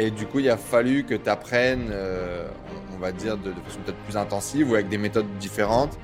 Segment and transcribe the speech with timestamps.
[0.00, 1.92] Et du coup, il a fallu que tu apprennes,
[2.94, 5.98] on va dire, de, de façon peut-être plus intensive ou avec des méthodes différentes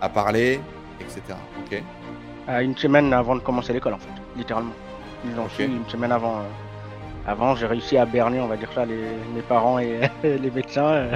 [0.00, 0.58] à parler,
[1.00, 1.20] etc.
[1.60, 1.82] Ok
[2.48, 4.72] Une semaine avant de commencer l'école, en fait, littéralement.
[5.26, 6.40] Ils ont su une semaine avant.
[7.26, 9.04] avant, j'ai réussi à berner, on va dire ça, les,
[9.34, 11.08] mes parents et les médecins.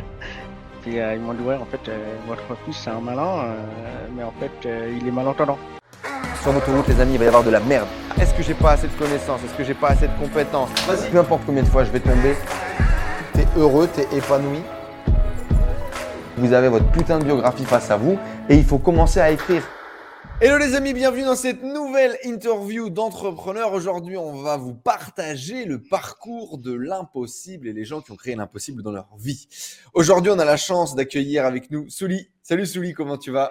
[0.83, 1.91] Puis ils m'ont dit, ouais, en fait,
[2.29, 3.47] votre fils, c'est un malin,
[4.15, 4.69] mais en fait,
[5.01, 5.59] il est malentendant.
[6.43, 7.87] Sur votre route, les amis, il va y avoir de la merde.
[8.19, 9.43] Est-ce que j'ai pas assez de connaissances?
[9.45, 10.71] Est-ce que j'ai pas assez de compétences?
[11.13, 12.35] Peu importe combien de fois je vais tomber,
[13.35, 14.63] t'es heureux, t'es épanoui.
[16.39, 19.63] Vous avez votre putain de biographie face à vous et il faut commencer à écrire.
[20.41, 23.75] Hello les amis, bienvenue dans cette nouvelle interview d'entrepreneurs.
[23.75, 28.35] Aujourd'hui, on va vous partager le parcours de l'impossible et les gens qui ont créé
[28.35, 29.47] l'impossible dans leur vie.
[29.93, 32.31] Aujourd'hui, on a la chance d'accueillir avec nous Souli.
[32.43, 33.51] Salut Souli, comment tu vas?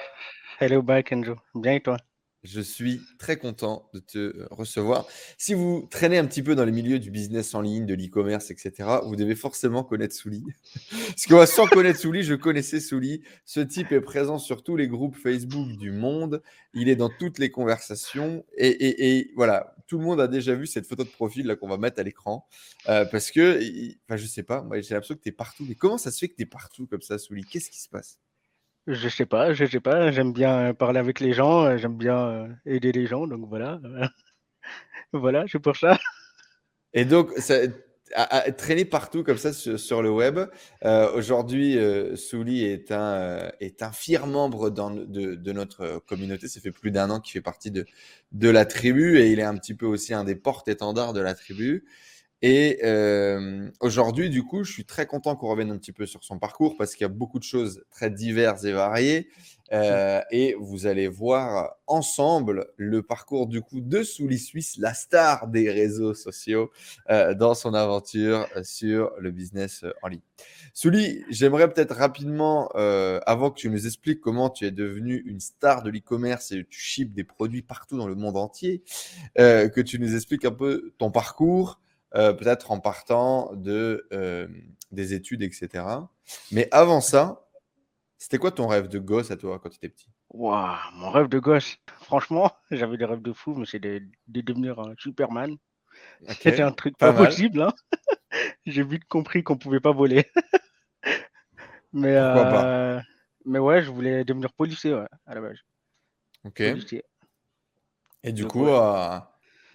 [0.59, 1.35] Hello, bye Kenjo.
[1.53, 1.97] Bien et toi?
[2.43, 5.05] Je suis très content de te euh, recevoir.
[5.37, 8.49] Si vous traînez un petit peu dans les milieux du business en ligne, de l'e-commerce,
[8.51, 10.43] etc., vous devez forcément connaître Souli.
[10.89, 13.23] Parce que sans connaître Souli, je connaissais Souli.
[13.45, 16.41] Ce type est présent sur tous les groupes Facebook du monde.
[16.73, 18.45] Il est dans toutes les conversations.
[18.57, 21.77] Et, voilà, tout le monde a déjà vu cette photo de profil là qu'on va
[21.77, 22.47] mettre à l'écran.
[22.87, 23.59] Euh, parce que,
[24.07, 25.65] enfin, je sais pas, j'ai l'impression que tu es partout.
[25.67, 27.43] Mais comment ça se fait que tu es partout comme ça, Souli?
[27.43, 28.19] Qu'est-ce qui se passe?
[28.89, 30.11] Je sais pas, je sais pas.
[30.11, 33.79] J'aime bien parler avec les gens, euh, j'aime bien euh, aider les gens, donc voilà.
[35.13, 35.97] voilà, c'est pour ça.
[36.93, 37.31] Et donc,
[38.15, 40.39] à, traîner partout comme ça sur, le web.
[40.83, 41.77] Euh, aujourd'hui,
[42.15, 43.51] Souli est un,
[43.93, 46.47] fier membre de, notre communauté.
[46.47, 49.55] Ça fait plus d'un an qu'il fait partie de la tribu et il est un
[49.55, 51.85] petit peu aussi un des porte-étendards de la tribu.
[52.41, 56.23] Et euh, aujourd'hui, du coup, je suis très content qu'on revienne un petit peu sur
[56.23, 59.27] son parcours parce qu'il y a beaucoup de choses très diverses et variées.
[59.71, 65.47] Euh, et vous allez voir ensemble le parcours du coup de Souli Suisse, la star
[65.47, 66.71] des réseaux sociaux,
[67.11, 70.21] euh, dans son aventure sur le business en ligne.
[70.73, 75.83] Souli, j'aimerais peut-être rapidement, avant que tu nous expliques comment tu es devenu une star
[75.83, 78.81] de l'e-commerce et tu ships des produits partout dans le monde entier,
[79.35, 81.79] que tu nous expliques un peu ton parcours.
[82.15, 84.47] Euh, peut-être en partant de, euh,
[84.91, 85.85] des études, etc.
[86.51, 87.47] Mais avant ça,
[88.17, 90.09] c'était quoi ton rêve de gosse à toi quand tu étais petit?
[90.31, 91.77] Waouh, mon rêve de gosse.
[92.01, 95.55] Franchement, j'avais des rêves de fou, mais c'est de, devenir un Superman.
[96.27, 97.61] C'était un truc pas, possible.
[97.61, 97.73] Hein.
[98.65, 100.25] J'ai vite compris qu'on pouvait pas voler.
[101.93, 102.99] mais, euh,
[103.45, 104.93] mais ouais, je voulais devenir policier
[105.25, 105.57] à la base.
[106.43, 106.61] Ok.
[108.23, 108.67] Et du coup,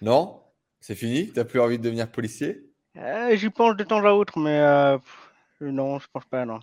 [0.01, 0.44] non?
[0.85, 1.31] C'est fini?
[1.31, 2.61] T'as plus envie de devenir policier?
[2.95, 4.99] Euh, J'y pense de temps à autre, mais euh,
[5.59, 6.59] non, je pense pas, non.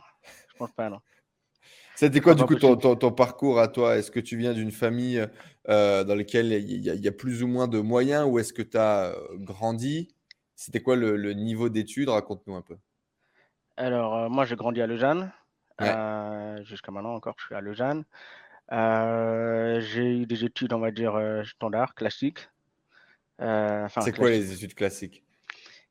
[0.49, 1.00] Je pense pas, non.
[1.97, 3.97] C'était quoi, du coup, ton, ton, parcours à toi?
[3.97, 5.27] Est-ce que tu viens d'une famille
[5.69, 8.77] euh, dans laquelle il y, a plus ou moins de moyens ou est-ce que tu
[8.77, 10.15] as grandi?
[10.55, 12.09] C'était quoi le, niveau d'études?
[12.09, 12.77] Raconte-nous un peu.
[13.77, 15.32] Alors, moi, j'ai grandi à Lausanne.
[16.62, 18.05] Jusqu'à maintenant encore, je suis à Lausanne.
[18.71, 22.49] j'ai eu des études, on va dire, standard, classiques.
[23.43, 25.25] Euh, c'est quoi les études classiques?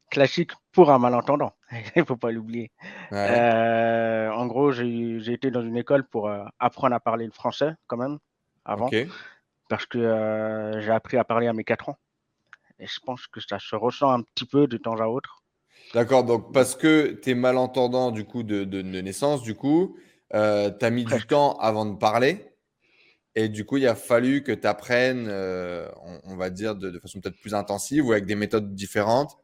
[0.09, 2.71] Classiques pour un malentendant, il ne faut pas l'oublier.
[3.11, 7.73] Euh, en gros, j'ai été dans une école pour euh, apprendre à parler le français
[7.87, 8.17] quand même,
[8.65, 8.89] avant.
[9.69, 11.97] Parce que j'ai appris à parler à mes 4 ans.
[12.79, 15.43] Et je pense que ça se ressent un petit peu de temps à autre.
[15.93, 19.97] D'accord, donc parce que tu es malentendant du coup de, de, naissance, du coup,
[20.31, 22.50] tu as mis du temps avant de parler.
[23.35, 25.87] Et du coup, il a fallu que tu apprennes, euh,
[26.25, 29.37] on, va dire, de, façon peut-être plus intensive ou avec des méthodes différentes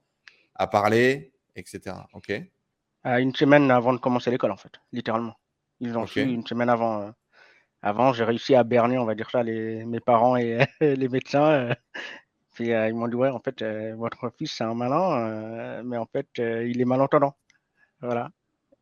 [0.56, 1.96] à parler, etc.
[2.14, 2.34] OK
[3.06, 5.36] Une semaine avant de commencer l'école, en fait, littéralement.
[5.80, 7.02] Ils ont su une semaine avant.
[7.04, 7.12] Euh,
[7.84, 11.52] avant, j'ai réussi à berner, on va dire ça, les, mes parents et les médecins.
[11.52, 11.76] Euh.
[12.56, 13.64] puis ils m'ont dit, ouais, en fait,
[13.96, 17.38] votre fils, c'est un malin, mais en fait, il est malentendant.
[18.02, 18.32] Voilà.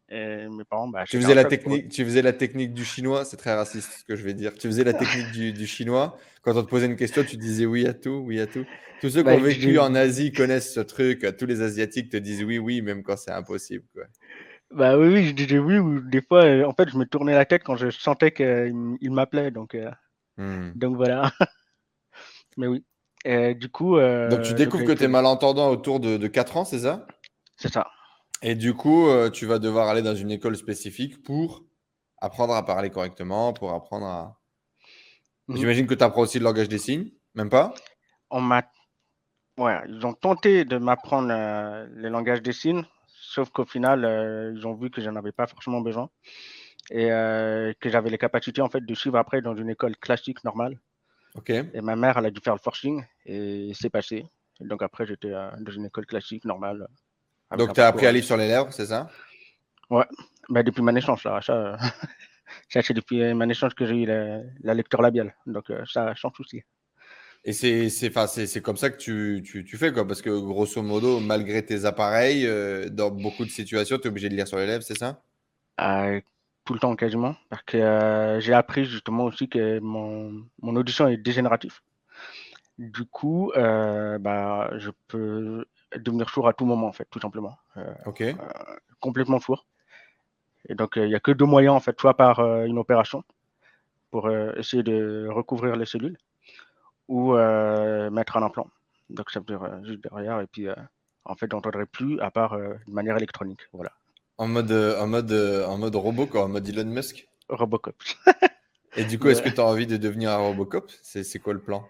[0.08, 3.92] Parents, bah, tu, faisais la technique, tu faisais la technique du chinois, c'est très raciste
[4.00, 4.54] ce que je vais dire.
[4.54, 6.18] Tu faisais la technique du, chinois.
[6.44, 8.66] Quand on te posait une question, tu disais oui à tout, oui à tout.
[9.02, 11.26] Tous ceux qui bah, ont vécu en Asie connaissent ce truc.
[11.38, 13.84] Tous les Asiatiques te disent oui, oui, même quand c'est impossible.
[13.94, 14.04] Quoi.
[14.72, 15.80] Bah oui, oui, je disais oui.
[15.80, 19.12] Ou des fois, euh, en fait, je me tournais la tête quand je sentais qu'il
[19.12, 19.50] m'appelait.
[19.50, 19.90] Donc, euh,
[20.38, 20.72] hmm.
[20.76, 21.32] donc voilà.
[22.58, 22.86] Mais oui.
[23.56, 24.00] du coup.
[24.00, 27.08] donc tu découvres que tu es malentendant autour de, de 4 ans, c'est ça?
[27.58, 27.88] C'est ça.
[28.42, 31.64] Et du coup, euh, tu vas devoir aller dans une école spécifique pour
[32.18, 34.40] apprendre à parler correctement, pour apprendre à.
[35.48, 35.58] Mmh.
[35.58, 37.74] J'imagine que tu apprends aussi le langage des signes, même pas?
[38.30, 38.64] On m'a.
[39.58, 44.54] Ouais, ils ont tenté de m'apprendre euh, le langage des signes, sauf qu'au final, euh,
[44.54, 46.10] ils ont vu que je n'en avais pas forcément besoin
[46.92, 50.80] et que j'avais les capacités en fait de suivre après dans une école classique normale.
[51.34, 51.50] Ok.
[51.50, 54.28] Et ma mère, elle a dû faire le forcing et c'est passé.
[54.60, 56.88] donc après, j'étais dans une école classique normale
[57.58, 59.10] Donc, tu as appris à lire sur les lèvres, c'est ça?
[59.90, 60.06] Ouais,
[60.50, 61.40] bah, depuis ma naissance, là.
[62.70, 65.36] Ça, c'est depuis ma naissance que j'ai eu la, lecture labiale.
[65.46, 66.62] Donc, ça, sans souci.
[67.44, 70.08] Et c'est, c'est, comme ça que tu, tu, fais, quoi.
[70.08, 72.48] Parce que grosso modo, malgré tes appareils,
[72.92, 75.22] dans beaucoup de situations, tu es obligé de lire sur les lèvres, c'est ça?
[76.66, 81.08] Tout le temps quasiment, parce que euh, j'ai appris justement aussi que mon, mon audition
[81.08, 81.80] est dégénérative.
[82.80, 85.66] Du coup, euh, bah, je peux
[85.98, 87.58] devenir sourd à tout moment, en fait, tout simplement.
[87.78, 88.24] Euh, ok.
[89.00, 89.66] complètement sourd.
[90.68, 93.24] Et donc, il n'y a que deux moyens, en fait, soit par une opération
[94.10, 96.18] pour essayer de recouvrir les cellules,
[97.08, 98.68] ou mettre un implant.
[99.10, 100.68] Donc, ça veut dire juste derrière, et puis,
[101.26, 103.62] en fait, j'entendrai plus à part de manière électronique.
[103.74, 103.92] Voilà.
[104.38, 107.28] En mode, euh, en mode, euh, en mode robot, quoi, en mode Elon Musk.
[107.48, 107.96] Robocop.
[108.98, 110.92] Et du coup, est-ce que tu as envie de devenir un Robocop?
[111.02, 111.88] C'est quoi le plan?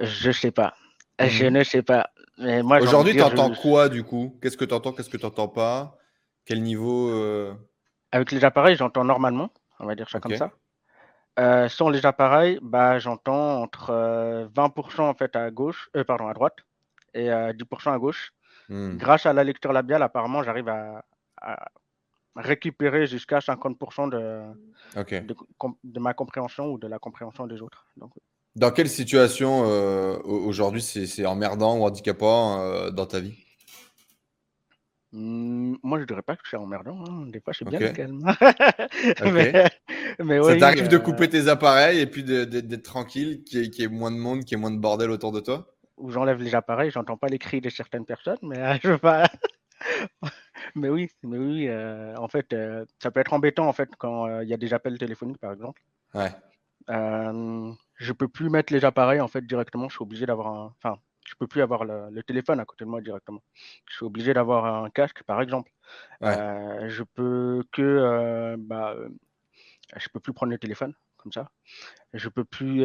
[0.00, 0.74] Je sais pas.
[1.20, 1.52] Je mhm.
[1.52, 2.10] ne sais pas.
[2.38, 4.38] Aujourd'hui, tu entends quoi du coup?
[4.42, 5.96] Qu'est-ce que tu entends Qu'est-ce que tu n'entends pas?
[6.44, 7.54] Quel niveau euh?
[8.12, 9.50] Avec les appareils, j'entends normalement,
[9.80, 10.50] on va dire ça comme ça.
[11.68, 16.56] sans les appareils, bah, j'entends entre 20% en fait à gauche, pardon, à droite
[17.14, 18.32] et 10% à gauche.
[18.68, 18.96] Hmm.
[18.96, 21.04] Grâce à la lecture labiale, apparemment, j'arrive à,
[22.36, 24.42] récupérer jusqu'à 50% de,
[25.84, 27.86] de, ma compréhension ou de la compréhension des autres.
[28.56, 33.34] Dans quelle situation euh, aujourd'hui c'est emmerdant ou handicapant euh, dans ta vie?
[35.12, 37.04] Mmh, Moi, je dirais pas que c'est emmerdant.
[37.04, 37.26] Hein.
[37.26, 38.24] Des fois, c'est bien calme.
[39.24, 39.70] mais,
[40.42, 44.12] Ça t'arrive de euh, couper tes appareils et puis d'être tranquille, qu'il y, ait moins
[44.12, 45.66] de monde, qu'il y ait moins de bordel autour de toi?
[45.96, 49.28] Ou j'enlève les appareils, j'entends pas les cris de certaines personnes, mais je veux pas.
[50.76, 51.70] Mais oui, mais oui,
[52.16, 52.54] en fait,
[53.02, 55.82] ça peut être embêtant en fait quand il y a des appels téléphoniques par exemple.
[56.14, 56.30] Ouais.
[56.88, 59.88] Je peux plus mettre les appareils en fait directement.
[59.88, 62.90] Je suis obligé d'avoir un, enfin, je peux plus avoir le, téléphone à côté de
[62.90, 63.42] moi directement.
[63.88, 65.70] Je suis obligé d'avoir un casque par exemple.
[66.20, 66.36] Ouais.
[66.88, 68.94] je peux que, bah,
[69.96, 71.50] je peux plus prendre le téléphone comme ça.
[72.12, 72.84] Je peux plus,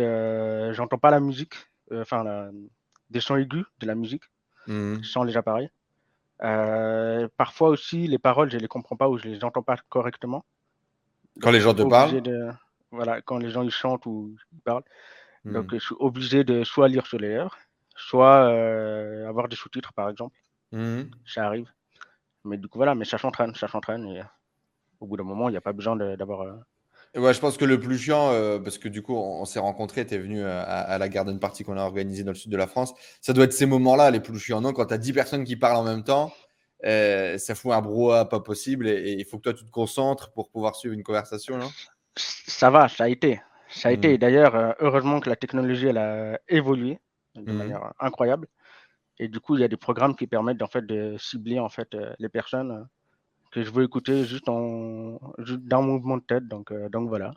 [0.73, 1.55] j'entends pas la musique,
[1.93, 2.51] enfin,
[3.09, 4.23] des sons aigus de la musique
[4.67, 5.69] mmh sans les appareils.
[6.41, 10.45] Euh, parfois aussi, les paroles, je les comprends pas ou je les entends pas correctement.
[11.41, 12.21] Quand les gens te parlent?
[12.91, 14.83] Voilà, quand les gens ils chantent ou ils parlent.
[15.45, 17.57] Donc, je suis obligé de soit lire sur les lèvres,
[17.95, 20.37] soit euh, avoir des sous-titres, par exemple.
[20.71, 21.03] Hmm.
[21.25, 21.71] Ça arrive.
[22.43, 24.05] Mais du coup, voilà, mais ça s'entraîne, ça s'entraîne.
[24.07, 24.21] Et
[24.99, 26.53] au bout d'un moment, il n'y a pas besoin d'avoir euh,
[27.15, 30.05] Ouais, je pense que le plus chiant, euh, parce que du coup, on, s'est rencontrés,
[30.05, 32.57] tu es venu euh, à, la Garden Party qu'on a organisée dans le sud de
[32.57, 32.93] la France.
[33.19, 34.61] Ça doit être ces moments-là les plus chiants.
[34.61, 36.31] Non, quand tu as 10 personnes qui parlent en même temps,
[36.85, 40.31] euh, ça fout un brouhaha pas possible et il faut que toi, tu te concentres
[40.33, 41.57] pour pouvoir suivre une conversation.
[41.57, 41.71] Non?
[42.15, 43.41] Ça va, ça a été.
[43.69, 44.15] Ça a été.
[44.15, 44.17] Hmm.
[44.17, 46.99] D'ailleurs, heureusement que la technologie, elle a évolué
[47.35, 47.55] de hmm.
[47.55, 48.47] manière incroyable.
[49.19, 51.69] Et du coup, il y a des programmes qui permettent en fait, de cibler en
[51.69, 52.87] fait, les personnes
[53.51, 56.47] que je veux écouter juste, en, juste d'un mouvement de tête.
[56.47, 57.33] Donc, euh, donc voilà.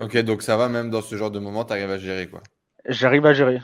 [0.00, 2.42] ok, donc ça va même dans ce genre de moment, tu arrives à gérer quoi
[2.86, 3.60] J'arrive à gérer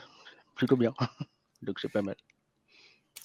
[0.55, 0.95] plutôt bien.
[1.63, 2.17] donc c'est pas mal.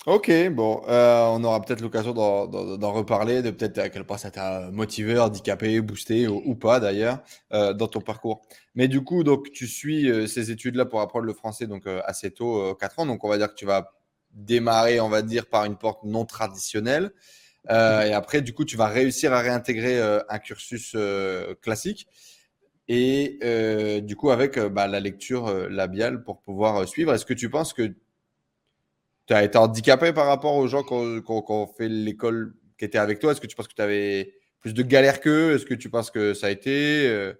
[0.06, 4.30] Ok, bon, euh, on aura peut-être l'occasion d'en reparler, de peut-être à quel point ça
[4.30, 8.44] t'a motivé, handicapé, boosté ou, pas d'ailleurs euh, dans ton parcours.
[8.76, 12.76] Mais du coup, donc tu suis ces études-là pour apprendre le français donc assez tôt,
[12.76, 13.06] 4 ans.
[13.08, 13.94] Donc on va dire que tu vas
[14.32, 17.12] démarrer, on va dire, par une porte non traditionnelle.
[17.70, 22.08] Euh, et après, du coup, tu vas réussir à réintégrer euh, un cursus euh, classique.
[22.88, 23.40] Et
[24.04, 27.96] du coup, avec bah, la lecture labiale pour pouvoir suivre, est-ce que tu penses que
[29.28, 33.20] tu as été handicapé par rapport aux gens qui ont, fait l'école qui étaient avec
[33.20, 33.32] toi?
[33.32, 35.56] Est-ce que tu penses que tu avais plus de galères qu'eux?
[35.56, 37.34] Est-ce que tu penses que ça a été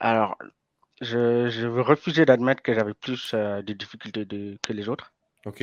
[0.00, 0.36] Alors,
[1.00, 4.26] je, je, veux refuser d'admettre que j'avais plus de difficultés
[4.62, 5.12] que les autres.
[5.44, 5.62] Ok.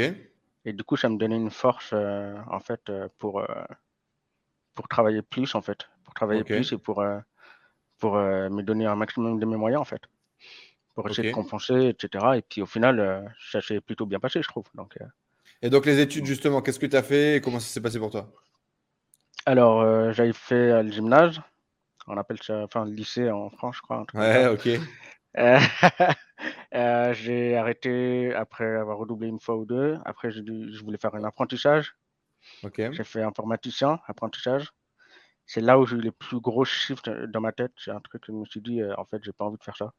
[0.66, 3.66] Et du coup, ça me donnait une force, euh, en fait, euh, pour, euh,
[4.76, 5.90] pour travailler plus, en fait.
[6.06, 7.04] Pour travailler plus et pour,
[8.00, 10.02] pour me donner un maximum de mes moyens, en fait.
[10.96, 12.26] Pour essayer de compenser, etc.
[12.38, 14.66] Et puis, au final, ça s'est plutôt bien passé, je trouve.
[14.76, 14.98] Donc,
[15.64, 17.98] et donc, les études, justement, qu'est-ce que tu as fait et comment ça s'est passé
[17.98, 18.32] pour toi?
[19.46, 21.42] Alors, j'avais fait le gymnase.
[22.06, 24.06] On appelle ça, enfin, le lycée en France, je crois.
[24.14, 24.70] Ouais, ok.
[26.76, 30.00] Euh, j'ai arrêté après avoir redoublé une fois ou deux.
[30.06, 31.96] Après, je voulais faire un apprentissage.
[32.76, 34.70] J'ai fait informaticien, apprentissage.
[35.46, 37.74] C'est là où j'ai eu les plus gros shifts dans ma tête.
[37.78, 39.64] C'est un truc que je me suis dit, euh, en fait, j'ai pas envie de
[39.64, 39.94] faire ça.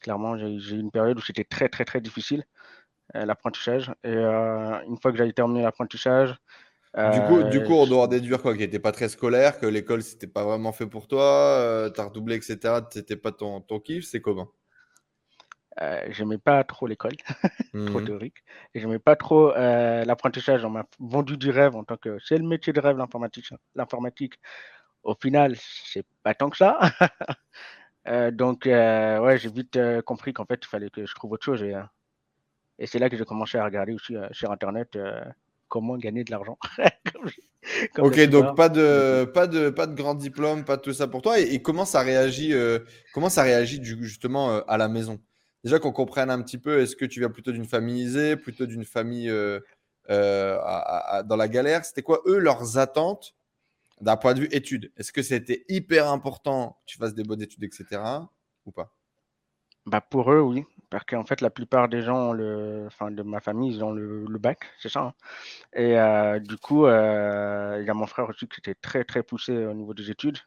[0.00, 2.44] Clairement, j'ai eu une période où c'était très, très, très difficile, euh,
[3.14, 3.92] l'apprentissage.
[4.04, 6.36] Et une fois que j'avais terminé l'apprentissage,
[6.94, 10.02] du coup, du coup, on doit déduire quoi Qu'il n'était pas très scolaire, que l'école,
[10.02, 12.80] c'était pas vraiment fait pour toi, tu as redoublé, etc.
[12.90, 14.48] C'était pas ton, ton kiff, c'est comment?
[15.80, 17.16] Euh, j'aimais pas trop l'école,
[17.86, 18.38] trop mmh théorique.
[18.74, 20.64] Et j'aimais pas trop euh, l'apprentissage.
[20.64, 23.50] On m'a vendu du rêve en tant que c'est le métier de rêve, l'informatique.
[23.74, 24.34] L'informatique,
[25.04, 26.78] au final, c'est pas tant que ça.
[28.06, 31.62] Euh, donc, ouais, j'ai vite compris qu'en fait, il fallait que je trouve autre chose.
[31.62, 31.74] Et,
[32.78, 34.96] et c'est là que j'ai commencé à regarder aussi sur Internet
[35.68, 36.58] comment gagner de l'argent.
[37.98, 41.22] ok, donc pas de, pas, de, pas de grand diplôme, pas de tout ça pour
[41.22, 41.38] toi.
[41.38, 42.54] Et, comment ça réagit,
[43.12, 45.20] comment ça réagit justement à la maison?
[45.64, 48.66] Déjà qu'on comprenne un petit peu, est-ce que tu viens plutôt d'une famille aisée, plutôt
[48.66, 49.32] d'une famille
[50.08, 51.84] dans la galère?
[51.84, 53.34] C'était quoi, eux, leurs attentes
[54.00, 54.92] d'un point de vue études?
[54.96, 58.00] Est-ce que c'était hyper important que tu fasses des bonnes études, etc.
[58.64, 58.94] ou pas?
[59.86, 60.64] Bah pour eux, oui.
[60.90, 64.38] Parce qu'en fait, la plupart des gens, le, enfin, de ma famille, ils ont le,
[64.38, 65.00] bac, c'est ça.
[65.00, 65.14] Hein.
[65.74, 69.22] Et euh, du coup, euh, il y a mon frère aussi qui était très, très
[69.22, 70.38] poussé au niveau des études.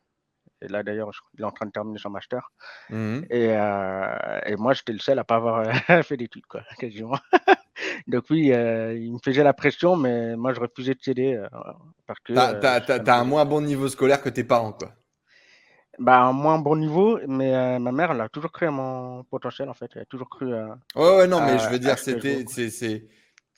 [0.64, 2.52] Et là, d'ailleurs, il est en train de terminer son master.
[2.90, 5.66] Mmh et, euh, et, moi, j'étais le seul à pas avoir
[6.04, 7.18] fait d'études, quoi, quasiment.
[8.08, 11.44] Donc oui, il me faisait la pression, mais moi, je refusais de céder.
[12.08, 12.34] parce que.
[12.34, 14.92] T'as un moins bon niveau scolaire que tes parents, quoi.
[16.00, 19.24] Bah, un moins bon niveau, mais euh, ma mère, elle a toujours cru à mon
[19.26, 19.92] potentiel, en fait.
[19.96, 20.78] Elle a toujours cru à.
[20.96, 22.46] Ouais, ouais, non, mais je veux dire, c'était.
[22.48, 23.08] c'est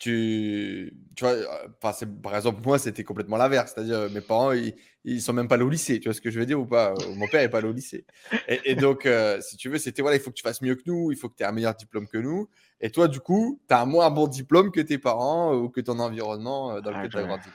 [0.03, 1.35] tu, tu vois,
[1.81, 3.71] enfin, par exemple, moi, c'était complètement l'inverse.
[3.73, 4.73] C'est-à-dire, mes parents, ils,
[5.05, 6.01] ils sont même pas allés au lycée.
[6.01, 6.93] Tu vois ce que je veux dire ou pas?
[7.15, 8.05] Mon père n'est pas allé au lycée.
[8.49, 10.81] Et, donc, euh, si tu veux, c'était voilà, il faut que tu fasses mieux que
[10.87, 12.49] nous, il faut que tu aies un meilleur diplôme que nous.
[12.81, 15.79] Et toi, du coup, tu as un moins bon diplôme que tes parents ou que
[15.79, 17.47] ton environnement euh, dans lequel tu as grandi.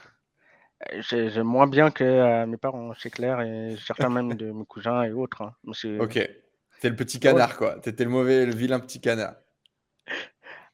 [0.99, 5.03] J'aime moins bien que euh, mes parents, c'est clair, et certains même de mes cousins
[5.03, 5.41] et autres.
[5.41, 5.53] Hein.
[5.99, 6.13] Ok.
[6.79, 7.79] T'es le petit canard, quoi.
[7.79, 9.35] T'étais le mauvais, le vilain petit canard.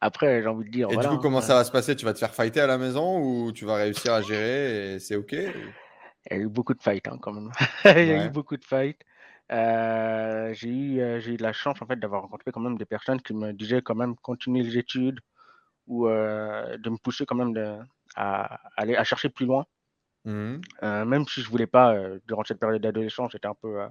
[0.02, 0.88] Après, j'ai envie de dire.
[0.92, 1.96] Et du coup, comment ça va se passer?
[1.96, 5.00] Tu vas te faire fighter à la maison ou tu vas réussir à gérer et
[5.00, 5.50] c'est ok Il
[6.30, 7.52] y a eu beaucoup de fights hein, quand même.
[7.86, 9.02] Il y a eu beaucoup de fights.
[9.52, 12.78] Euh, j'ai eu, euh, j'ai eu de la chance en fait d'avoir rencontré quand même
[12.78, 15.20] des personnes qui me disaient quand même continuer les études
[15.88, 17.78] ou de me pousser quand même de,
[18.16, 19.66] à aller à chercher plus loin.
[20.26, 23.82] Mmh euh, même si je voulais pas, euh, durant cette période d'adolescence, c'était un peu,
[23.82, 23.88] euh,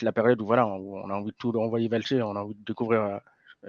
[0.00, 2.64] la période où voilà, on a envie de tout envoyer valser, on a envie de
[2.64, 3.20] découvrir,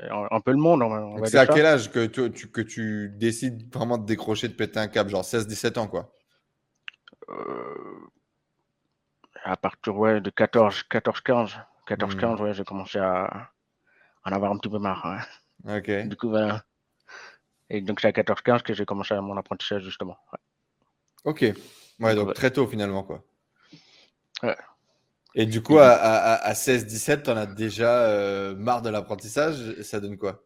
[0.09, 0.81] un peu le monde,
[1.25, 4.87] C'est à quel âge que tu que tu décides vraiment de décrocher, de péter un
[4.87, 5.09] câble?
[5.09, 6.11] Genre 16-17 ans, quoi?
[9.43, 11.57] à partir, ouais, de 14-15.
[11.87, 12.41] 14-15, mmh.
[12.41, 13.51] ouais, j'ai commencé à
[14.23, 15.27] en avoir un petit peu marre,
[15.67, 15.91] OK.
[16.07, 16.63] Du coup, voilà
[17.73, 20.17] et donc c'est à 14-15 que j'ai commencé mon apprentissage justement,
[21.25, 21.45] Ok.
[21.99, 23.23] Ouais, donc, très tôt finalement, quoi.
[24.41, 24.55] Ouais.
[25.35, 29.81] Et du coup, à, 16-17, t'en as déjà euh, marre de l'apprentissage.
[29.81, 30.43] Ça donne quoi?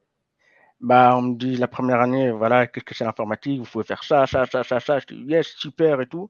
[0.80, 4.04] Bah, on me dit la première année, voilà, qu'est-ce que c'est l'informatique Vous pouvez faire
[4.04, 5.00] ça, ça, ça, ça, ça.
[5.00, 6.30] Je dis yes, super et tout.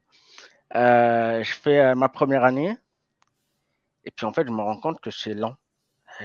[0.76, 2.76] Euh, je fais euh, ma première année.
[4.06, 5.56] Et puis en fait, je me rends compte que c'est lent.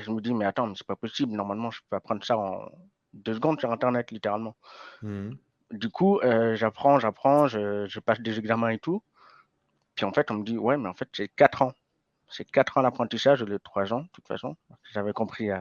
[0.00, 1.32] je me dis, mais attends, mais c'est pas possible.
[1.32, 2.70] Normalement, je peux apprendre ça en
[3.12, 4.56] deux secondes sur Internet, littéralement.
[5.02, 5.32] Mmh
[5.72, 9.02] du coup, euh, j'apprends, j'apprends, je, passe des examens et tout.
[9.94, 11.72] Puis en fait, on me dit, ouais, mais en fait, c'est 4 ans.
[12.28, 14.56] C'est 4 ans d'apprentissage au lieu de 3 ans, de toute façon.
[14.92, 15.60] J'avais compris euh,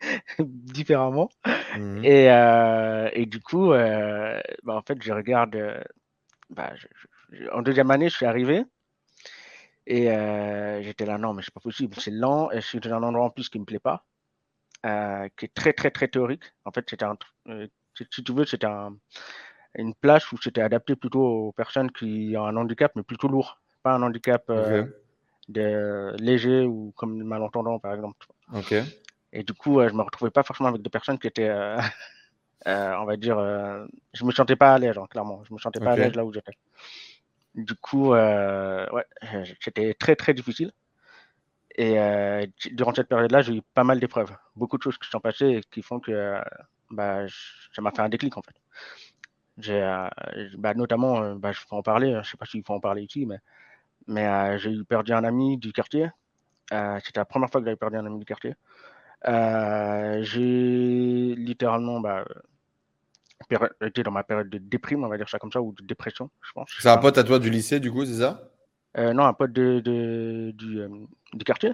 [0.38, 1.30] différemment.
[1.76, 5.56] Mmh euh, et, du coup, bah, en fait, je regarde.
[6.50, 6.72] Bah,
[7.52, 8.64] en deuxième année, je suis arrivé.
[9.86, 10.04] Et
[10.82, 12.50] j'étais là, non, mais c'est pas possible, c'est lent.
[12.50, 14.04] Et je suis dans un endroit en plus qui me plaît pas,
[15.36, 16.44] qui est très, très, très théorique.
[16.64, 17.16] En fait, c'était un,
[17.94, 18.66] si tu veux, c'était
[19.76, 23.60] une place où c'était adapté plutôt aux personnes qui ont un handicap, mais plutôt lourd.
[23.82, 24.84] Pas un handicap euh,
[25.48, 28.26] de, léger ou comme malentendant, par exemple.
[28.52, 28.74] Ok.
[29.32, 31.76] Et du coup, euh, je me retrouvais pas forcément avec des personnes qui étaient, euh,
[32.66, 33.36] on va dire,
[34.12, 35.42] je me sentais pas à l'aise, hein, clairement.
[35.48, 36.56] Je me sentais pas à l'aise là où j'étais.
[37.54, 39.06] Du coup, ouais,
[39.60, 40.72] c'était très très difficile.
[41.76, 41.96] Et
[42.72, 45.60] durant cette période-là, j'ai eu pas mal d'épreuves, beaucoup de choses qui sont passées et
[45.72, 46.38] qui font que
[46.90, 47.26] bah,
[47.74, 48.54] ça m'a fait un déclic en fait.
[49.58, 50.08] J'ai, euh,
[50.58, 53.02] bah, notamment, euh, bah, je peux en parler, je sais pas s'il faut en parler
[53.02, 53.38] ici, mais,
[54.08, 56.08] mais euh, j'ai perdu un ami du quartier.
[56.70, 58.54] c'était la première fois que j'avais perdu un ami du quartier.
[59.24, 62.24] j'ai littéralement bah,
[63.82, 66.30] été dans ma période de déprime, on va dire ça comme ça, ou de dépression,
[66.42, 66.70] je pense.
[66.80, 68.50] C'est un pote à toi du lycée, du coup, c'est ça?
[68.96, 70.80] Non, un pote de, de du,
[71.32, 71.72] du quartier.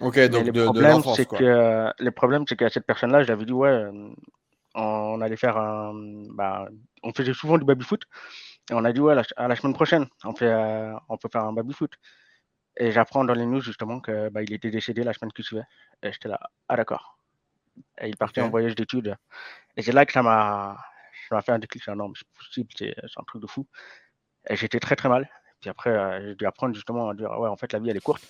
[0.00, 3.86] Ok, donc de, problème, c'est que le problème, c'est qu'à cette personne-là, j'avais dit ouais,
[4.74, 5.92] on allait faire un,
[6.34, 6.68] bah,
[7.02, 8.02] on faisait souvent du baby foot,
[8.70, 11.44] et on a dit ouais, à la semaine prochaine, on fait, euh, on peut faire
[11.44, 11.92] un baby foot.
[12.78, 15.64] Et j'apprends dans les news justement que bah, il était décédé la semaine qui suivait.
[16.02, 16.38] Et j'étais là,
[16.68, 17.18] ah d'accord.
[18.00, 19.16] Et il partait en voyage d'études.
[19.76, 20.76] Et c'est là que ça m'a,
[21.28, 21.86] ça m'a fait un déclic.
[21.88, 23.66] Non, mais c'est possible, c'est un truc de fou.
[24.48, 25.28] Et j'étais très très mal.
[25.60, 27.96] Puis après, euh, j'ai dû apprendre justement à dire ouais, en fait, la vie elle
[27.96, 28.22] est courte.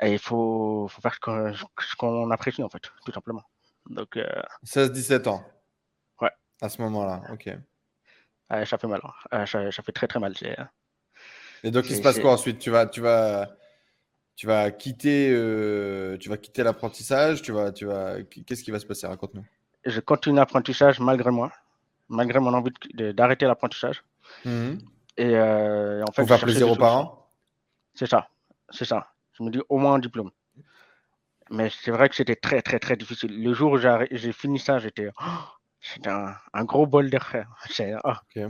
[0.00, 3.42] Et il faut, faut faire ce qu'on apprécie, en fait, tout simplement.
[3.90, 4.18] Donc,
[4.64, 5.44] 16-17 ans.
[6.20, 6.30] Ouais.
[6.60, 7.50] À ce moment-là, ok.
[8.64, 9.00] ça fait mal.
[9.30, 9.46] Hein.
[9.46, 10.34] ça, fait très très mal.
[11.64, 12.58] Et donc, il se passe quoi ensuite?
[12.58, 13.50] Tu vas, tu vas,
[14.36, 17.42] tu vas quitter, euh, tu vas quitter l'apprentissage.
[17.42, 18.22] Tu vas, tu vas.
[18.46, 19.06] Qu'est-ce qui va se passer?
[19.06, 19.44] Raconte-nous.
[19.84, 21.52] Je continue l'apprentissage malgré moi,
[22.08, 24.02] malgré mon envie d'arrêter l'apprentissage.
[24.44, 24.74] Mmh
[25.16, 27.28] Et euh, en fait, pour faire plaisir aux parents?
[27.94, 28.28] C'est ça,
[28.70, 29.11] c'est ça.
[29.32, 30.30] Je me dis au moins un diplôme.
[31.50, 33.42] Mais c'est vrai que c'était très, très, très difficile.
[33.42, 35.10] Le jour où j'ai fini ça, j'étais
[35.82, 37.32] c'était un, gros bol d'air.
[38.04, 38.12] Oh.
[38.32, 38.40] Tu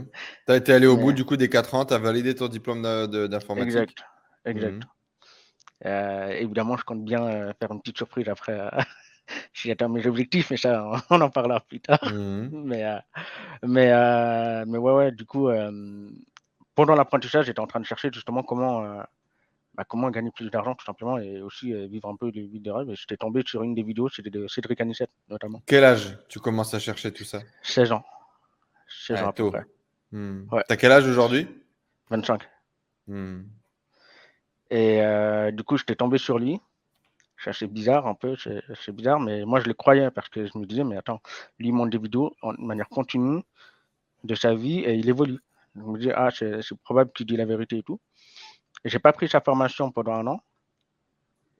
[0.47, 2.81] as été allé au bout du coup des 4 ans, tu as validé ton diplôme
[2.83, 3.69] d'informatique.
[3.73, 4.03] Exact,
[4.45, 4.73] exact.
[4.73, 4.81] Mhm.
[5.85, 8.69] Euh, évidemment, je compte bien euh, faire une petite surprise après euh,
[9.53, 11.99] si j'atteins mes objectifs, mais ça, on en parlera plus tard.
[12.03, 12.49] Mhm.
[12.65, 12.83] mais,
[13.63, 15.49] mais, mais ouais, ouais, du coup,
[16.75, 19.03] pendant l'apprentissage, j'étais en train de chercher justement comment
[19.75, 22.59] bah, comment gagner plus d'argent tout simplement et aussi euh, vivre un peu les vies
[22.59, 22.93] de rêve.
[22.93, 25.61] J'étais tombé sur une des vidéos, c'était de Cédric Anissette notamment.
[25.65, 27.41] Quel âge tu commences à chercher tout ça?
[27.63, 28.03] 16 ans.
[29.07, 29.65] 16 ans à peu près.
[30.11, 30.45] Hmm.
[30.67, 31.47] T'as quel âge aujourd'hui?
[32.09, 32.43] 25.
[33.07, 33.41] Hmm.
[34.69, 36.59] Et euh, du coup, j'étais tombé sur lui.
[37.43, 40.57] C'est assez bizarre un peu, c'est bizarre, mais moi je le croyais parce que je
[40.57, 41.19] me disais, mais attends,
[41.59, 43.41] lui il monte des vidéos en, de manière continue
[44.23, 45.39] de sa vie et il évolue.
[45.75, 47.99] Je me dis, ah, c'est probable qu'il dit la vérité et tout.
[48.85, 50.43] J'ai pas pris sa formation pendant un an.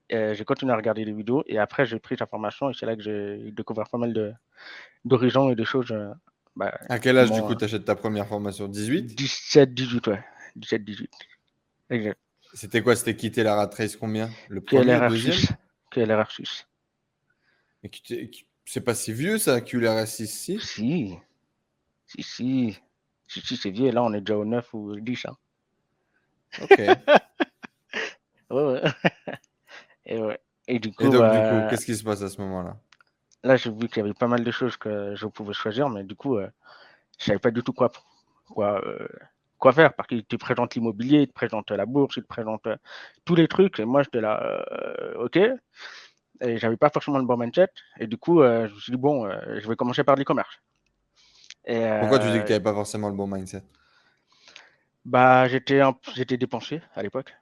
[0.09, 2.95] J'ai continué à regarder les vidéos et après j'ai pris sa formation et c'est là
[2.95, 4.37] que j'ai découvert pas mal
[5.05, 5.91] d'horizons et de choses.
[5.91, 6.13] Euh,
[6.55, 8.67] bah, à quel âge du coup tu achètes ta première formation?
[8.67, 10.23] 18 17, 18, ouais.
[10.55, 11.09] 17, 18.
[11.89, 12.19] Exact.
[12.53, 12.95] C'était quoi?
[12.95, 14.29] C'était quitter la rat race combien?
[14.49, 15.33] Le premier, le deuxième?
[15.33, 15.53] 6.
[15.89, 16.67] QLRR 6.
[18.65, 20.59] C'est pas si vieux ça, QLRR 6 Si.
[20.59, 22.79] Si, si.
[23.27, 23.91] Si, si, c'est vieux.
[23.91, 25.25] Là, on est déjà au 9 ou 10.
[25.25, 25.35] Hein.
[26.61, 26.77] Ok.
[28.51, 28.81] ouais, ouais.
[30.05, 30.39] Et, ouais.
[30.67, 32.77] Et du coup, Et donc, du coup, bah, qu'est-ce qui se passe à ce moment-là?
[33.43, 36.03] Là, j'ai vu qu'il y avait pas mal de choses que je pouvais choisir, mais
[36.03, 36.47] du coup, euh,
[37.19, 37.91] je savais pas du tout quoi,
[38.45, 39.07] quoi, euh,
[39.57, 39.93] quoi faire.
[39.93, 42.77] Parce qu'il te présente l'immobilier, il te présente la bourse, il te présente euh,
[43.25, 43.79] tous les trucs.
[43.79, 44.65] Et moi, j'étais là,
[45.19, 45.37] OK.
[46.41, 47.69] Et j'avais pas forcément le bon mindset.
[47.99, 50.61] Et du coup, je me suis dit, bon, je vais commencer par l'e-commerce.
[51.65, 53.63] Pourquoi tu dis que tu n'avais pas forcément le bon mindset?
[55.05, 55.81] Bah, j'étais
[56.15, 57.35] j'étais dépensé à l'époque.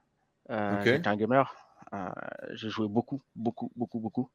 [0.50, 1.54] Euh, J'étais un gamer.
[1.93, 2.10] Euh,
[2.54, 4.30] j'ai joué beaucoup, beaucoup, beaucoup, beaucoup.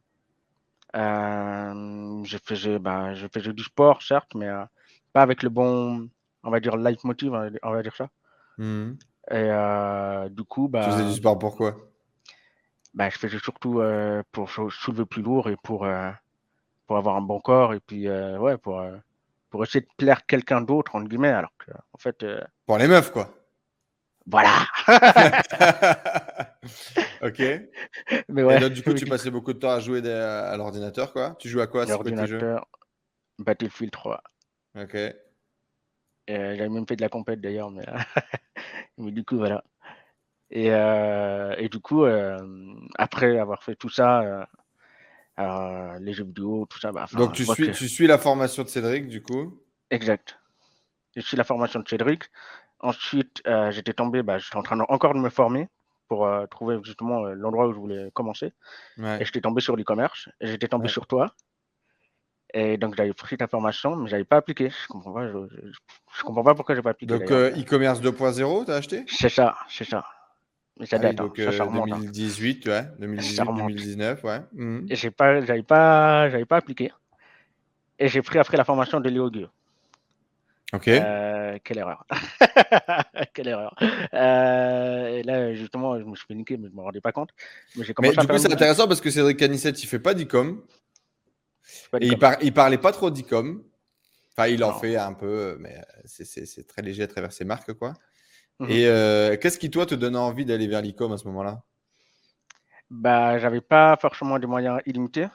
[0.95, 4.65] Euh, je faisais, bah, je faisais du sport, certes, mais euh,
[5.13, 6.09] pas avec le bon,
[6.43, 8.09] on va dire, leitmotiv, on va dire ça.
[8.59, 8.93] Mmh.
[9.31, 10.85] Et euh, du coup, bah.
[10.85, 11.77] Tu faisais du sport pourquoi
[12.95, 13.83] bah, Je faisais surtout
[14.33, 15.87] pour soulever plus lourd et pour,
[16.87, 18.83] pour avoir un bon corps et puis, ouais, pour
[19.57, 22.23] pour essayer de plaire quelqu'un d'autre, entre guillemets, alors que, en fait.
[22.23, 23.35] Euh, pour les meufs, quoi.
[24.27, 24.67] Voilà.
[27.23, 27.39] ok.
[28.29, 28.63] Mais ouais.
[28.63, 31.37] Et du coup, tu passais beaucoup de temps à jouer à l'ordinateur, quoi.
[31.39, 32.69] Tu joues à quoi L'ordinateur,
[33.39, 34.23] Battlefield 3.
[34.79, 34.95] Ok.
[34.95, 35.15] Euh,
[36.29, 37.87] j'avais même fait de la compète d'ailleurs, mais,
[38.99, 39.65] mais du coup, voilà.
[40.51, 42.05] Et, euh, et du coup,
[42.99, 44.47] après avoir fait tout ça,
[45.39, 46.93] euh, les jeux vidéo, tout ça.
[46.93, 49.61] Bah, Donc tu suis, tu suis la formation de Cédric, du coup?
[49.91, 50.39] Exact.
[51.15, 52.25] Je suis la formation de Cédric.
[52.81, 55.69] Ensuite, euh, j'étais tombé, bah, j'étais en train encore de me former
[56.09, 58.53] pour euh, trouver justement l'endroit où je voulais commencer.
[58.99, 60.29] Et j'étais tombé sur l'e-commerce.
[60.41, 61.35] Et j'étais tombé sur toi.
[62.55, 64.71] Et donc j'avais pris ta formation, mais j'avais pas appliqué.
[64.71, 65.27] Je comprends pas.
[65.27, 65.37] Je,
[66.17, 67.13] je, comprends pas pourquoi j'ai pas appliqué.
[67.19, 69.05] Donc e-commerce 2.0, tu as acheté?
[69.09, 70.05] C'est ça, c'est ça.
[70.79, 71.21] Mais ça ah date.
[71.21, 71.25] Hein.
[71.25, 72.71] donc, ça, 2018, hein.
[72.71, 72.89] ouais.
[73.01, 74.41] 2018, 2019, ouais.
[74.53, 74.87] Mmh.
[74.91, 76.93] J'ai pas, j'avais pas, j'avais pas appliqué.
[77.99, 79.51] Et j'ai pris après la formation de Léo Guillaume.
[80.73, 80.89] Ok.
[80.89, 82.05] Euh, quelle erreur.
[83.35, 83.75] quelle erreur.
[84.13, 87.13] Euh, et là, justement, je me suis fait niquer, mais je ne me rendais pas
[87.13, 87.31] compte.
[87.77, 90.63] Mais, du coup, c'est intéressant parce que Cédric Canissette, il ne fait pas d'e-com.
[92.01, 92.37] Et il, par...
[92.43, 93.63] il parlait pas trop d'e-com.
[94.37, 97.95] Enfin, il en fait un peu, mais c'est très léger à travers ses marques, quoi.
[98.59, 101.63] Mmh Et euh, qu'est-ce qui, toi, te donne envie d'aller vers l'e-com à ce moment-là?
[102.91, 105.27] Bah, J'avais pas forcément des moyens illimités.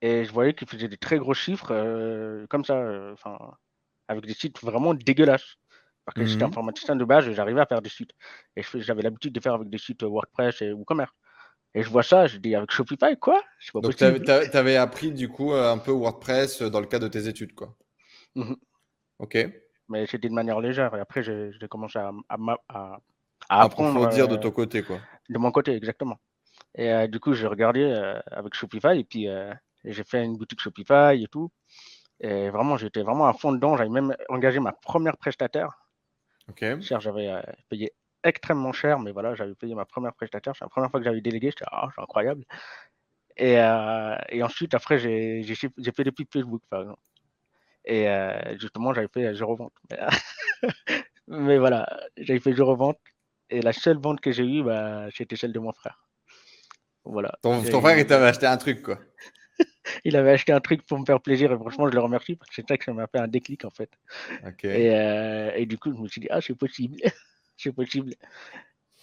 [0.00, 3.14] Et je voyais qu'ils faisaient des très gros chiffres, euh, comme ça, euh,
[4.06, 5.56] avec des sites vraiment dégueulasses.
[6.04, 8.12] Parce que j'étais mmh informaticien de base, j'arrivais à faire des sites.
[8.56, 11.12] Et j'avais l'habitude de faire avec des sites WordPress et WooCommerce.
[11.74, 13.42] Et je vois ça, je dis avec Shopify, quoi?
[13.74, 17.54] Donc, tu avais, appris du coup un peu WordPress dans le cadre de tes études,
[17.54, 17.76] quoi.
[18.34, 18.54] Mmh
[19.18, 19.36] ok
[19.88, 20.94] mais c'était de manière légère.
[20.94, 22.36] Et après, j'ai commencé à, à,
[22.68, 22.98] à,
[23.48, 24.08] à apprendre.
[24.08, 24.98] dire de euh, ton côté, quoi.
[25.28, 26.18] De mon côté, exactement.
[26.74, 29.28] Et euh, du coup, j'ai regardé euh, avec Shopify et puis
[29.84, 31.50] j'ai fait une boutique Shopify et tout.
[32.20, 33.76] Et vraiment, j'étais vraiment à fond dedans.
[33.76, 35.70] J'avais même engagé ma première prestataire.
[36.48, 36.64] Ok.
[36.80, 37.92] J'avais payé
[38.24, 40.54] extrêmement cher, mais voilà, j'avais payé ma première prestataire.
[40.56, 41.50] C'est la première fois que j'avais délégué.
[41.50, 42.44] J'étais, ah, c'est incroyable.
[43.36, 47.00] Et, et ensuite, après, j'ai fait des pubs Facebook, par exemple.
[47.88, 48.06] Et
[48.60, 49.72] justement, j'avais fait zéro vente.
[51.28, 52.98] Mais voilà, j'avais fait zéro vente.
[53.50, 56.06] Et la seule vente que j'ai eue, bah, c'était celle de mon frère.
[57.04, 57.32] Voilà.
[57.42, 58.98] Ton, frère, il t'avait acheté un truc, quoi.
[60.04, 62.50] il avait acheté un truc pour me faire plaisir et franchement, je le remercie parce
[62.50, 63.90] que c'est ça que ça m'a fait un déclic, en fait.
[64.64, 64.88] Et,
[65.56, 66.98] et, du coup, je me suis dit, ah, c'est possible.
[67.56, 68.14] c'est possible.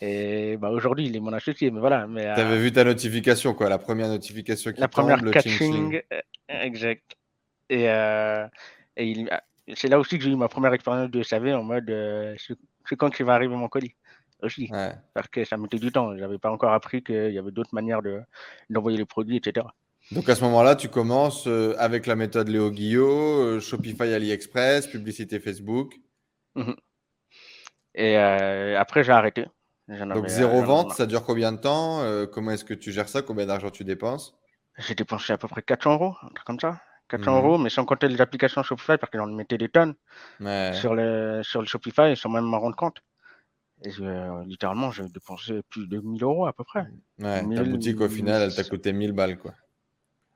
[0.02, 2.06] Et bah, aujourd'hui, il est mon associé, mais voilà.
[2.08, 6.21] Mais, tu avais vu ta notification, quoi, la première notification qui La première catching, euh,
[6.50, 7.15] exact.
[7.69, 8.45] Et, euh,
[8.97, 9.25] et
[9.75, 12.36] c'est là aussi que j'ai eu ma première expérience de SAV en mode euh,
[12.88, 13.95] c'est quand qu'il va arriver mon colis
[14.41, 14.69] aussi.
[15.13, 16.15] Parce que ça mettait du temps.
[16.15, 18.01] Je n'avais pas encore appris qu'il y avait d'autres manières
[18.69, 19.65] d'envoyer les produits, etc.
[20.12, 25.95] Donc à ce moment-là, tu commences avec la méthode Léo Guillot, Shopify AliExpress, publicité Facebook.
[26.55, 26.73] Mmh
[27.97, 29.45] et après, j'ai arrêté.
[29.88, 32.03] Donc zéro vente, ça dure combien de temps?
[32.34, 33.21] Comment est-ce que tu gères ça?
[33.21, 34.38] Combien d'argent tu dépenses?
[34.77, 36.81] J'ai dépensé à peu près 400 euros, un truc comme ça.
[37.08, 39.96] 400 mmh euros, mais sans compter les applications Shopify, parce que j'en mettais des tonnes
[40.72, 43.02] sur, le, sur le Shopify, sans même m'en rendre compte.
[43.84, 43.91] Et
[44.46, 46.86] littéralement, j'ai dépensé plus de 1000 euros à peu près.
[47.20, 49.54] Ouais, ta boutique, au final, elle t'a coûté 1000 balles, quoi.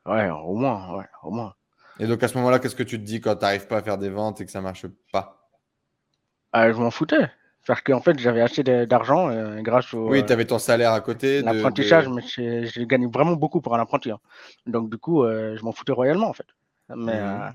[0.06, 1.54] Ouais, au moins, ouais, au moins.
[2.00, 3.82] Et donc, à ce moment-là, qu'est-ce que tu te dis quand tu n'arrives pas à
[3.84, 5.50] faire des ventes et que ça marche pas?
[6.52, 7.30] Ah, Je m'en foutais.
[7.68, 10.10] Parce qu'en fait, j'avais assez d'argent euh, grâce au.
[10.10, 11.42] Oui, tu avais ton salaire à côté.
[11.42, 14.10] L'apprentissage, mais j'ai gagné vraiment beaucoup pour un apprenti.
[14.12, 14.20] Hein.
[14.66, 16.48] Donc, du coup, euh, je m'en foutais royalement, en fait.
[16.90, 17.26] Mais, mmh.
[17.26, 17.50] euh,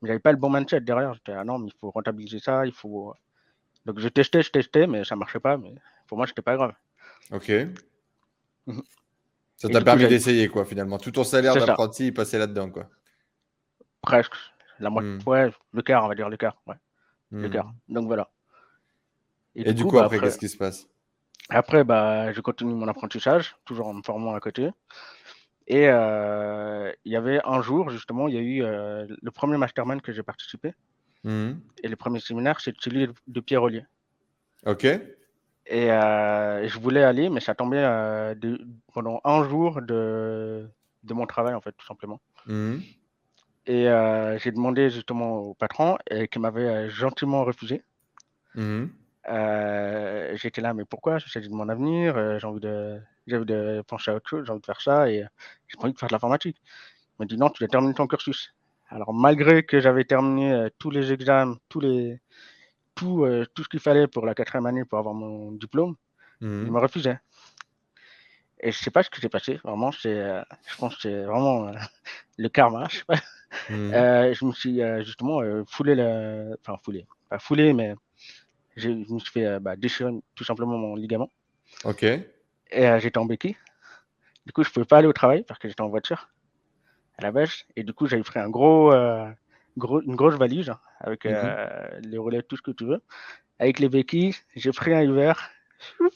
[0.00, 1.14] mais j'avais pas le bon mindset derrière.
[1.14, 3.14] J'étais, ah non, mais il faut rentabiliser ça, il faut.
[3.84, 5.56] Donc, je testais, je testais, mais ça marchait pas.
[5.56, 5.74] Mais
[6.06, 6.72] pour moi, c'était pas grave.
[7.30, 7.50] Ok.
[8.66, 8.80] Mmh.
[9.56, 10.98] Ça t'a permis d'essayer, quoi, finalement.
[10.98, 12.88] Tout ton salaire d'apprenti, il passait là-dedans, quoi.
[14.00, 14.34] Presque.
[14.80, 15.22] La moitié, mmh.
[15.26, 16.60] ouais, le quart, on va dire le quart.
[16.66, 16.74] Ouais.
[17.30, 17.72] Le quart.
[17.88, 18.28] Donc, voilà.
[19.54, 20.88] Et, du coup, bah, après, qu'est-ce qui se passe?
[21.48, 24.70] Après, bah, je continue mon apprentissage, toujours en me formant à côté.
[25.66, 29.56] Et euh, il y avait un jour, justement, il y a eu euh, le premier
[29.56, 30.74] mastermind que j'ai participé.
[31.24, 31.52] Mmh.
[31.82, 33.84] Et le premier séminaire, c'est celui de Pierre Ollier.
[34.66, 34.84] OK.
[34.84, 37.84] Et euh, je voulais aller, mais ça tombait
[38.92, 40.68] pendant un jour de,
[41.04, 42.20] de, mon travail, en fait, tout simplement.
[42.46, 42.78] Mmh.
[43.66, 43.84] Et
[44.38, 47.84] j'ai demandé justement au patron et qui m'avait gentiment refusé.
[48.56, 48.86] Mmh.
[50.34, 51.18] J'étais là, mais pourquoi?
[51.18, 54.52] Je de mon avenir, j'ai envie de, j'ai envie de pencher à autre chose, j'ai
[54.52, 55.24] envie de faire ça et
[55.68, 56.56] j'ai pas envie de faire de l'informatique.
[56.64, 58.54] Il m'a dit non, tu dois terminer ton cursus.
[58.88, 62.20] Alors malgré que j'avais terminé euh, tous les examens, tous les,
[62.94, 65.96] tout, tout ce qu'il fallait pour la quatrième année pour avoir mon diplôme,
[66.40, 66.70] il mmh.
[66.70, 67.18] me refusait.
[68.60, 71.72] Et je sais pas ce qui s'est passé, vraiment, c'est, je pense que c'est vraiment
[72.36, 73.16] le karma, je sais pas.
[73.70, 74.32] Mmh.
[74.32, 77.94] je me suis justement foulé le, enfin foulé, pas foulé, mais
[78.76, 81.30] je me suis fait euh, bah, déchirer tout simplement mon ligament.
[81.84, 82.04] Ok.
[82.04, 82.31] Et
[82.76, 83.56] euh, j'étais en béquille.
[84.46, 86.28] Du coup, je ne pouvais pas aller au travail parce que j'étais en voiture
[87.18, 87.66] à la bâche.
[87.76, 89.28] Et du coup, j'avais pris un gros, euh,
[89.76, 92.00] gros, une grosse valise hein, avec mhm.
[92.04, 93.02] les relais, tout ce que tu veux.
[93.58, 95.50] Avec les béquilles, j'ai pris un hiver.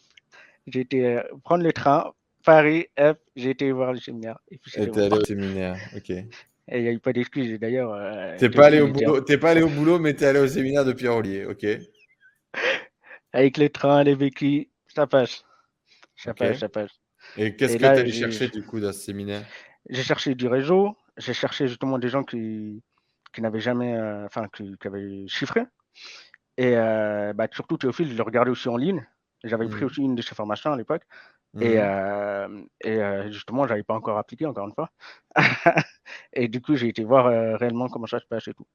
[0.69, 2.12] J'ai été prendre le train,
[2.45, 4.40] Paris, hop, j'ai été voir le séminaire.
[4.51, 6.11] Et puis allé au séminaire, ok.
[6.11, 6.27] Et
[6.69, 7.57] il n'y a eu pas d'excuses.
[7.61, 8.37] D'ailleurs.
[8.37, 10.85] t'es pas, allé au boulot, pas allé au boulot, mais tu es allé au séminaire
[10.85, 11.64] de Pierre Ollier, ok.
[13.33, 15.45] Avec les trains, les béquilles, ça passe.
[16.16, 16.90] Ça passe, ça passe.
[17.37, 19.44] Et qu'est-ce que tu as cherché du coup dans ce séminaire?
[19.88, 22.83] J'ai cherché du réseau, j'ai cherché justement des gens qui,
[23.33, 25.62] qui n'avaient jamais, euh, enfin, qui, avaient chiffré.
[26.57, 29.07] Et euh, bah, surtout, Théophile, je le regardais aussi en ligne.
[29.44, 29.87] J'avais pris mmh.
[29.87, 31.02] aussi une de ses formations à l'époque.
[31.61, 31.81] Et, mmh.
[31.81, 34.90] euh, et justement, je n'avais pas encore appliqué, encore une fois.
[36.33, 37.26] et du coup, j'ai été voir
[37.59, 38.66] réellement comment ça se passe et tout.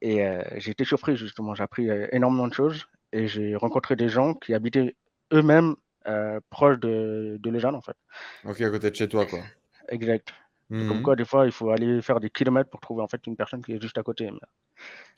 [0.00, 0.24] Et
[0.56, 1.54] j'ai été surpris, justement.
[1.54, 4.96] J'ai appris énormément de choses et j'ai rencontré des gens qui habitaient
[5.32, 5.76] eux-mêmes
[6.06, 7.96] euh, proches de, de Lausanne, en fait.
[8.44, 9.40] Ok, à côté de chez toi, quoi.
[9.88, 10.32] Exact.
[10.68, 11.02] Comme mhm.
[11.02, 13.62] quoi, des fois, il faut aller faire des kilomètres pour trouver en fait une personne
[13.62, 14.30] qui est juste à côté.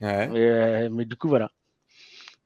[0.00, 1.48] Mais, euh, mais, du coup, voilà.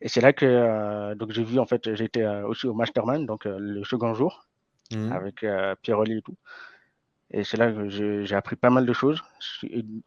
[0.03, 3.46] Et c'est là que euh, donc j'ai vu en fait, j'étais aussi au Mastermind, donc
[3.46, 4.46] le second jour,
[4.92, 5.11] mhm.
[5.11, 5.44] avec
[5.83, 6.37] Pierre et tout.
[7.31, 9.22] Et c'est là que j'ai appris pas mal de choses,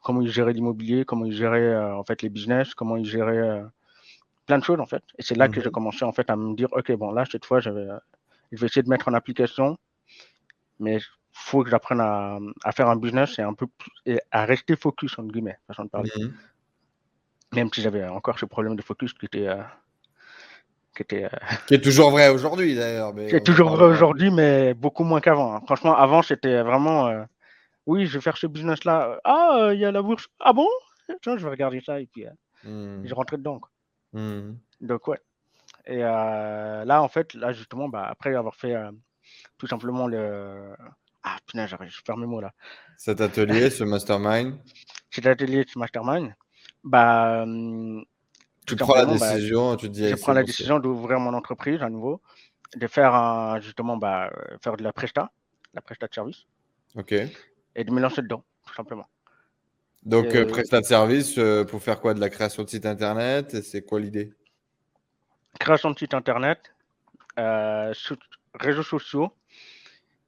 [0.04, 3.64] comment ils géraient l'immobilier, comment ils géraient en fait les business, comment ils géraient
[4.46, 5.04] plein de choses en fait.
[5.18, 5.72] Et c'est là que j'ai mhm.
[5.72, 7.88] commencé en fait à me dire, ok, bon là cette fois, je vais,
[8.52, 9.78] je vais essayer de mettre en application,
[10.80, 14.20] mais il faut que j'apprenne à, à, faire un business et un peu plus, et
[14.32, 16.12] à rester focus entre guillemets, façon de parler.
[16.18, 16.34] Mhm.
[17.54, 19.62] Même si j'avais encore ce problème de focus qui était euh,
[20.96, 21.30] qui, était, euh,
[21.68, 23.14] qui est toujours vrai aujourd'hui d'ailleurs.
[23.16, 25.56] Qui est toujours vrai aujourd'hui, mais beaucoup moins qu'avant.
[25.56, 25.62] Hein.
[25.66, 27.24] Franchement, avant, c'était vraiment euh,
[27.86, 29.20] oui, je vais faire ce business-là.
[29.24, 30.28] Ah, il y a la bourse.
[30.40, 30.68] Ah bon?
[31.26, 32.26] Je vais regarder ça et puis
[32.64, 33.04] mhm.
[33.06, 33.60] je rentrais dedans.
[33.60, 33.70] Quoi.
[34.14, 34.56] Mmh.
[34.82, 35.20] Donc, ouais.
[35.92, 38.76] Et là, en fait, là, justement, bah, après avoir fait
[39.58, 40.74] tout simplement le,
[41.24, 42.54] Ah putain, je perds mes mots là.
[42.98, 44.58] Cet atelier, ce mastermind?
[45.12, 46.34] Cet atelier, ce mastermind,
[46.84, 47.44] bah.
[47.44, 48.04] Hum,
[48.66, 50.08] tu prends la bah, décision, tu dis.
[50.08, 52.22] Je prends la décision d'ouvrir mon entreprise à nouveau,
[52.76, 54.32] de faire un, justement bah,
[54.64, 55.32] faire de la presta,
[55.74, 56.46] la presta de service.
[56.96, 57.14] Ok.
[57.76, 59.08] Et de me lancer dedans, tout simplement.
[60.04, 62.14] Donc, euh, presta de service euh, pour faire quoi?
[62.14, 63.62] De la création de site internet?
[63.64, 64.34] C'est quoi l'idée?
[65.60, 66.74] Création de site internet,
[67.40, 67.94] euh,
[68.54, 69.34] réseaux sociaux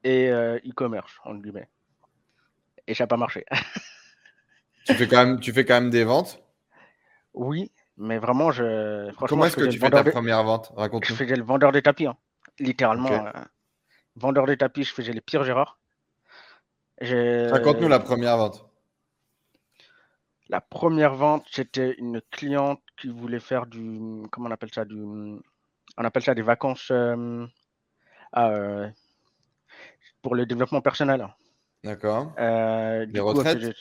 [0.04, 1.70] et e-commerce, en guillemets.
[2.88, 3.46] Et ça n'a pas marché.
[4.86, 6.44] tu, fais quand même, tu fais quand même des ventes?
[7.34, 9.12] Oui, mais vraiment, je.
[9.28, 10.72] Comment est-ce que tu fais ta première vente?
[10.76, 12.18] Raconte Je faisais le vendeur des tapis, hein.
[12.60, 13.32] littéralement.
[14.16, 15.80] vendeur des tapis, je faisais les pires erreurs.
[17.02, 18.66] Raconte-nous la première vente.
[20.54, 24.22] La première vente, c'était une cliente qui voulait faire du.
[24.32, 25.42] Comment on appelle ça du, On
[25.98, 27.44] appelle ça des vacances euh,
[28.38, 28.88] euh,
[30.22, 31.28] pour le développement personnel.
[31.84, 32.34] D'accord.
[32.38, 33.76] Euh, des retraites?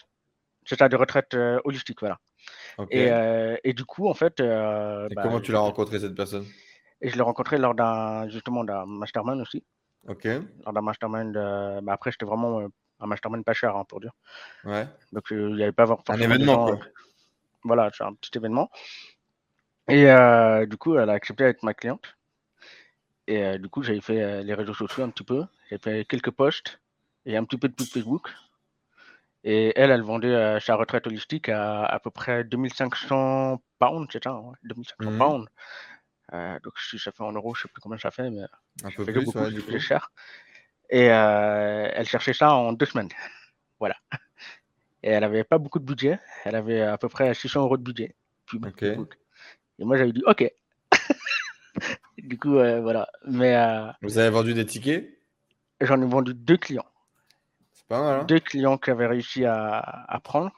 [0.65, 2.19] C'est ça, des retraites holistiques, voilà.
[2.91, 4.41] Et, du coup, en fait.
[4.41, 4.49] et
[5.15, 6.47] bah, comment tu l'as rencontré, cette personne?
[7.03, 9.63] Et je l'ai rencontré lors d'un justement d'un mastermind aussi.
[10.09, 10.25] Ok.
[10.65, 11.35] Lors d'un mastermind.
[11.83, 12.67] Bah, après, j'étais vraiment
[13.03, 14.13] un mastermind pas cher, hein, pour dire.
[14.65, 14.87] Ouais.
[15.13, 16.75] Donc, euh, il n'y avait pas Un événement, quoi.
[16.75, 16.79] Euh,
[17.65, 18.71] voilà, c'est un petit événement.
[19.89, 22.17] Et euh, du coup, elle a accepté d'être ma cliente.
[23.27, 25.45] Et du coup, j'avais fait les réseaux sociaux un petit peu.
[25.71, 26.81] J'ai fait quelques posts
[27.25, 28.33] et un petit peu de pub Facebook.
[29.45, 34.41] Et elle, elle vendait sa retraite holistique à à peu près 2500 pounds, c'est ça,
[34.65, 35.19] 2500 hein, mmh.
[35.19, 36.63] pounds.
[36.63, 38.43] donc, si ça fait en euros, je ne sais plus combien ça fait, mais
[38.83, 40.11] un peu plus, beaucoup, cher.
[40.93, 43.09] Et euh, elle cherchait ça en deux semaines.
[43.81, 43.97] Voilà.
[45.03, 46.21] Et elle n'avait pas beaucoup de budget.
[46.45, 48.15] Elle avait à peu près 600 euros de budget.
[49.79, 50.53] Et moi, j'avais dit OK.
[52.19, 53.09] du coup, euh, voilà.
[53.27, 55.09] Mais, euh, Vous avez vendu des tickets?
[55.81, 56.87] J'en ai vendu deux clients.
[57.73, 58.21] C'est pas mal.
[58.21, 60.53] Hein deux clients qui avaient réussi à, prendre.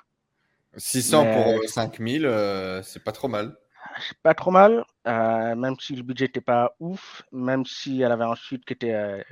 [0.77, 3.57] 600 pour 5000, c'est pas trop mal.
[4.01, 8.25] C'est pas trop mal, même si le budget n'était pas ouf, même si elle avait
[8.25, 9.25] un site qui était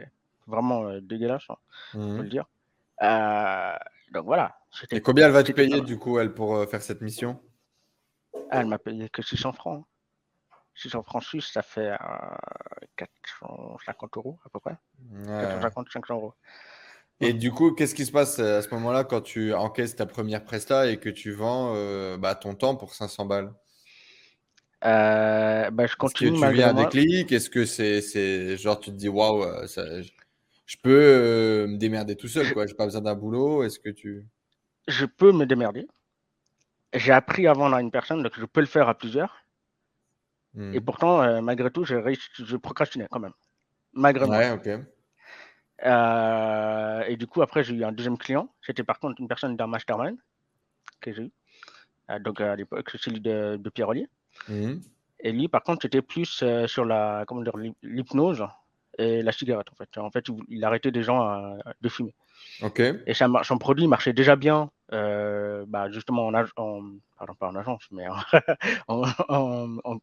[0.47, 1.57] vraiment euh, dégueulasse, hein,
[1.93, 2.45] peut mmh le dire.
[3.03, 3.75] Euh,
[4.13, 4.57] donc voilà.
[4.91, 7.41] Et combien elle va te payer du coup, elle, pour euh, faire cette mission?
[8.51, 9.85] Ah, Elle m'a payé que 600 francs.
[10.75, 11.93] 600 francs suisses, ça fait
[12.97, 14.77] 450 euros à peu près.
[15.27, 16.35] 450, 500 euros.
[17.21, 20.43] Et du coup, qu'est-ce qui se passe à ce moment-là quand tu encaisses ta première
[20.45, 21.75] presta et que tu vends
[22.17, 23.53] bah, ton temps pour 500 balles?
[24.81, 26.33] Bah, je continue.
[26.33, 27.33] Est-ce que tu viens un déclic?
[27.33, 29.45] Est-ce que c'est genre tu te dis waouh,
[30.67, 32.67] je peux euh, me démerder tout seul, quoi.
[32.67, 33.63] J'ai pas besoin d'un boulot.
[33.63, 34.27] Est-ce que tu.
[34.89, 35.87] Je peux me démerder.
[36.95, 39.45] J'ai appris à vendre à une personne, donc je peux le faire à plusieurs.
[40.55, 40.85] Et hmm.
[40.85, 41.95] pourtant, euh, malgré tout, je,
[42.35, 43.33] je procrastinais quand même.
[43.95, 44.69] Malgré ouais, ok.
[45.85, 48.53] Euh, et du coup, après, j'ai eu un deuxième client.
[48.61, 50.19] C'était par contre une personne d'un mastermind
[51.01, 51.33] que j'ai eu.
[52.21, 54.09] donc à l'époque, celui de, de Pierre Ollier.
[54.49, 54.75] Hmm.
[55.21, 58.45] Et lui, par contre, c'était plus sur la, comment dire, l'hypnose
[58.99, 59.99] et la cigarette en fait.
[59.99, 62.15] En fait, il, arrêtait des gens à, de fumer.
[63.07, 66.83] Et ça, son produit marchait déjà bien, euh, bah, justement en, en,
[67.19, 68.17] pardon, pas en agence, mais en,
[69.29, 70.01] on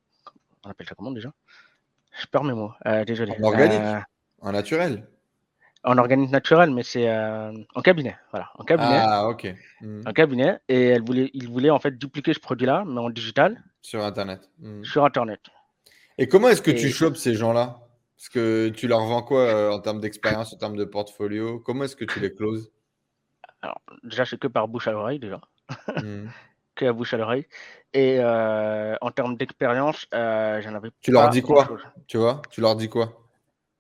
[0.66, 1.32] appelle ça comment déjà?
[2.20, 2.74] Je perds mes mots.
[2.86, 3.34] Euh, désolé.
[3.40, 4.00] En organique, euh,
[4.42, 5.08] en naturel.
[5.84, 9.00] En organique naturel, mais c'est en cabinet, voilà, en cabinet.
[9.02, 9.56] Ah ok.
[9.80, 10.02] Hmm.
[10.06, 13.64] En cabinet, et elle voulait, il voulait en fait dupliquer ce produit-là, mais en digital.
[13.82, 14.50] Sur Internet.
[14.60, 14.84] Hmm.
[14.84, 15.40] Sur Internet.
[16.18, 17.80] Et comment est-ce que tu chopes ces gens-là?
[18.20, 21.58] Parce que tu leur vends quoi euh, en termes d'expérience, en termes de portfolio?
[21.62, 22.70] Comment est-ce que tu les closes?
[23.62, 25.40] Alors, déjà, c'est que par bouche à l'oreille, déjà.
[26.04, 26.26] Mmh.
[26.76, 27.48] que à bouche à l'oreille.
[27.94, 31.70] Et euh, en termes d'expérience, euh, j'en avais Tu leur dis quoi?
[32.08, 32.42] Tu vois?
[32.52, 33.26] Tu leur dis quoi?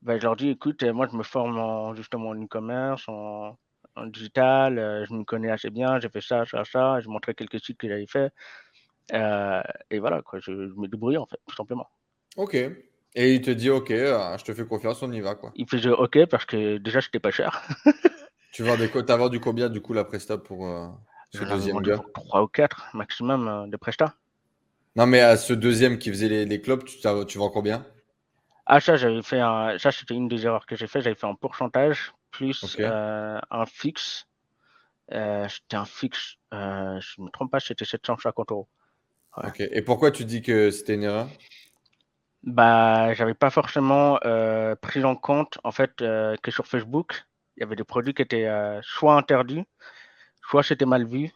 [0.03, 3.57] Ben, Je leur dis écoute, moi, je me forme en, justement en e-commerce, en,
[4.05, 7.77] digital, je me connais assez bien, j'ai fait ça, ça, ça, je montrais quelques sites
[7.77, 8.31] que j'avais fait.
[9.11, 11.89] et voilà, quoi, je, je me débrouille en fait, tout simplement.
[12.37, 12.55] Ok.
[13.19, 15.51] Et il te dit OK, euh, je te fais confiance, on y va quoi.
[15.55, 17.61] Il faisait OK parce que déjà c'était pas cher.
[18.53, 20.87] tu vends des as vendu combien du coup la Presta pour euh,
[21.29, 22.01] ce deuxième gars?
[22.13, 24.15] 3 ou 4 maximum euh, de Presta.
[24.95, 26.95] Non mais à ce deuxième qui faisait les, les clubs, tu,
[27.27, 27.85] tu vends combien?
[28.65, 31.27] Ah ça j'avais fait un ça c'était une des erreurs que j'ai fait, j'avais fait
[31.27, 34.27] un pourcentage plus un fixe.
[35.09, 36.57] c'était un fixe, je
[37.17, 38.69] ne me trompe pas, c'était 750 euros.
[39.35, 39.59] Ok.
[39.59, 41.27] Et pourquoi tu dis que c'était une erreur?
[42.43, 47.25] Bah, j'avais pas forcément euh, pris en compte en fait euh, que sur Facebook,
[47.57, 49.63] il y avait des produits qui étaient euh, soit interdits,
[50.41, 51.31] soit c'était mal vu,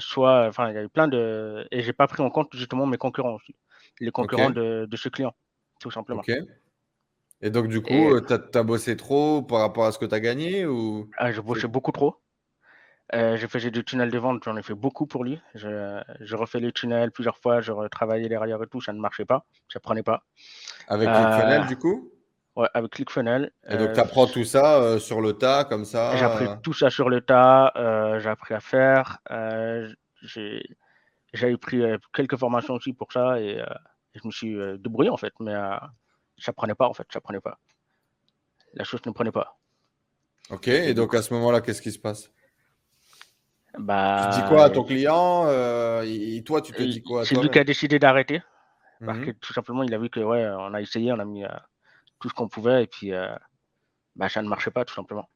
[0.00, 2.98] soit enfin il y avait plein de et j'ai pas pris en compte justement mes
[2.98, 3.54] concurrents aussi,
[4.00, 5.34] les concurrents de, de, ce client,
[5.80, 6.22] tout simplement.
[7.42, 10.20] Et donc, du coup, tu as, bossé trop par rapport à ce que tu as
[10.20, 11.08] gagné ou...
[11.16, 12.16] Ah, je bossais beaucoup trop.
[13.12, 15.40] Euh, j'ai fait du tunnel de vente, j'en ai fait beaucoup pour lui.
[15.54, 19.44] Je, refais les tunnels plusieurs fois, je retravaillais derrière et tout, ça ne marchait pas,
[19.68, 20.22] ça prenait pas.
[20.86, 22.12] Avec ClickFunnels, du coup?
[22.56, 23.52] Ouais, avec ClickFunnels.
[23.68, 26.90] Et donc, tu apprends tout ça sur le tas, comme ça J'ai appris tout ça
[26.90, 27.72] sur le tas,
[28.20, 29.18] j'ai appris à faire.
[30.22, 30.62] j'ai
[31.32, 31.80] j'avais pris
[32.12, 33.62] quelques formations aussi pour ça et,
[34.14, 35.54] je me suis débrouillé en fait, mais
[36.38, 37.58] ça prenait pas en fait, ça prenait pas.
[38.74, 39.58] La chose ne prenait pas.
[40.50, 42.30] Ok, et donc à ce moment-là, qu'est-ce qui se passe?
[43.78, 45.48] Bah, Tu dis quoi à ton client
[46.02, 48.42] et toi, tu te dis quoi C'est lui qui a décidé d'arrêter.
[49.04, 51.24] Parce mmh que tout simplement, il a vu que ouais, on a essayé, on a
[51.24, 51.44] mis
[52.18, 53.12] tout ce qu'on pouvait et puis
[54.16, 55.28] bah, ça ne marchait pas tout simplement.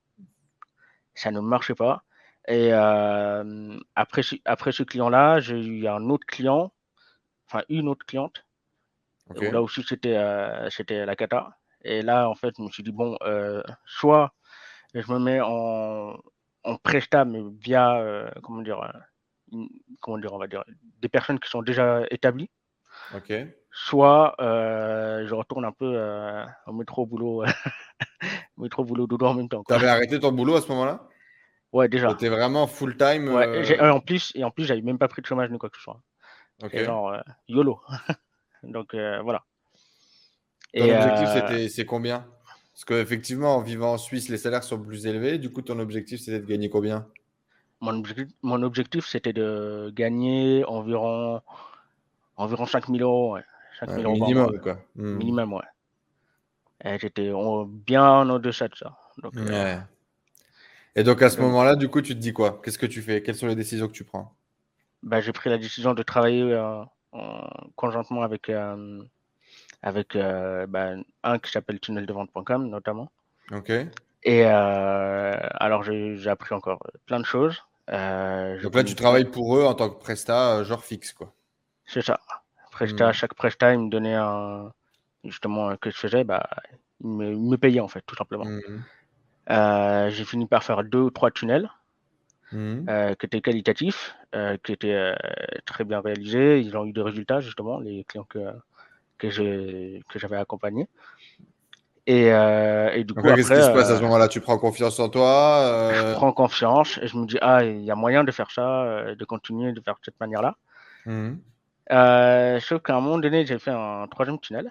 [1.15, 2.05] Ça ne marchait pas.
[2.47, 6.73] Et après, après ce client-là, j'ai eu un autre client,
[7.47, 8.45] enfin une autre cliente.
[9.35, 10.19] Là aussi, c'était
[10.71, 11.57] c'était la cata.
[11.83, 13.17] Et là, en fait, je me suis dit, bon,
[13.87, 14.35] soit
[14.93, 16.17] je me mets en,
[16.65, 18.81] en presta, mais via, comment dire,
[20.01, 20.65] comment dire, on va dire,
[21.01, 22.51] des personnes qui sont déjà établies.
[23.15, 23.33] Ok.
[23.71, 25.99] Soit je retourne un peu
[26.67, 27.45] au métro boulot,
[28.57, 29.63] métro boulot dodo en même temps.
[29.67, 31.09] Tu avais arrêté ton boulot à ce moment-là?
[31.73, 32.11] Ouais, déjà.
[32.11, 33.29] C'était vraiment full time.
[33.29, 35.77] Ouais, en plus, et en plus, j'avais même pas pris de chômage ni quoi que
[35.77, 36.01] ce soit.
[36.63, 36.77] Ok.
[36.79, 37.17] genre
[37.49, 37.81] YOLO.
[38.63, 39.43] Donc voilà.
[40.77, 42.27] Ton objectif, c'était c'est combien?
[42.75, 45.39] Parce qu'effectivement, en vivant en Suisse, les salaires sont plus élevés.
[45.39, 47.07] Du coup, ton objectif, c'était de gagner combien?
[47.81, 51.41] Mon objectif, mon objectif, c'était de gagner environ,
[52.37, 53.35] environ 5 000 euros.
[53.35, 53.43] Ouais.
[53.81, 54.79] 5 000 euros minimum, quoi.
[54.97, 55.17] Hmm.
[55.17, 55.63] Minimum, ouais.
[56.85, 57.31] Et j'étais
[57.87, 58.99] bien au-dessus de ça.
[59.23, 59.79] Donc, ouais.
[60.97, 62.61] Et donc à ce moment-là, du coup, tu te dis quoi?
[62.63, 63.23] Qu'est-ce que tu fais?
[63.23, 64.37] Quelles sont les décisions que tu prends?
[65.03, 66.83] Bah, J'ai pris la décision de travailler euh,
[67.13, 69.03] en, conjointement avec, euh,
[69.85, 73.13] avec euh, bah, un qui s'appelle tunneldevente.com notamment.
[73.53, 73.71] Ok.
[74.25, 77.63] Et alors j'ai appris encore plein de choses.
[77.89, 81.33] donc là, tu travailles pour eux en tant que presta, genre fixe, quoi.
[81.87, 82.19] C'est ça.
[82.71, 83.13] Presta, hmm.
[83.13, 84.73] Chaque presta, il me donnait un.
[85.23, 86.49] Justement, que je faisais, bah,
[87.01, 88.45] il, me, payait en fait, tout simplement.
[88.45, 88.83] Hmm.
[89.51, 91.71] Euh, j'ai fini par faire deux ou trois tunnels
[92.53, 92.89] mmh.
[92.89, 95.15] euh, qui étaient qualitatifs, euh, qui étaient
[95.67, 96.61] très bien réalisés.
[96.61, 98.39] Ils ont eu des résultats, justement, les clients que,
[99.19, 100.89] que j'avais accompagnés.
[102.07, 104.29] Et, et, du coup, qu'est-ce qui se passe à ce moment-là?
[104.29, 107.91] Tu prends confiance en toi Je prends confiance et je me dis, ah, il y
[107.91, 110.57] a moyen de faire ça, de continuer de faire de cette manière-là.
[111.07, 111.35] Mmh.
[112.61, 114.71] sauf qu'à un moment donné, j'ai fait un troisième tunnel.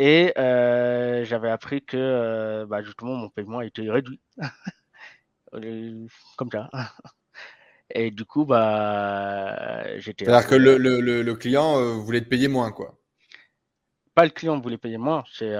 [0.00, 4.20] Et euh, j'avais appris que euh, bah, justement mon paiement était réduit.
[6.36, 6.70] Comme ça.
[7.90, 10.24] Et du coup, bah, j'étais.
[10.24, 12.98] C'est-à-dire que le, le, le, client euh, voulait te payer moins, quoi.
[14.14, 15.54] Pas le client voulait payer moins, c'est.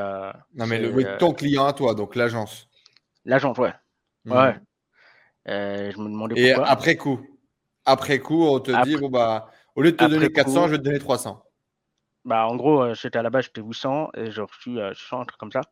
[0.55, 2.69] non, mais le, ton client à toi, donc l'agence.
[3.25, 3.73] L'agence, ouais.
[4.25, 4.33] Mmh.
[4.33, 4.57] Ouais.
[5.47, 7.21] je me demandais Et après coup,
[7.85, 10.79] après coup, on te dit, bon, bah, au lieu de te donner 400, je vais
[10.79, 11.43] te donner 300.
[12.25, 15.25] Bah, en gros, euh, c'était à la base, j'étais 800 et j'ai reçu 100, un
[15.25, 15.63] truc comme ça.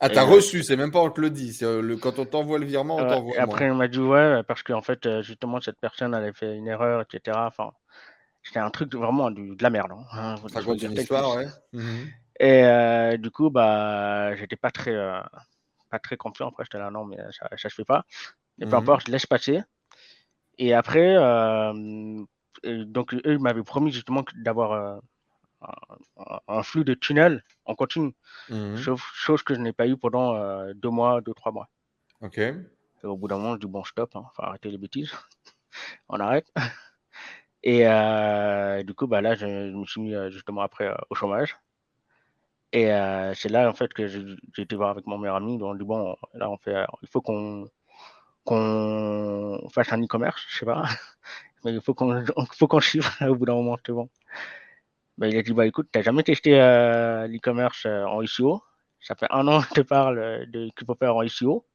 [0.00, 1.52] Ah, t'as reçu, c'est même pas on te le dit.
[1.52, 3.34] C'est le, quand on t'envoie le virement, on t'envoie.
[3.34, 6.56] Et après, on m'a dit, ouais, parce qu'en fait, euh, justement, cette personne, avait fait
[6.56, 7.36] une erreur, etc.
[7.40, 7.72] Enfin,
[8.44, 9.92] c'était un truc vraiment de, la merde.
[10.12, 10.36] Hein.
[10.48, 11.46] Ça raconte une histoire, ouais.
[11.72, 12.06] Mmh
[12.40, 14.94] et euh, du coup, bah, j'étais pas très,
[15.90, 16.50] pas très confiant.
[16.50, 18.04] Après, j'étais là, non, mais ça, ça se fait pas.
[18.58, 19.60] Mais peu mmh importe, je laisse passer.
[20.56, 21.16] Et après,
[22.64, 25.00] donc, eux, ils m'avaient promis justement d'avoir
[26.48, 28.14] un, flux de tunnels en continu.
[28.48, 28.76] Mmh
[29.14, 31.68] chose que je n'ai pas eu pendant euh, deux mois, deux, trois mois.
[32.20, 32.38] Ok.
[32.38, 32.56] Et
[33.04, 35.12] au bout d'un moment, je dis bon, stop, hein, faut arrêter les bêtises.
[36.08, 36.50] On arrête.
[37.62, 41.56] Et euh, du coup, bah, là, je, me suis mis euh, justement après au chômage.
[42.72, 42.86] Et
[43.34, 45.58] c'est là, en fait, que j'ai été voir avec mon meilleur ami.
[45.62, 47.66] On dit bon, là, on fait, il faut qu'on
[48.44, 50.84] qu'on fasse un e-commerce, je sais pas.
[51.64, 54.08] Mais il faut qu'on faut qu'on chiffre au bout d'un moment, c'est bon.
[55.18, 58.62] Bah, il a dit bah écoute, t'as jamais testé euh, l'e-commerce euh, en SEO
[59.00, 61.66] Ça fait un an que je te parle euh, de qu'il faut faire en SEO.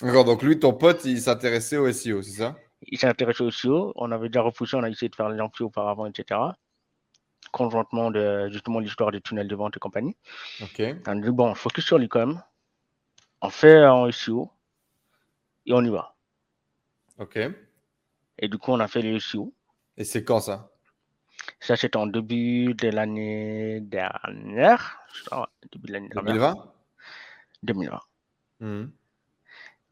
[0.00, 2.56] D'accord, donc lui, ton pote, il s'intéressait au SEO, c'est ça?
[2.82, 3.92] Il s'intéressait au SEO.
[3.96, 6.40] On avait déjà repoussé, on a essayé de faire les auparavant, etc.
[7.50, 10.16] Conjointement de justement l'histoire des tunnels de vente et compagnie.
[10.62, 10.80] Ok.
[11.06, 12.40] On a dit bon, focus sur l'e-com.
[13.40, 14.48] On fait en SEO
[15.66, 16.14] et on y va.
[17.18, 17.38] Ok.
[18.38, 19.52] Et du coup, on a fait les SEO.
[19.96, 20.71] Et c'est quand ça?
[21.62, 24.98] Ça, c'était en début de l'année dernière.
[25.70, 26.56] début de l'année 2020
[27.62, 28.00] 2020.
[28.58, 28.84] Mmh.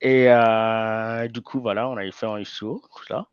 [0.00, 3.28] Et euh, du coup, voilà, on avait fait en ISO, tout ça.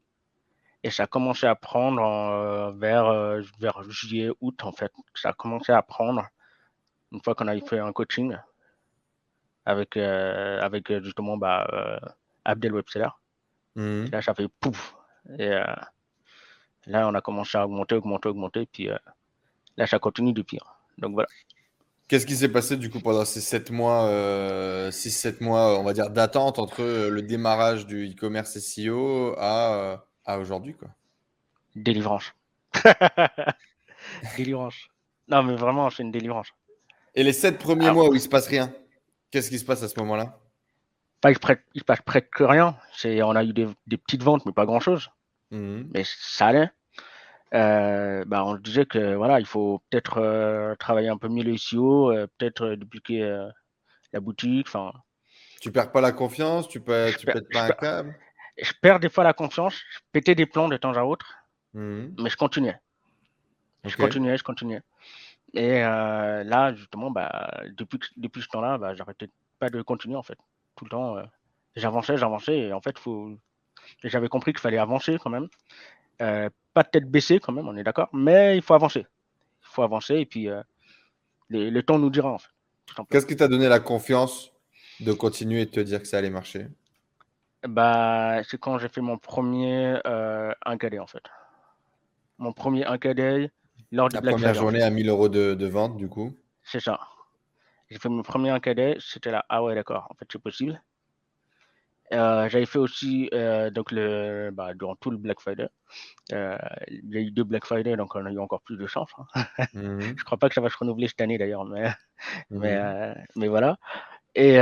[0.83, 4.93] Et ça a commencé à prendre vers, euh, vers juillet, août, en fait.
[5.15, 6.23] Ça a commencé à prendre.
[7.11, 8.37] une fois qu'on a fait un coaching
[9.65, 11.99] avec, avec justement bah,
[12.45, 13.09] Abdel Webseller,
[13.75, 14.05] mmh.
[14.11, 14.95] là, ça fait pouf.
[15.39, 15.51] Et
[16.87, 18.67] là, on a commencé à augmenter, augmenter, augmenter.
[18.71, 18.89] Puis
[19.77, 20.65] là, ça continue de pire.
[20.97, 21.29] Donc voilà.
[22.07, 24.09] Qu'est-ce qui s'est passé du coup pendant ces 7 mois,
[24.89, 30.73] 6-7 mois, on va dire, d'attente entre le démarrage du e-commerce SEO à, à aujourd'hui
[30.73, 30.87] quoi?
[31.75, 32.33] Délivrance.
[34.37, 34.75] délivrance.
[35.27, 36.47] Non, mais vraiment, c'est une délivrance.
[37.13, 37.93] Et les 7 premiers ah.
[37.93, 38.71] mois où il se passe rien,
[39.31, 40.39] qu'est-ce qui se passe à ce moment-là?
[41.19, 41.37] Pas, il,
[41.79, 42.77] se passe presque rien.
[43.05, 45.09] On a eu des, petites ventes, mais pas grand-chose.
[45.51, 45.83] Mmh.
[45.93, 46.69] Mais ça allait.
[47.53, 51.57] Euh, bah, on disait que voilà, il faut peut-être euh, travailler un peu mieux le
[51.57, 53.47] SEO, euh, peut-être dupliquer
[54.11, 54.67] la boutique.
[54.67, 54.91] Enfin,
[55.61, 58.15] tu perds pas la confiance, tu peux, tu pètes pas un câble.
[58.61, 61.35] Je perds des fois la confiance, je pétais des plans de temps à autre,
[61.73, 62.07] mmh.
[62.19, 62.77] mais je continuais.
[63.85, 64.81] Je continuais, je continuais.
[65.53, 69.29] Et là, justement, bah, depuis, depuis ce temps-là, bah, j'arrêtais
[69.59, 70.37] pas de continuer en fait.
[70.75, 71.15] Tout le temps,
[71.77, 73.37] j'avançais, j'avançais, et en fait, faut...
[74.03, 75.47] j'avais compris qu'il fallait avancer quand même.
[76.19, 79.05] pas de tête baissée quand même, on est d'accord, mais il faut avancer.
[79.61, 80.49] Il faut avancer, et puis
[81.49, 82.49] le temps nous dira en fait.
[83.09, 84.51] Qu'est-ce qui t'a donné la confiance
[84.99, 86.67] de continuer et de te dire que ça allait marcher?
[87.67, 91.23] Bah, C'est quand j'ai fait mon premier euh, cadet en fait.
[92.37, 93.51] Mon premier cadet
[93.91, 96.35] lors du La première journée à 1000 euros de, vente, du coup?
[96.63, 96.99] C'est ça.
[97.89, 100.81] J'ai fait mon premier cadet, c'était là, ah ouais, d'accord, en fait, c'est possible.
[102.13, 105.67] Euh, j'avais fait aussi euh, donc le, bah, durant tout le Black Friday.
[106.31, 108.87] Euh, il y a eu deux Black Friday, donc on a eu encore plus de
[108.87, 109.09] chance.
[109.17, 109.45] Hein.
[109.73, 109.99] Mmh.
[110.17, 111.89] Je crois pas que ça va se renouveler cette année d'ailleurs, mais,
[112.49, 113.15] mais, mmh.
[113.35, 113.77] mais, voilà.
[114.35, 114.55] Et,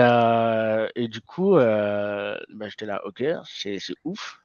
[0.96, 2.38] et du coup, bah,
[2.68, 4.40] j'étais là, ok, c'est ouf.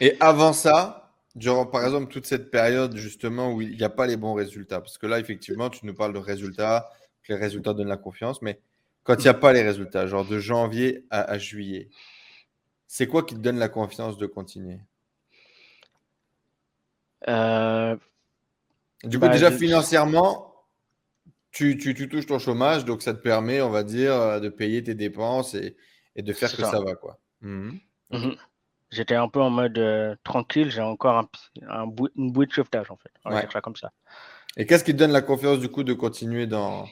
[0.00, 4.06] Et avant ça, durant par exemple toute cette période justement où il n'y a pas
[4.06, 6.88] les bons résultats, parce que là, effectivement, tu nous parles de résultats,
[7.22, 8.60] que les résultats donnent la confiance, mais
[9.04, 11.88] quand il n'y a pas les résultats, genre de janvier à, juillet,
[12.86, 14.80] c'est quoi qui te donne la confiance de continuer?
[17.28, 17.96] Euh,
[19.04, 20.54] Du coup, bah, déjà financièrement,
[21.50, 24.94] tu, touches ton chômage, donc ça te permet, on va dire, euh, de payer tes
[24.94, 25.76] dépenses et,
[26.16, 26.80] de faire que ça.
[26.80, 26.94] va.
[26.94, 27.18] quoi.
[27.40, 27.72] Mmh
[28.10, 28.32] mmh
[28.90, 32.96] J'étais un peu en mode euh, tranquille, j'ai encore un, une bouée de sauvetage en
[32.96, 33.10] fait.
[33.24, 33.90] On va dire ça comme ça.
[34.58, 36.86] Et qu'est-ce qui te donne la confiance du coup de continuer dans,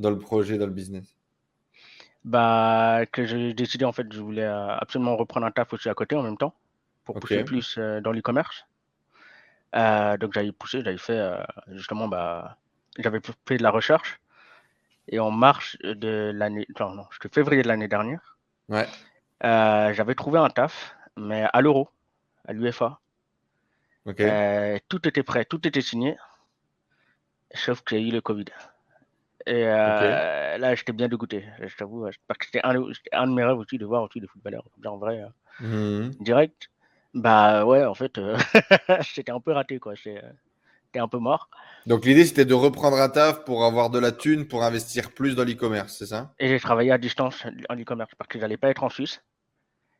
[0.00, 1.04] dans le projet, dans le business?
[2.24, 5.94] Bah, Que j'ai décidé, en fait, je voulais euh, absolument reprendre un taf aussi à
[5.94, 6.54] côté en même temps
[7.04, 8.66] pour pousser plus euh, dans l'e-commerce.
[9.76, 11.20] Euh, donc j'avais poussé, j'avais fait
[11.68, 12.56] justement, bah,
[12.98, 14.20] j'avais fait de la recherche.
[15.08, 18.36] Et en mars de l'année, non, non, c'était février de l'année dernière,
[18.68, 18.86] ouais.
[19.42, 21.88] j'avais trouvé un taf, mais à l'euro,
[22.46, 23.00] à l'UFA.
[24.88, 26.16] tout était prêt, tout était signé,
[27.54, 28.46] sauf qu'il y a eu le Covid.
[29.46, 32.06] Et euh, là, j'étais bien dégoûté, je t'avoue.
[32.26, 32.74] Parce que c'était un,
[33.12, 34.64] un, de mes rêves aussi de voir aussi des footballeurs.
[34.84, 35.22] En vrai,
[35.62, 36.10] euh, mmh.
[36.20, 36.70] direct.
[37.14, 38.36] Bah ouais, en fait, euh,
[39.02, 39.94] c'était un peu raté, quoi.
[39.94, 40.22] J'étais
[40.98, 41.48] un peu mort.
[41.86, 45.34] Donc l'idée, c'était de reprendre un taf pour avoir de la thune, pour investir plus
[45.34, 46.34] dans l'e-commerce, c'est ça?
[46.38, 49.22] Et j'ai travaillé à distance en e-commerce parce que j'allais pas être en Suisse.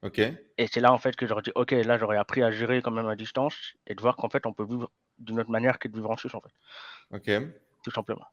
[0.03, 0.19] Ok.
[0.19, 2.91] Et c'est là, en fait, que j'aurais dit, ok, là, j'aurais appris à gérer quand
[2.91, 5.89] même à distance et de voir qu'en fait, on peut vivre d'une autre manière que
[5.89, 6.53] de vivre en Suisse, en fait.
[7.17, 7.43] Ok.
[7.83, 8.27] Tout simplement.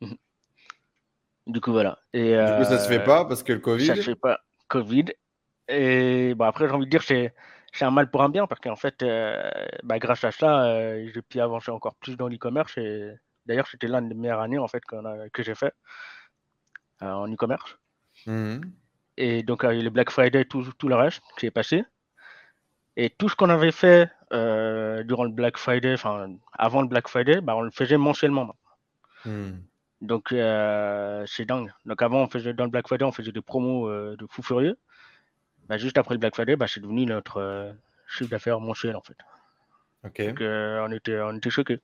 [1.50, 1.98] Du coup, voilà.
[2.12, 3.86] Et, du coup, ça se fait euh, pas parce que le Covid.
[3.86, 4.38] Ça se fait pas.
[4.68, 5.06] Covid.
[5.68, 7.34] Et bon, après, j'ai envie de dire, c'est
[7.72, 9.50] c'est un mal pour un bien parce qu'en fait, euh,
[9.82, 12.76] bah, grâce à ça, euh, j'ai pu avancer encore plus dans l'e-commerce.
[12.78, 13.12] Et
[13.46, 15.72] d'ailleurs, c'était l'une des meilleures années en fait que j'ai fait
[17.00, 17.78] en e-commerce.
[18.26, 18.60] Mmh
[19.22, 21.84] et donc, il y a le Black Friday, tout, tout le reste qui est passé.
[22.96, 27.42] Et tout ce qu'on avait fait durant le Black Friday, enfin avant le Black Friday,
[27.42, 28.54] bah, on le faisait mensuellement.
[29.26, 29.50] Mmh.
[30.00, 31.70] Donc, euh, c'est dingue.
[31.84, 34.42] Donc, avant, on faisait, dans le Black Friday, on faisait des promos euh, de fou
[34.42, 34.78] furieux.
[35.68, 37.72] Bah, juste après le Black Friday, bah, c'est devenu notre euh,
[38.08, 39.16] chiffre d'affaires mensuel, en fait.
[40.02, 41.80] Donc, on était, on était choqués.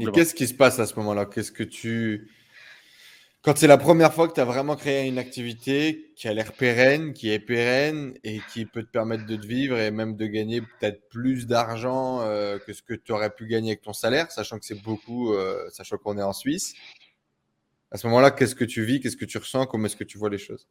[0.00, 1.26] Et qu'est-ce qui se passe à ce moment-là?
[1.26, 2.30] Qu'est-ce que tu.
[3.42, 6.52] Quand c'est la première fois que tu as vraiment créé une activité qui a l'air
[6.52, 10.26] pérenne, qui est pérenne et qui peut te permettre de te vivre et même de
[10.26, 12.20] gagner peut-être plus d'argent
[12.64, 15.34] que ce que tu aurais pu gagner avec ton salaire, sachant que c'est beaucoup,
[15.70, 16.76] sachant qu'on est en Suisse?
[17.92, 20.16] À ce moment-là, qu'est-ce que tu vis Qu'est-ce que tu ressens Comment est-ce que tu
[20.16, 20.66] vois les choses?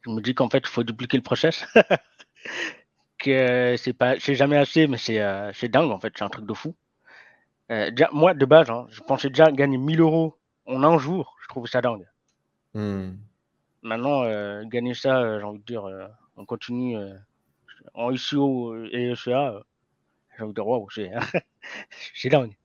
[0.00, 1.66] Je me dis qu'en fait, il faut dupliquer le process.
[3.18, 6.46] que c'est pas, c'est jamais assez, mais c'est, euh, dingue en fait, c'est un truc
[6.46, 6.74] de fou.
[7.70, 11.36] Euh, moi, de base, hein, je pensais déjà gagner 1000 euros en un jour.
[11.42, 12.08] Je trouve ça dingue.
[12.72, 13.10] Hmm.
[13.82, 15.84] Maintenant, euh, gagner ça, j'ai envie de dire,
[16.36, 16.96] on continue
[17.92, 19.62] en ICO et ECA.
[20.36, 21.10] j'ai envie de dire, waouh, c'est,
[22.14, 22.56] c'est dingue.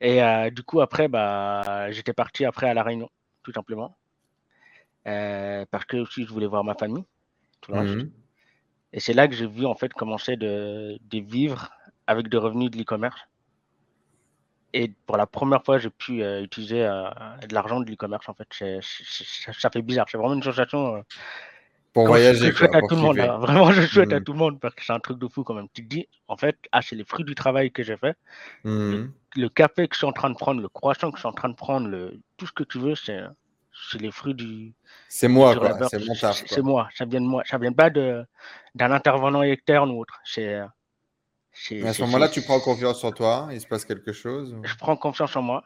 [0.00, 0.20] Et
[0.52, 3.10] du coup, après, bah, j'étais parti après à La Réunion,
[3.42, 3.96] tout simplement.
[5.04, 7.04] parce que aussi, je voulais voir ma famille.
[7.60, 8.10] Tout le mmh
[8.92, 11.70] Et c'est là que j'ai vu, en fait, commencer de, de vivre
[12.06, 13.20] avec des revenus de l'e-commerce.
[14.72, 18.48] Et pour la première fois, j'ai pu utiliser de l'argent de l'e-commerce, en fait.
[18.80, 20.06] ça fait bizarre.
[20.08, 21.04] C'est vraiment une sensation
[21.92, 22.50] pour voyager.
[22.50, 23.18] Je souhaite à tout le monde.
[23.18, 23.38] Hein.
[23.38, 24.24] Vraiment, je souhaite à mmh.
[24.24, 25.68] tout le monde parce que c'est un truc de fou quand même.
[25.72, 28.16] Tu te dis, en fait, ah, c'est les fruits du travail que j'ai fait.
[28.64, 29.06] Mmh.
[29.36, 31.32] Le, café que je suis en train de prendre, le croissant que je suis en
[31.32, 33.20] train de prendre, le, tout ce que tu veux, c'est
[33.98, 34.74] les fruits du.
[35.08, 35.88] C'est moi, quoi.
[35.88, 36.42] C'est mon taf.
[36.46, 36.88] C'est moi.
[36.96, 37.42] Ça vient de moi.
[37.46, 38.26] Ça vient pas d'un
[38.76, 40.18] intervenant externe ou autre.
[40.24, 40.54] C'est.
[40.54, 40.72] à
[41.92, 43.48] ce moment-là, tu prends confiance en toi.
[43.52, 44.56] Il se passe quelque chose.
[44.62, 45.64] Je prends confiance en moi.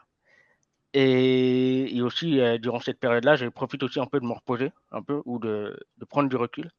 [0.93, 5.01] Et, aussi, euh, durant cette période-là, je profite aussi un peu de me reposer, un
[5.01, 6.69] peu, ou de, de prendre du recul.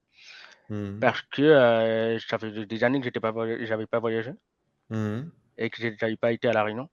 [0.70, 1.00] Mmh.
[1.00, 4.32] Parce que euh, ça fait des années que je n'avais pas voyagé
[4.88, 5.20] mmh.
[5.58, 6.88] et que je n'avais pas été à La Réunion.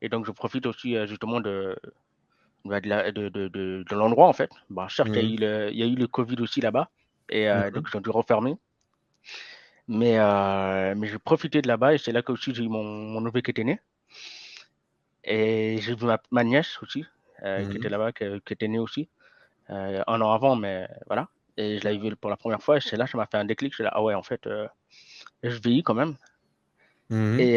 [0.00, 1.76] Et donc, je profite aussi euh, justement de,
[2.64, 4.50] bah, de, de, de, l'endroit, en fait.
[4.70, 5.34] Bon, certes, il, y a mmh.
[5.34, 6.88] eu le, il y a eu le Covid aussi là-bas,
[7.28, 8.56] et donc ils ont dû refermer.
[9.86, 10.16] Mais,
[10.94, 13.42] mais j'ai profité de là-bas, et c'est là que aussi j'ai eu mon, mon neveu
[13.42, 13.80] qui était né.
[15.24, 17.04] Et j'ai vu ma, nièce aussi,
[17.42, 19.08] euh, qui mmh était là-bas, qui, était née aussi,
[19.70, 21.28] euh, un an avant, mais voilà.
[21.56, 23.36] Et je l'ai vue pour la première fois, et c'est là que ça m'a fait
[23.36, 23.74] un déclic.
[23.76, 24.66] Je là, ah ouais, en fait, euh,
[25.42, 26.16] je vieillis quand même.
[27.10, 27.56] Mmh et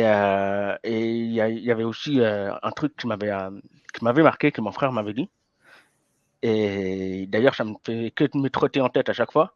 [0.84, 3.32] il y, avait aussi un truc qui m'avait
[3.94, 5.30] qui m'avait marqué, que mon frère m'avait dit.
[6.42, 9.56] Et d'ailleurs, ça me fait que me trotter en tête à chaque fois.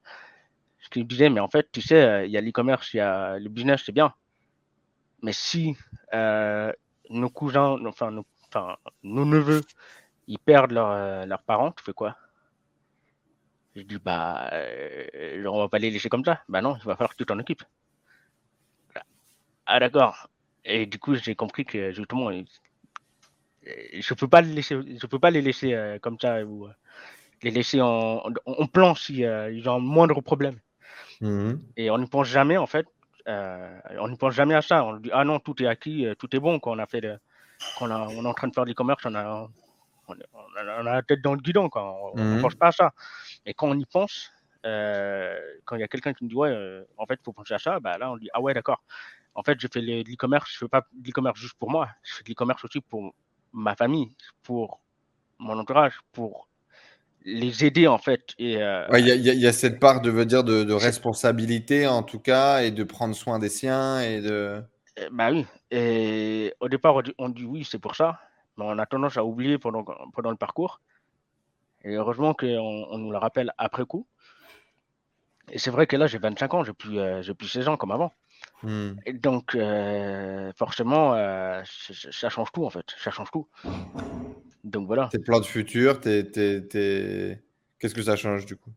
[0.79, 3.39] Ce qu'il disait, mais en fait, tu sais, il y a l'e-commerce, il y a
[3.39, 4.13] le business, c'est bien.
[5.23, 5.75] Mais si
[7.09, 9.63] nos cousins, enfin nos, enfin, nos neveux,
[10.27, 12.15] ils perdent euh, leurs parents, tu fais quoi?
[13.75, 16.41] Je dis, bah, euh, on va pas les laisser comme ça.
[16.49, 17.63] Bah non, il va falloir que tu t'en occupes.
[19.65, 20.29] Ah d'accord.
[20.65, 22.31] Et du coup, j'ai compris que justement,
[23.63, 26.67] je peux pas les laisser, je peux pas les laisser euh, comme ça ou
[27.43, 30.59] les laisser en, en, plan si ils ont moindre problème.
[31.21, 32.87] Mmh Et on ne pense jamais en fait
[33.27, 34.83] euh, on ne pense jamais à ça.
[34.85, 36.59] On dit ah non, tout est acquis, euh, tout est bon.
[36.59, 37.03] Quand on a fait,
[37.81, 39.47] on, on est en train de faire du commerce, on a,
[40.07, 40.13] on,
[40.55, 41.69] a, la tête dans le guidon.
[41.69, 42.41] Quand on ne mhm.
[42.41, 42.93] pense pas à ça.
[43.45, 44.31] Et quand on y pense,
[44.65, 47.53] euh, quand il y a quelqu'un qui me dit ouais, en fait, il faut penser
[47.53, 48.83] à ça, bah là on dit ah ouais, d'accord.
[49.35, 52.15] En fait, je fais de l'e-commerce, je fais pas de l'e-commerce juste pour moi, je
[52.15, 53.13] fais de l'e-commerce aussi pour
[53.53, 54.11] ma famille,
[54.41, 54.79] pour
[55.37, 56.47] mon entourage, pour
[57.27, 58.33] les aider en fait.
[58.39, 62.71] Euh, il y, a cette part de veut dire de, responsabilité en tout cas et
[62.71, 64.63] de prendre soin des siens et de.
[64.95, 65.45] Eh, bah oui.
[65.69, 68.19] Et au départ on dit, oui c'est pour ça,
[68.57, 70.79] mais on a tendance à oublier pendant pendant le parcours.
[71.83, 72.47] Et heureusement qu'on
[72.89, 74.07] on nous le rappelle après coup.
[75.51, 77.77] Et c'est vrai que là j'ai 25 ans, j'ai plus euh, j'ai plus 16 ans
[77.77, 78.13] comme avant.
[78.63, 78.93] Hmm.
[79.05, 81.13] Et donc euh, forcément
[81.65, 83.47] ça change tout en fait, ça change tout.
[84.67, 85.07] Donc voilà.
[85.11, 88.71] Tes plans de futur, qu'est-ce que ça change du coup?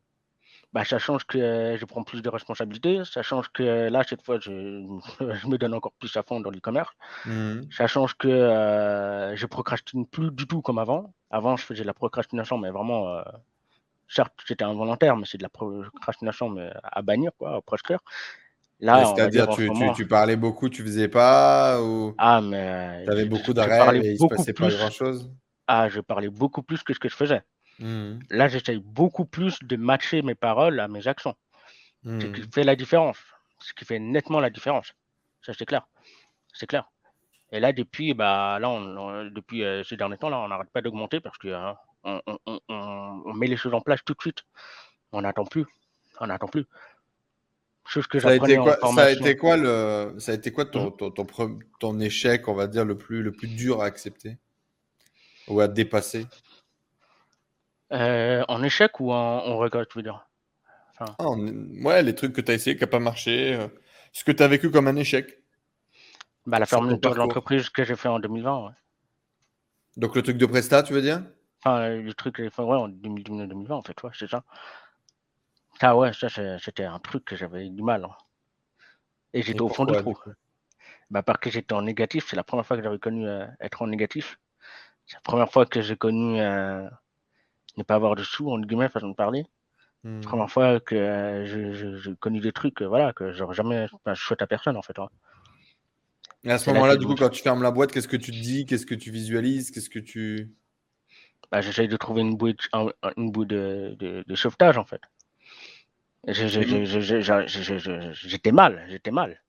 [0.73, 3.03] Bah, ça change que je prends plus de responsabilités.
[3.05, 4.51] Ça change que là, cette fois, je,
[5.21, 6.93] je me donne encore plus à fond dans l'e-commerce.
[7.27, 7.63] Mmh.
[7.77, 11.13] Ça change que euh, je procrastine plus du tout comme avant.
[11.31, 13.23] Avant, je faisais de la procrastination, mais vraiment, euh,
[14.09, 17.99] certes, c'était involontaire, mais c'est de la procrastination mais à bannir, quoi, à proscrire.
[18.79, 22.15] Là, c'est-à-dire, tu, tu, tu, parlais beaucoup, tu faisais pas ou...
[22.17, 23.03] Ah, mais.
[23.05, 25.31] Tu avais beaucoup d'arrêts et il se passait pas grand-chose?
[25.73, 27.43] Ah, je parlais beaucoup plus que ce que je faisais.
[27.79, 28.19] Mmh.
[28.31, 31.37] Là, j'essaye beaucoup plus de matcher mes paroles à mes actions.
[32.05, 32.53] Ce qui mmh.
[32.53, 33.19] fait la différence.
[33.61, 34.93] Ce qui fait nettement la différence.
[35.43, 35.87] Ça, c'est clair.
[36.53, 36.91] C'est clair.
[37.53, 38.69] Et là, depuis, bah, là,
[39.31, 43.47] depuis euh, ces derniers temps, là, on n'arrête pas d'augmenter parce que hein, on, met
[43.47, 44.43] les choses en place tout de suite.
[45.13, 45.67] On n'attend plus.
[46.19, 46.65] On n'attend plus.
[47.87, 50.65] Chose que ça, a été quoi, ça a été quoi le, ça a été quoi
[50.65, 51.13] ton, mmh.
[51.15, 51.27] ton,
[51.79, 54.39] ton, échec, on va dire, le plus, le plus dur à accepter?
[55.49, 56.27] Ou à dépasser?
[57.93, 60.27] Euh, En échec ou en, en regret, tu veux dire?
[60.99, 63.55] Ah, Ouais, les trucs que tu as essayé, qui n'ont pas marché.
[63.55, 63.69] Euh,
[64.13, 65.39] ce que tu as vécu comme un échec
[66.47, 68.75] bah, La fermeture de l'entreprise que j'ai fait en 2020.
[69.97, 71.23] Donc le truc de Presta, tu veux dire?
[71.63, 74.45] Enfin, le truc que j'ai fait en 2020, en fait, ouais, c'est ça.
[75.81, 76.29] Ah ouais, ça,
[76.59, 78.05] c'était un truc que j'avais du mal.
[78.05, 78.15] Hein.
[79.33, 80.17] Et j'étais au fond du trou.
[81.11, 83.83] Bah, parce que j'étais en négatif, c'est la première fois que j'avais connu euh, être
[83.83, 84.39] en négatif.
[85.11, 86.89] C'est la première fois que j'ai connu euh,
[87.77, 89.45] ne pas avoir de sous, en guillemets, façon de parler.
[90.05, 93.89] C'est la première fois que euh, j'ai connu des trucs euh, voilà, que j'aurais jamais
[93.93, 94.97] enfin, souhaite à personne, en fait.
[95.01, 95.09] Hein.
[96.45, 98.37] Et à ce moment-là, du coup, quand tu fermes la boîte, qu'est-ce que tu te
[98.37, 98.67] dis?
[98.67, 99.73] Qu'est-ce que tu visualises?
[99.73, 100.55] Qu'est-ce que tu.
[101.51, 102.59] Bah, J'essaye de trouver une bouée, de,
[103.17, 105.01] une bouée de, de, sauvetage, en fait.
[106.29, 109.43] J'étais mal, j'étais mal.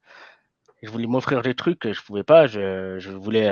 [0.81, 2.47] Je voulais m'offrir des trucs que je pouvais pas.
[2.47, 3.47] Je, je voulais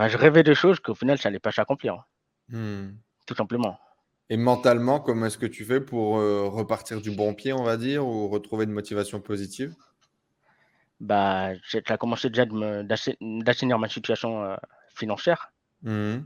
[0.00, 2.04] bah, je rêvais de choses qu'au final, ça n'allait pas s'accomplir.
[2.48, 2.92] Hmm.
[3.26, 3.78] Tout simplement.
[4.30, 7.76] Et mentalement, comment est-ce que tu fais pour euh, repartir du bon pied, on va
[7.76, 9.74] dire, ou retrouver une motivation positive?
[11.00, 14.56] Bah, Ça a commencé déjà d'assainir ma situation euh,
[14.94, 15.52] financière.
[15.82, 16.20] Mmh.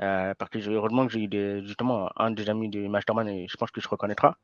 [0.00, 3.46] Euh, parce que heureusement que j'ai eu des, justement un des amis du Masterman, et
[3.46, 4.38] je pense que je reconnaîtra.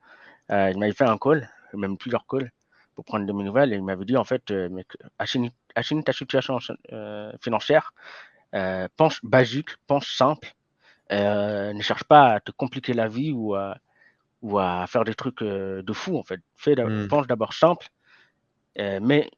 [0.51, 2.51] il m'avait fait un call, même plusieurs calls,
[2.95, 3.73] pour prendre de mes nouvelles.
[3.73, 5.53] Et il m'avait dit en fait, mec, assainir,
[6.05, 6.59] ta situation
[7.41, 7.95] financière,
[8.97, 10.55] pense basique, pense simple
[11.13, 13.77] euh, ne cherche pas à te compliquer la vie ou à,
[14.41, 16.41] ou à faire des trucs euh, de fou en fait.
[16.57, 17.09] Fais, mmh.
[17.09, 17.89] Pense d'abord simple,
[18.79, 19.31] euh, mais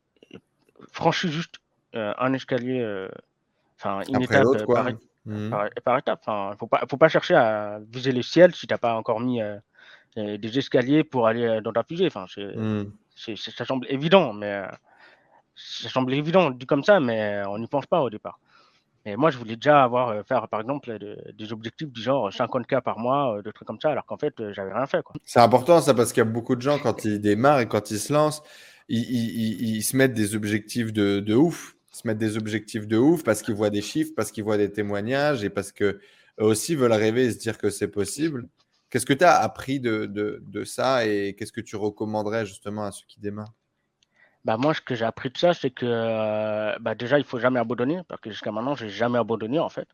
[0.93, 1.57] franchis juste
[1.93, 3.09] un escalier,
[3.79, 4.45] enfin une étape
[5.25, 5.51] mmh.
[5.83, 6.21] par, étape.
[6.27, 9.19] Enfin, faut pas, faut pas chercher à viser le ciel si tu n'as pas encore
[9.19, 9.41] mis
[10.15, 12.07] des escaliers pour aller dans ta fusée.
[12.07, 12.85] Enfin, mmh.
[13.35, 14.63] ça semble évident, mais
[15.55, 18.39] ça semble évident dit comme ça, mais on n'y pense pas au départ.
[19.09, 20.99] Et moi, je voulais déjà avoir, euh, faire par exemple
[21.33, 24.39] des objectifs du genre 50K par mois, euh, des trucs comme ça, alors qu'en fait,
[24.41, 25.01] euh, j'avais rien fait.
[25.25, 27.93] C'est important ça parce qu'il y a beaucoup de gens, quand ils démarrent et quand
[27.93, 28.43] ils se lancent,
[28.89, 31.77] ils, se mettent des objectifs de, de, ouf.
[31.93, 34.73] Se mettent des objectifs de ouf parce qu'ils voient des chiffres, parce qu'ils voient des
[34.73, 36.01] témoignages et parce qu'eux
[36.39, 38.49] aussi veulent rêver et se dire que c'est possible.
[38.91, 42.85] Qu'est-ce que tu as appris de, de, de ça et qu'est-ce que tu recommanderais justement
[42.85, 43.55] à ceux qui démarrent?
[44.47, 47.41] Bah moi, ce que j'ai appris de ça, c'est que euh, bah déjà, il faut
[47.41, 49.89] jamais abandonner, parce que jusqu'à maintenant, j'ai jamais abandonné en fait.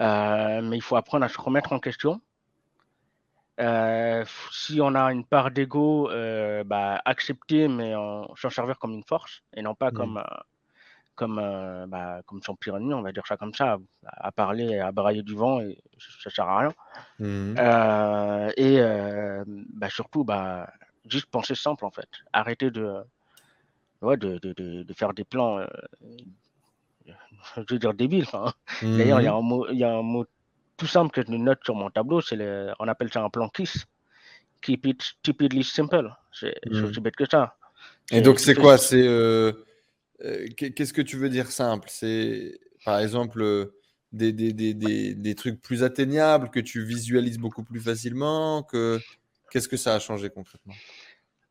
[0.00, 2.20] Euh, mais il faut apprendre à se remettre en question.
[3.60, 6.10] Euh, si on a une part d'ego,
[6.66, 7.92] bah, accepter, mais
[8.34, 9.94] s'en servir comme une force et non pas mmh.
[9.94, 10.24] comme,
[11.14, 11.36] comme,
[11.86, 15.22] bah, comme son pire ennemi, on va dire ça comme ça, à parler, à brailler
[15.22, 15.78] du vent, et
[16.24, 16.72] ça sert à rien.
[17.20, 17.54] Mmh.
[18.56, 18.80] et
[19.74, 20.68] bah, surtout, bah,
[21.06, 22.08] juste penser simple en fait.
[22.32, 23.04] Arrêter de
[24.02, 25.66] ouais, de, de, de, faire des plans, euh,
[27.56, 28.26] je veux dire débiles.
[28.82, 30.26] D'ailleurs, il y, a mmh un mot, il y a un mot
[30.76, 33.48] tout simple que je note sur mon tableau, c'est le, on appelle ça un plan
[33.48, 33.84] KISS.
[34.62, 36.10] Keep it stupidly simple.
[36.32, 36.84] C'est mmh.
[36.84, 37.56] aussi bête que ça.
[38.10, 38.76] Et donc, c'est quoi?
[38.76, 39.52] C'est euh,
[40.22, 41.88] euh, Qu'est-ce que tu veux dire simple?
[41.90, 43.70] C'est par exemple
[44.12, 48.98] des, des, des, des, trucs plus atteignables que tu visualises beaucoup plus facilement que...
[49.50, 50.74] Qu'est-ce que ça a changé concrètement?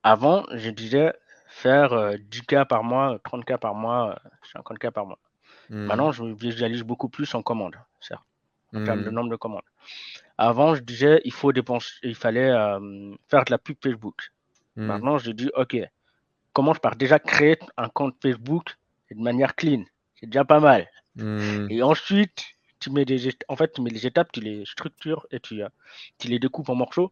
[0.04, 1.14] Avant, je disais
[1.50, 4.20] faire 10K euh, par mois, 30K par mois,
[4.56, 5.20] 50K euh, par mois.
[5.70, 6.14] Maintenant, mmh.
[6.14, 8.24] je visualise beaucoup plus en commande, certes,
[8.74, 9.14] en termes de mmh.
[9.14, 9.62] nombre de commandes.
[10.38, 14.32] Avant, je disais, il faut dépenser, il fallait euh, faire de la pub Facebook.
[14.76, 14.86] Mmh.
[14.86, 15.78] Maintenant, je dis, OK,
[16.54, 18.78] commence par déjà créer un compte Facebook
[19.12, 19.84] de manière clean?
[20.16, 20.88] C'est déjà pas mal.
[21.70, 22.45] Et ensuite,
[22.80, 25.62] tu mets des, en fait, tu mets les étapes, tu les structures et tu,
[26.18, 27.12] tu les découpes en morceaux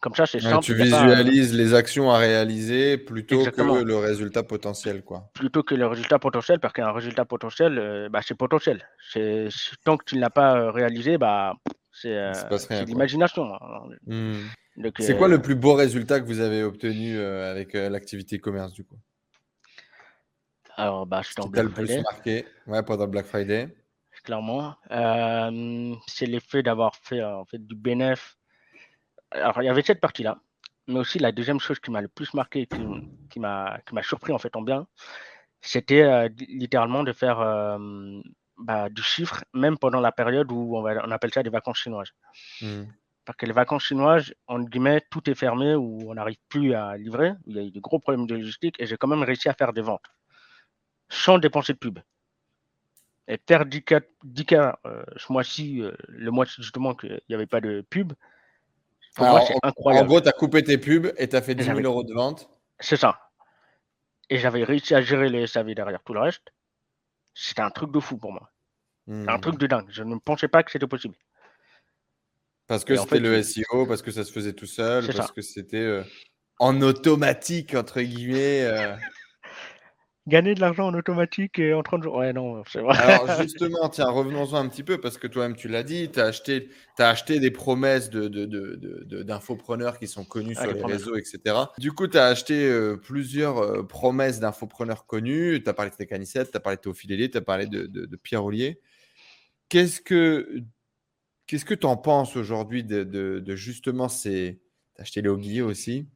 [0.00, 0.64] comme ça, c'est simple.
[0.64, 5.02] tu visualises les actions à réaliser plutôt que le résultat potentiel.
[5.02, 5.30] Quoi.
[5.32, 8.86] Plutôt que le résultat potentiel, parce qu'un résultat potentiel, euh, bah, c'est potentiel.
[9.84, 11.54] Tant que tu ne l'as pas euh, réalisé, bah,
[11.92, 12.32] c'est euh,
[12.86, 13.54] l'imagination.
[13.54, 13.88] Hein.
[14.06, 14.92] Hmm.
[14.98, 18.98] C'est quoi le plus beau résultat que vous avez obtenu avec l'activité commerce du coup?
[20.76, 22.02] Alors, bah, c'est Black Friday.
[22.02, 22.44] marqué?
[22.66, 23.74] Ouais, pendant Black Friday.
[24.24, 24.74] Clairement.
[26.06, 28.36] c'est l'effet d'avoir fait, en fait du bénéfice
[29.36, 30.38] alors, il y avait cette partie-là,
[30.88, 32.68] mais aussi la deuxième chose qui m'a le plus marqué et
[33.30, 34.86] qui, m'a surpris en fait en bien,
[35.60, 38.20] c'était euh, littéralement de faire euh,
[38.58, 41.78] bah, du chiffre, même pendant la période où on, va, on appelle ça des vacances
[41.78, 42.12] chinoises.
[42.62, 42.84] Mmh.
[43.24, 46.96] Parce que les vacances chinoises, en guillemets, tout est fermé, où on n'arrive plus à
[46.96, 49.24] livrer, où il y a eu des gros problèmes de logistique, et j'ai quand même
[49.24, 50.06] réussi à faire des ventes,
[51.08, 51.98] sans dépenser de pub.
[53.26, 57.84] Et faire 10K, 10 euh, ce mois-ci, le mois justement qu'il n'y avait pas de
[57.90, 58.12] pub,
[59.18, 62.12] en gros, tu as coupé tes pubs et tu as fait 10 000 euros de
[62.12, 62.50] vente.
[62.80, 63.18] C'est ça.
[64.28, 66.52] Et j'avais réussi à gérer les SAV derrière tout le reste.
[67.34, 68.50] C'était un truc de fou pour moi.
[69.08, 69.58] Un truc hmm.
[69.58, 69.86] de dingue.
[69.88, 71.14] Je ne pensais pas que c'était possible.
[72.66, 75.76] Parce que c'était le SEO, parce que ça se faisait tout seul, parce que c'était
[75.76, 76.02] euh,
[76.58, 78.64] en automatique, entre guillemets.
[78.64, 78.96] Euh
[80.26, 82.16] gagner de l'argent en automatique et en 30 jours.
[82.16, 82.96] Ouais, non, c'est vrai.
[82.98, 86.24] Alors, justement, tiens, revenons-en un petit peu parce que toi-même, tu l'as dit, tu as
[86.24, 91.16] acheté, as acheté des promesses d'infopreneurs de, de, qui sont connus ah, sur les, réseaux,
[91.16, 91.56] etc.
[91.78, 95.62] Du coup, tu as acheté euh, plusieurs euh, promesses d'infopreneurs connus.
[95.62, 98.44] Tu as parlé de Técanicette, tu as parlé de Théophile tu as parlé de, Pierre
[98.44, 98.80] Ollier.
[99.68, 100.62] Qu'est-ce que
[101.46, 104.60] qu'est-ce que tu en penses aujourd'hui de, justement ces.
[104.96, 106.08] Tu as acheté Léo aussi?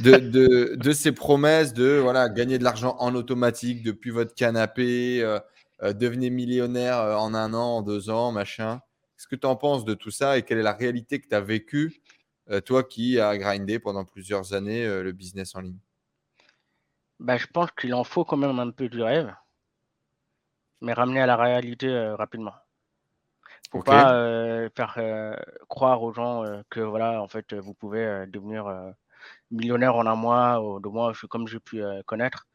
[0.00, 5.38] De, de, ces promesses de voilà, gagner de l'argent en automatique depuis votre canapé, euh,
[5.82, 8.80] euh, devenez millionnaire euh, en un an, en deux ans, machin.
[9.16, 11.34] Qu'est-ce que tu en penses de tout ça et quelle est la réalité que tu
[11.34, 12.02] as vécue,
[12.66, 15.78] toi qui as grindé pendant plusieurs années le business en ligne?
[17.20, 19.32] Bah, Je pense qu'il en faut quand même un peu du rêve,
[20.80, 22.54] mais ramener à la réalité rapidement.
[23.70, 28.94] Faut pas faire croire aux gens que voilà, en fait, vous pouvez devenir
[29.50, 32.46] millionnaire en un mois ou deux mois, comme j'ai pu connaître.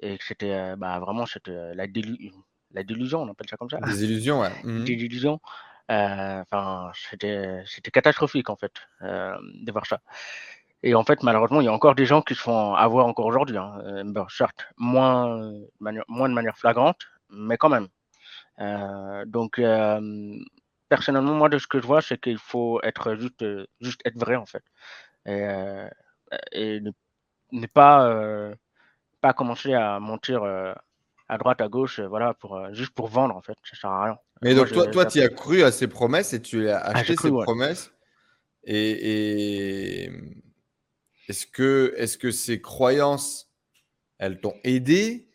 [0.00, 1.86] Et c'était bah, vraiment c'était la,
[2.72, 3.78] la délusion, on appelle ça comme ça.
[3.78, 4.52] Des illusions, ouais.
[4.64, 5.40] Mmh Des illusions.
[5.88, 10.00] Enfin, c'était catastrophique en fait de voir ça.
[10.82, 13.26] Et en fait, malheureusement, il y a encore des gens qui se font avoir encore
[13.26, 13.56] aujourd'hui.
[13.56, 13.82] Hein.
[14.28, 17.00] certes, moins, moins de manière flagrante,
[17.30, 17.88] mais quand même.
[18.60, 20.38] Euh, donc, euh,
[20.88, 23.44] personnellement, moi, de ce que je vois, c'est qu'il faut être juste,
[23.80, 24.62] juste être vrai, en fait.
[25.28, 25.88] Et, euh,
[26.52, 26.80] et
[27.52, 28.52] ne, pas,
[29.20, 33.56] pas commencer à mentir à droite, à gauche, voilà, pour, juste pour vendre, en fait.
[33.62, 34.18] Ça sert à rien.
[34.42, 37.16] Mais donc, toi, toi tu as cru à ces promesses et tu as ah, acheté
[37.16, 37.92] ces promesses.
[38.64, 40.10] Et,
[41.28, 43.50] est-ce que, est -ce que ces croyances,
[44.18, 45.28] elles t'ont aidé?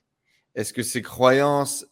[0.55, 1.85] Est-ce que ces croyances,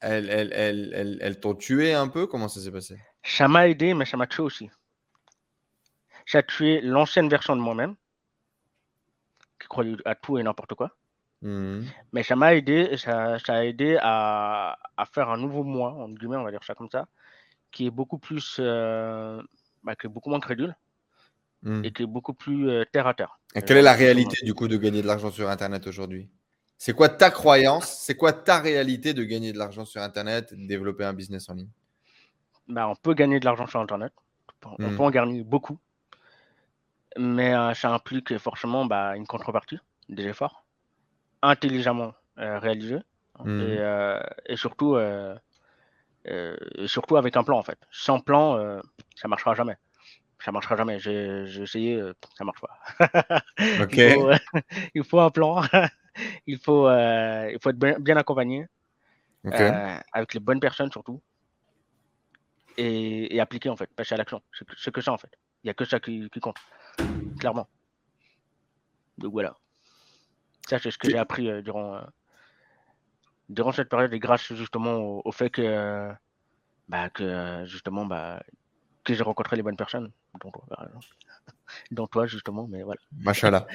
[0.00, 2.26] elles, elles, elles, elles, t'ont tué un peu?
[2.26, 2.96] Comment ça s'est passé?
[3.24, 4.70] Ça m'a aidé, mais ça m'a tué aussi.
[6.28, 7.94] Ça a tué l'ancienne version de moi-même,
[9.58, 10.94] qui croyait à tout et n'importe quoi.
[11.40, 11.80] Mmh.
[12.12, 16.10] Mais ça m'a aidé, ça, ça, a aidé à, à, faire un nouveau moi, en
[16.10, 17.06] guillemets, on va dire ça comme ça,
[17.70, 19.40] qui est beaucoup plus, euh,
[19.82, 20.76] bah, qui est beaucoup moins crédule
[21.62, 21.84] mmh.
[21.86, 23.40] et qui est beaucoup plus euh, terre à terre.
[23.54, 26.28] Et quelle est la réalité du coup de gagner de l'argent sur Internet aujourd'hui?
[26.76, 28.02] C'est quoi ta croyance?
[28.04, 31.48] C'est quoi ta réalité de gagner de l'argent sur Internet et de développer un business
[31.48, 31.70] en ligne?
[32.68, 34.12] Bah, On peut gagner de l'argent sur Internet.
[34.66, 35.00] On peut hmm.
[35.00, 35.78] en gagner beaucoup.
[37.18, 40.64] Mais euh, ça implique forcément bah, une contrepartie, des efforts
[41.42, 43.00] intelligemment euh, réalisés
[43.40, 43.60] hmm.
[43.60, 44.96] euh, et, surtout,
[46.86, 47.78] surtout avec un plan en fait.
[47.90, 48.56] Sans plan,
[49.16, 49.76] ça ne marchera jamais
[50.44, 51.00] ça marchera jamais.
[51.00, 52.00] J'ai essayé,
[52.36, 53.42] ça marche pas.
[53.58, 54.30] Il, faut,
[54.94, 55.62] il, faut, un plan.
[56.46, 58.66] il, faut, il faut être bien, accompagné,
[59.42, 61.20] avec les bonnes personnes surtout,
[62.76, 64.40] et, appliquer en fait, passer à l'action.
[64.76, 65.30] C'est que ça en fait.
[65.62, 66.56] Il n'y a que ça qui, compte,
[67.38, 67.68] clairement.
[69.18, 69.56] Donc voilà.
[70.68, 72.00] Ça, c'est ce que j'ai appris euh, durant,
[73.48, 76.12] durant cette période et grâce justement au, fait que,
[76.88, 78.40] bah, que justement, bah,
[79.08, 80.10] que j'ai rencontré les bonnes personnes,
[80.42, 80.64] dont toi,
[81.90, 83.00] dont toi justement, mais voilà.
[83.20, 83.66] Machallah.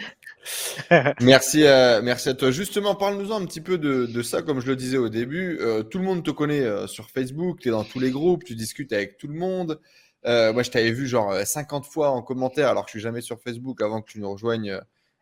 [1.22, 2.52] merci, euh, merci à toi.
[2.52, 5.58] Justement, parle-nous un petit peu de, ça, comme je le disais au début.
[5.60, 8.44] Euh, tout le monde te connaît euh, sur Facebook, tu es dans tous les groupes,
[8.44, 9.80] tu discutes avec tout le monde.
[10.26, 13.40] Moi, je t'avais vu genre 50 fois en commentaire, alors que je suis jamais sur
[13.42, 14.80] Facebook avant que tu nous rejoignes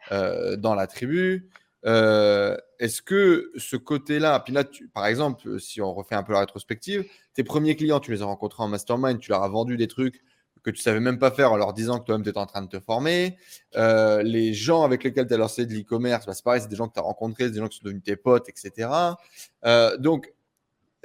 [0.09, 1.49] dans la tribu.
[1.83, 7.05] Est-ce que ce côté-là, puis là, par exemple, si on refait un peu la rétrospective,
[7.33, 10.21] tes premiers clients, tu les as rencontrés en mastermind, tu leur as vendu des trucs
[10.63, 12.61] que tu savais même pas faire en leur disant que toi-même tu étais en train
[12.61, 13.37] de te former.
[13.75, 16.75] Euh, les gens avec lesquels tu as lancé de l'e-commerce, bah, c'est pareil, c'est des
[16.75, 18.89] gens que tu as rencontrés, c'est des gens qui sont devenus tes potes, etc.
[19.65, 20.33] Euh, donc,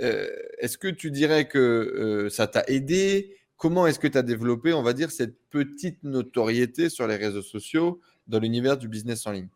[0.02, 0.28] euh,
[0.58, 4.82] est-ce que tu dirais que ça t'a aidé Comment est-ce que tu as développé, on
[4.82, 9.48] va dire, cette petite notoriété sur les réseaux sociaux dans l'univers du business en ligne?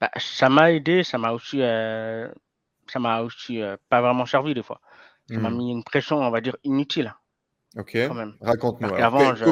[0.00, 4.80] Bah, Ça m'a aidé, ça m'a aussi, ça m'a aussi pas vraiment servi des fois.
[5.28, 5.56] Ça m'a mmh.
[5.56, 7.14] mis une pression, on va dire, inutile.
[7.76, 7.96] Ok.
[8.40, 8.88] Raconte-nous.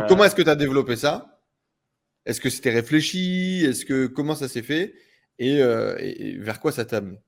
[0.09, 1.41] Comment est-ce que tu as développé ça?
[2.27, 3.65] Est-ce que c'était réfléchi?
[3.65, 4.95] Est-ce que comment ça s'est fait?
[5.41, 7.21] Euh, et, vers quoi ça t'a amené?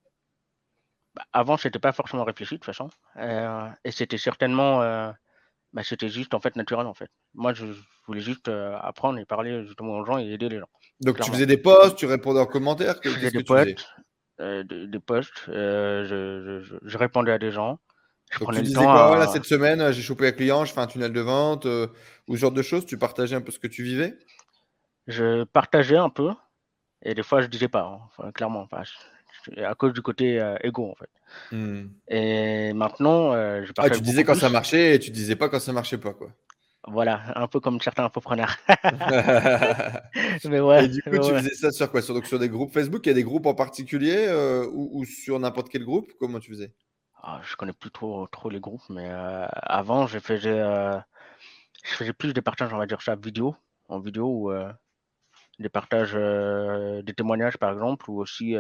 [1.15, 5.11] Bah, Avant, c'était pas forcément réfléchi de toute façon, euh, et c'était certainement, euh,
[5.77, 7.11] bah, c'était juste en fait naturel en fait.
[7.35, 7.67] Moi, je,
[8.07, 10.71] voulais juste apprendre et parler justement aux gens et aider les gens.
[11.03, 12.95] Donc tu faisais des posts, tu répondais en commentaire?
[13.05, 13.87] Je faisais des, posts,
[14.39, 17.79] des, posts, je, répondais à des gens.
[18.41, 19.27] Donc tu disais quoi?
[19.27, 21.89] cette semaine, j'ai chopé un client, je fais un tunnel de vente euh,
[22.27, 22.87] ou ce genre de choses.
[22.87, 24.17] Tu partageais un peu ce que tu vivais?
[25.07, 26.33] Je partageais un peu
[27.03, 28.67] et des fois je disais pas, hein, clairement,
[29.59, 31.11] à cause du côté euh, égo en fait.
[31.53, 31.89] Hmm.
[32.09, 35.61] Et maintenant, euh, je ah, tu disais quand ça marchait et tu disais pas quand
[35.61, 36.31] ça marchait pas quoi.
[36.89, 38.57] Voilà, un peu comme certains infopreneurs.
[40.45, 42.01] mais ouais, et du coup, tu faisais ça sur quoi?
[42.01, 43.05] Sur, donc, sur des groupes Facebook?
[43.07, 44.29] Il y a des groupes en particulier
[44.73, 46.13] ou, ou, sur n'importe quel groupe?
[46.21, 46.73] Comment tu faisais?
[47.29, 50.97] Ah, je connais plus trop, trop les groupes, mais euh, avant, je faisais, euh,
[51.85, 53.57] je faisais plus des partages, on va dire ça, vidéo,
[53.89, 54.73] en vidéo, ou euh,
[55.59, 58.55] des partages, des témoignages, par exemple, ou aussi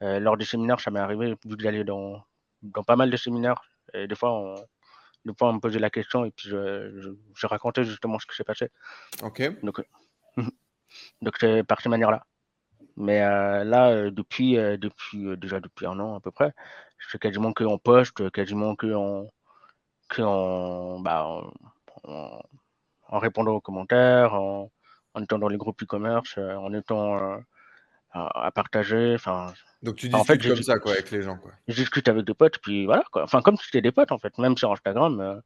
[0.00, 2.22] lors des séminaires, ça m'est arrivé, vu que j'allais dans,
[2.62, 3.60] dans pas mal de séminaires,
[3.94, 4.54] et des fois, on,
[5.24, 8.36] des fois, on me posait la question, et puis je, je, racontais justement ce qui
[8.36, 8.70] s'est passé.
[9.22, 9.62] Ok.
[9.62, 9.82] Donc,
[11.22, 12.24] donc c'est par cette manière-là.
[12.96, 16.52] Mais là, depuis, depuis déjà depuis un an à peu près,
[16.98, 19.28] je fais quasiment que en poste, quasiment que en,
[20.08, 21.24] que en, bah,
[22.04, 24.70] en, répondant aux commentaires, en,
[25.22, 27.40] étant dans les groupes e-commerce, en étant
[28.34, 29.14] à, partager.
[29.14, 29.52] Enfin,
[29.82, 31.36] Donc tu discutes en fait, comme ça quoi, avec les gens.
[31.36, 31.52] Quoi.
[31.68, 33.04] Je discute avec des potes, puis voilà.
[33.12, 33.24] Quoi.
[33.24, 34.36] Enfin, comme si c'était des potes en fait.
[34.38, 35.40] Même sur Instagram, euh,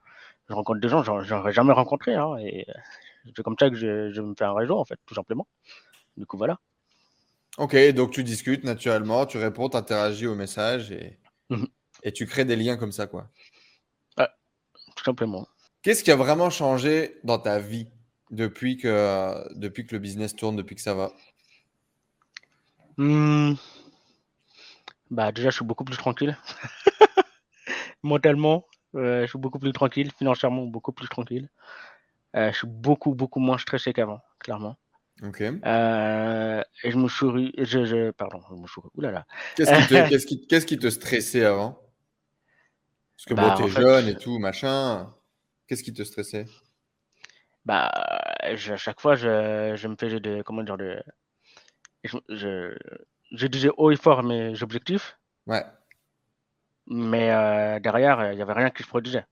[0.49, 2.15] je rencontre des gens que j'aurais jamais rencontré.
[2.15, 2.67] Hein, et
[3.37, 5.47] c'est comme ça que je, me fais un réseau en fait, tout simplement.
[6.17, 6.59] Du coup, voilà.
[7.59, 11.19] Ok, donc tu discutes naturellement, tu réponds, tu interagis aux messages et,
[11.51, 11.65] mmh
[12.03, 13.29] et tu crées des liens comme ça, quoi.
[14.19, 14.29] Ouais,
[14.97, 15.47] tout simplement.
[15.83, 17.89] Qu'est-ce qui a vraiment changé dans ta vie
[18.31, 21.13] depuis que, depuis que le business tourne, depuis que ça va?
[22.97, 23.55] Mmh.
[25.11, 26.37] Bah, déjà, je suis beaucoup plus tranquille.
[28.03, 30.11] Mentalement, euh, je suis beaucoup plus tranquille.
[30.19, 31.51] Financièrement, beaucoup plus tranquille.
[32.35, 34.77] Euh, je suis beaucoup, beaucoup moins stressé qu'avant, clairement.
[35.23, 35.43] Ok.
[35.43, 37.53] Euh, et je me souris.
[37.59, 38.67] Je, je, pardon, je me.
[38.95, 39.27] Oulala.
[39.55, 41.79] Qu'est-ce qui, te, qu'est-ce, qui, qu'est-ce qui te stressait avant?
[43.17, 45.15] Parce que bah, bon, t'es jeune et tout, machin.
[45.67, 46.47] Qu'est-ce qui te stressait?
[47.67, 50.43] Bah, à chaque fois, je, je me faisais de.
[50.43, 51.03] Comment dire de,
[52.05, 52.77] je,
[53.31, 55.19] je, disais haut et fort mes objectifs.
[55.47, 55.65] Ouais.
[56.87, 59.25] Mais euh, derrière, il n'y avait rien qui se produisait.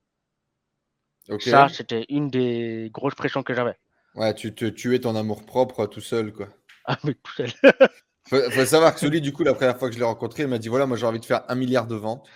[1.38, 3.76] Ça, c'était une des grosses pressions que j'avais.
[4.14, 6.48] Ouais, tu te tuais ton amour propre tout seul, quoi.
[6.86, 7.50] Ah, mais tout seul.
[8.28, 10.48] faut, faut savoir que celui, du coup, la première fois que je l'ai rencontré, il
[10.48, 12.28] m'a dit voilà, moi j'ai envie de faire un milliard de ventes.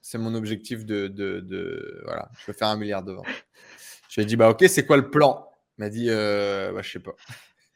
[0.00, 3.26] C'est mon objectif de, de, de, Voilà, je veux faire un milliard de ventes.
[4.08, 5.48] Je lui ai dit bah ok, c'est quoi le plan?
[5.78, 7.14] Il m'a dit euh, bah, je sais pas.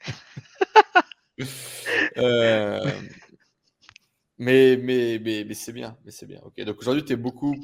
[2.17, 2.89] Euh,
[4.39, 6.41] mais mais, mais, mais c'est bien, mais c'est bien.
[6.45, 7.57] Ok, donc aujourd'hui, tu es beaucoup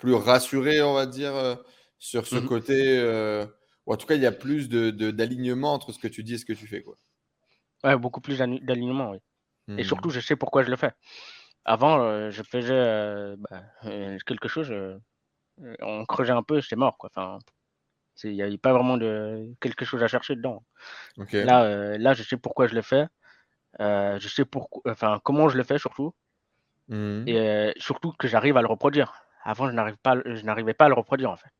[0.00, 1.54] plus rassuré, on va dire, euh,
[1.98, 2.98] sur ce mmh côté.
[2.98, 3.46] Euh,
[3.86, 6.34] ou en tout cas, il y a plus de, d'alignement entre ce que tu dis
[6.34, 6.82] et ce que tu fais.
[6.82, 6.96] Quoi.
[7.84, 9.18] Ouais, beaucoup plus d'alignement, oui.
[9.68, 9.84] Et mmh.
[9.84, 10.90] surtout, je sais pourquoi je le fais.
[11.64, 13.62] Avant, je faisais bah,
[14.26, 14.74] quelque chose,
[15.80, 16.98] on creusait un peu, c'était mort.
[16.98, 17.10] Quoi.
[17.14, 17.38] Enfin,
[18.24, 20.64] il n'y avait pas vraiment de quelque chose à chercher dedans.
[21.32, 23.06] Là, euh, là, je sais pourquoi je le fais.
[23.80, 26.14] Euh, je sais pourquoi, enfin, comment je le fais surtout.
[26.88, 27.28] Mmh.
[27.28, 29.12] Et euh, surtout que j'arrive à le reproduire.
[29.44, 31.50] Avant, je n'arrive pas, je n'arrivais pas à le reproduire en fait.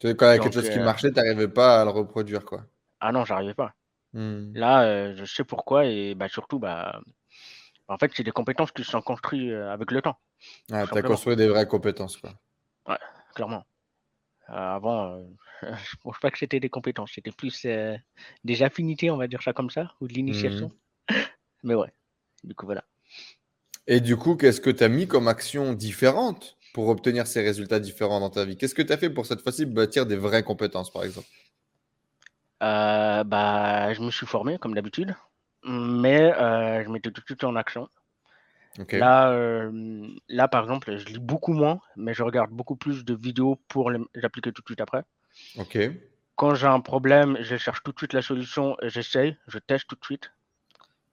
[0.00, 2.44] Tu quand il y a quelque chose qui marchait, tu n'arrivais pas à le reproduire
[2.44, 2.64] quoi.
[3.00, 3.74] Ah non, j'arrivais pas.
[4.12, 4.54] Mmh.
[4.54, 7.00] Là, je sais pourquoi et bah, surtout, bah,
[7.88, 10.18] en fait, c'est des compétences qui se sont construites avec le temps.
[10.70, 12.30] Ah, tu as construit des vraies compétences quoi.
[12.86, 12.98] Ouais,
[13.34, 13.64] clairement.
[14.48, 15.22] Avant,
[15.62, 17.96] je pense pas que c'était des compétences, c'était plus euh,
[18.44, 20.72] des affinités, on va dire ça comme ça, ou de l'initiation.
[21.10, 21.14] Mmh.
[21.62, 21.92] Mais ouais,
[22.44, 22.84] du coup, voilà.
[23.86, 27.80] Et du coup, qu'est-ce que tu as mis comme action différente pour obtenir ces résultats
[27.80, 28.56] différents dans ta vie?
[28.56, 31.26] Qu'est-ce que tu as fait pour cette fois-ci bâtir des vraies compétences, par exemple?
[32.62, 35.16] Euh, bah, Je me suis formé, comme d'habitude,
[35.64, 37.88] mais euh, je mettais tout de suite en action.
[38.92, 43.14] Là, euh, là, par exemple, je lis beaucoup moins, mais je regarde beaucoup plus de
[43.14, 45.02] vidéos pour les appliquer tout de suite après.
[45.58, 45.78] Ok.
[46.36, 49.96] Quand j'ai un problème, je cherche tout de suite la solution, j'essaye, je teste tout
[49.96, 50.30] de suite.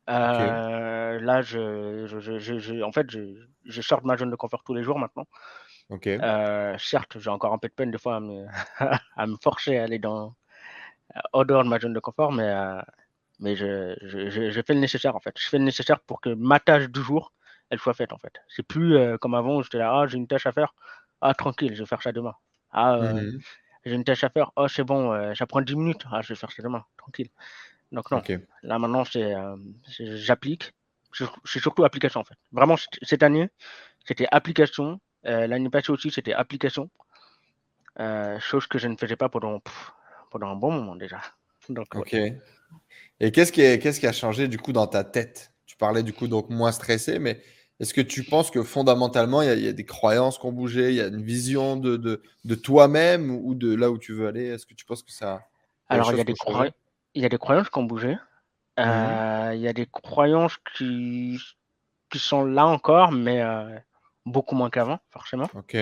[0.07, 4.76] Euh, là, je, je, je, en fait, je, sors de ma zone de confort tous
[4.76, 5.26] les jours maintenant.
[5.89, 6.05] Ok.
[6.05, 8.45] Euh, certes, j'ai encore un peu de peine des fois à me,
[9.16, 10.36] à me forcer à aller dans,
[11.34, 12.53] au dehors de ma zone de confort, mais,
[13.39, 15.36] mais je, je, fais le nécessaire en fait.
[15.39, 17.34] Je fais le nécessaire pour que ma tâche du jour,
[17.70, 18.34] elle soit faite en fait.
[18.47, 20.74] C'est plus euh, comme avant où j'étais là, ah, j'ai une tâche à faire,
[21.22, 22.36] ah, tranquille, je vais faire ça demain.
[22.72, 23.39] Ah, euh, mmh
[23.88, 26.30] j'ai une tâche à faire, oh, c'est bon, euh, ça prend 10 minutes, ah, je
[26.30, 27.30] vais faire ça demain, tranquille.
[27.91, 28.20] Donc, non,
[28.63, 29.36] là maintenant, c'est,
[29.99, 30.74] j'applique.
[31.13, 32.34] C'est surtout application en fait.
[32.51, 33.47] Vraiment, cette année,
[34.03, 34.99] c'était application.
[35.24, 36.89] L'année passée aussi, c'était application.
[38.39, 39.61] chose que je ne faisais pas pendant,
[40.32, 41.22] pendant un bon moment déjà.
[41.70, 42.16] Donc, ok.
[43.20, 45.53] Et qu'est-ce qui, qu'est-ce qui a changé du coup dans ta tête?
[45.76, 47.41] Tu parlais du coup donc moins stressé, mais
[47.82, 50.95] est-ce que tu penses que fondamentalement, il y, a, des croyances qui ont bougé, il
[50.95, 54.45] y a une vision de, de, toi-même ou de là où tu veux aller?
[54.45, 55.41] Est-ce que tu penses que ça...
[55.89, 56.34] Alors, il y, a des
[57.13, 58.13] il y a des croyances qui ont bougé.
[58.78, 61.39] Mmh euh, il y a des croyances qui,
[62.09, 63.78] qui sont là encore, mais euh,
[64.26, 65.49] beaucoup moins qu'avant, forcément.
[65.53, 65.78] Ok.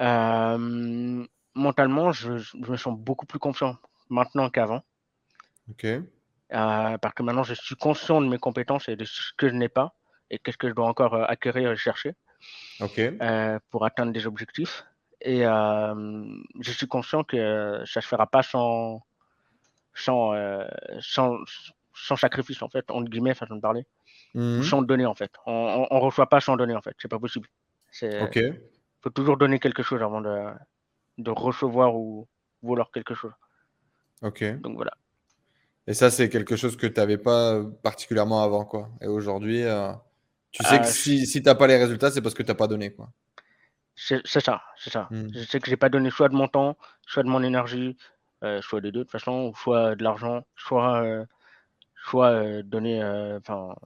[0.00, 3.76] Euh, mentalement, je, je, me sens beaucoup plus confiant
[4.10, 4.82] maintenant qu'avant.
[5.70, 5.86] Ok.
[6.52, 9.54] Euh, parce que maintenant, je suis conscient de mes compétences et de ce que je
[9.54, 9.94] n'ai pas
[10.30, 12.14] et qu'est-ce que je dois encore euh, acquérir et chercher
[12.82, 14.84] euh, pour atteindre des objectifs.
[15.20, 19.00] Et je suis conscient que ça ne se fera pas sans,
[19.94, 20.34] sans,
[21.00, 21.38] sans,
[21.94, 23.86] sans, sacrifice, en fait, entre guillemets, façon de parler.
[24.34, 24.62] Mmh.
[24.64, 25.32] Sans donner, en fait.
[25.46, 26.94] On ne reçoit pas sans donner, en fait.
[26.98, 27.48] C'est pas possible.
[28.36, 28.60] Il
[29.00, 30.50] faut toujours donner quelque chose avant de,
[31.16, 32.28] de recevoir ou
[32.62, 33.32] vouloir quelque chose.
[34.20, 34.44] Ok.
[34.60, 34.92] Donc voilà.
[35.86, 38.90] Et ça, c'est quelque chose que tu n'avais pas particulièrement avant, quoi.
[39.02, 39.92] Et aujourd'hui, euh,
[40.50, 42.48] tu sais que euh, si, si tu n'as pas les résultats, c'est parce que tu
[42.48, 43.10] n'as pas donné, quoi.
[43.96, 45.06] C'est ça, c'est ça.
[45.10, 45.28] Hmm.
[45.32, 46.76] Je sais que j'ai pas donné soit de mon temps,
[47.06, 47.96] soit de mon énergie,
[48.42, 51.24] euh, soit des deux de toute façon, soit de l'argent, soit,
[52.04, 53.04] soit donner,
[53.36, 53.76] enfin,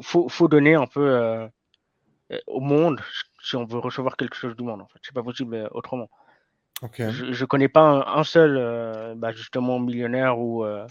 [0.00, 1.46] faut, faut donner un peu
[2.46, 3.02] au monde
[3.42, 4.80] si on veut recevoir quelque chose du monde.
[4.80, 6.08] En fait, c'est pas possible autrement.
[6.98, 10.86] Je, ne connais pas un, seul, bah, justement, millionnaire ou un,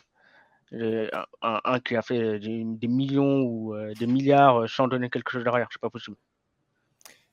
[1.84, 5.67] qui a fait des, millions ou des milliards sans donner quelque chose derrière.
[5.71, 6.17] C'est pas possible.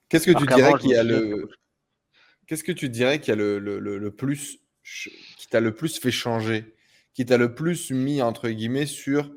[0.08, 1.48] Qu'est-ce que a le
[2.46, 4.58] Qu'est-ce que tu dirais qu'il y a le, le, le, plus
[5.36, 6.74] qui t'a le plus fait changer,
[7.12, 9.30] qui t'a le plus mis entre guillemets sur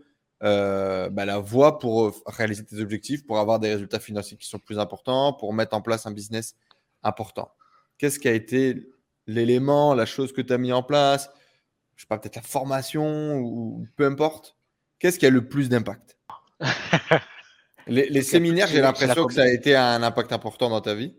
[0.44, 4.48] euh, bah, la voie pour euh, réaliser tes objectifs, pour avoir des résultats financiers qui
[4.48, 6.56] sont plus importants, pour mettre en place un business
[7.04, 7.52] important?
[7.98, 8.90] Qu'est-ce qui a été
[9.32, 11.30] l'élément, la chose que tu as mis en place
[11.96, 14.58] Je sais pas, peut-être la formation ou peu importe.
[15.00, 16.18] Qu'est-ce qui a le plus d'impact?
[17.88, 21.16] Les, séminaires, j'ai l'impression que ça a été un impact important dans ta vie?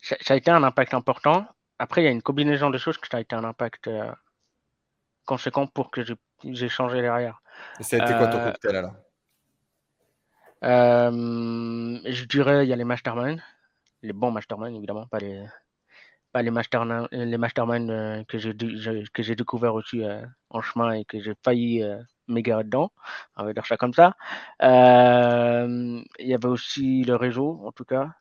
[0.00, 1.46] Ça, a été un impact important.
[1.78, 4.10] Après, il y a une combinaison de choses que ça a été un impact euh,
[5.24, 6.02] conséquent pour que
[6.42, 7.40] j'ai changé derrière.
[7.80, 8.94] Et ça a été quoi ton euh, cocktail alors?
[10.64, 13.42] euh, Je dirais il y a les masterminds,
[14.02, 15.46] les bons masterminds évidemment, pas les,
[16.42, 20.02] les, masterminds, les masterminds que j'ai découvert aussi
[20.50, 21.84] en chemin et que j'ai failli
[22.28, 22.92] méga dedans,
[23.36, 24.16] on va dire ça comme ça.
[24.62, 28.12] Euh, il y avait aussi le réseau, en tout cas,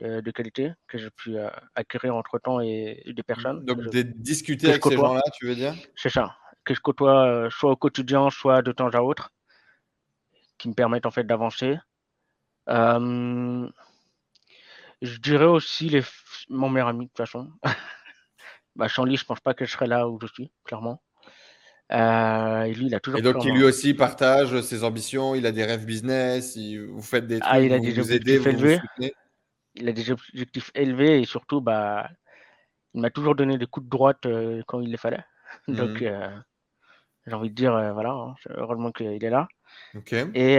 [0.00, 3.64] de, qualité que j'ai pu euh, acquérir entre temps et, des personnes.
[3.64, 5.74] Donc, de discuter avec ces gens-là, tu veux dire?
[5.96, 9.30] C'est ça, que je côtoie euh, soit au quotidien, soit de temps à autre,
[10.58, 11.76] qui me permettent en fait d'avancer.
[15.04, 16.02] Je dirais aussi les,
[16.48, 17.50] mon meilleur ami, de toute façon.
[18.76, 21.02] bah, lui, je pense pas que je serais là où je suis, clairement.
[21.92, 23.18] Euh, et lui, il a toujours.
[23.18, 25.34] Et donc, il lui aussi partage ses ambitions.
[25.34, 26.56] Il a des rêves business.
[26.56, 27.52] vous faites des trucs.
[27.52, 28.80] Ah, il a des objectifs élevés.
[29.74, 32.08] il a des objectifs élevés et surtout, bah,
[32.94, 35.24] il m'a toujours donné des coups de droite euh, quand il les fallait.
[35.68, 36.06] Donc, mmh.
[36.06, 36.30] euh,
[37.26, 39.48] j'ai envie de dire, voilà, hein, heureusement qu'il est là.
[40.34, 40.58] Et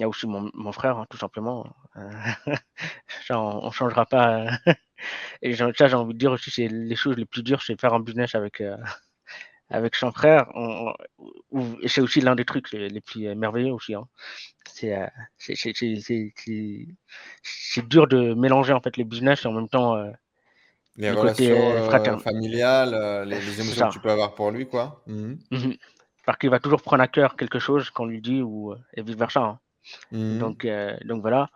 [0.00, 1.66] il y a aussi mon, mon frère, hein, tout simplement.
[3.26, 4.46] ça, on, ne changera pas.
[5.42, 7.94] et ça, j'ai envie de dire aussi, c'est les choses les plus dures, c'est faire
[7.94, 8.62] un business avec
[9.70, 10.46] avec son frère,
[11.86, 13.94] c'est aussi l'un des trucs les, plus merveilleux aussi.
[13.94, 14.04] Hein.
[14.84, 15.06] Euh,
[17.42, 20.10] c'est dur de mélanger en fait les business et en même temps euh,
[20.96, 25.02] les relations euh, familiales, les, émotions que tu peux avoir pour lui, quoi.
[25.06, 25.34] Mmh.
[25.50, 25.72] Mmh
[26.26, 29.16] Parce qu'il va toujours prendre à cœur quelque chose qu'on lui dit ou et vice
[29.16, 29.40] versa.
[29.40, 29.60] Hein.
[30.12, 30.66] Mmh donc
[31.04, 31.50] donc voilà.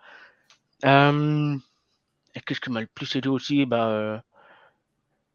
[0.83, 4.23] et qu'est-ce qui m'a le plus aidé aussi bah,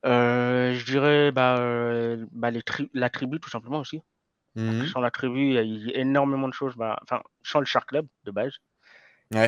[0.05, 2.61] euh, je dirais bah, euh, bah les
[2.93, 4.01] la tribu tout simplement aussi.
[4.55, 7.89] Mmh sans la tribu, il y a énormément de choses, bah, enfin sans le Shark
[7.89, 8.53] Club de base,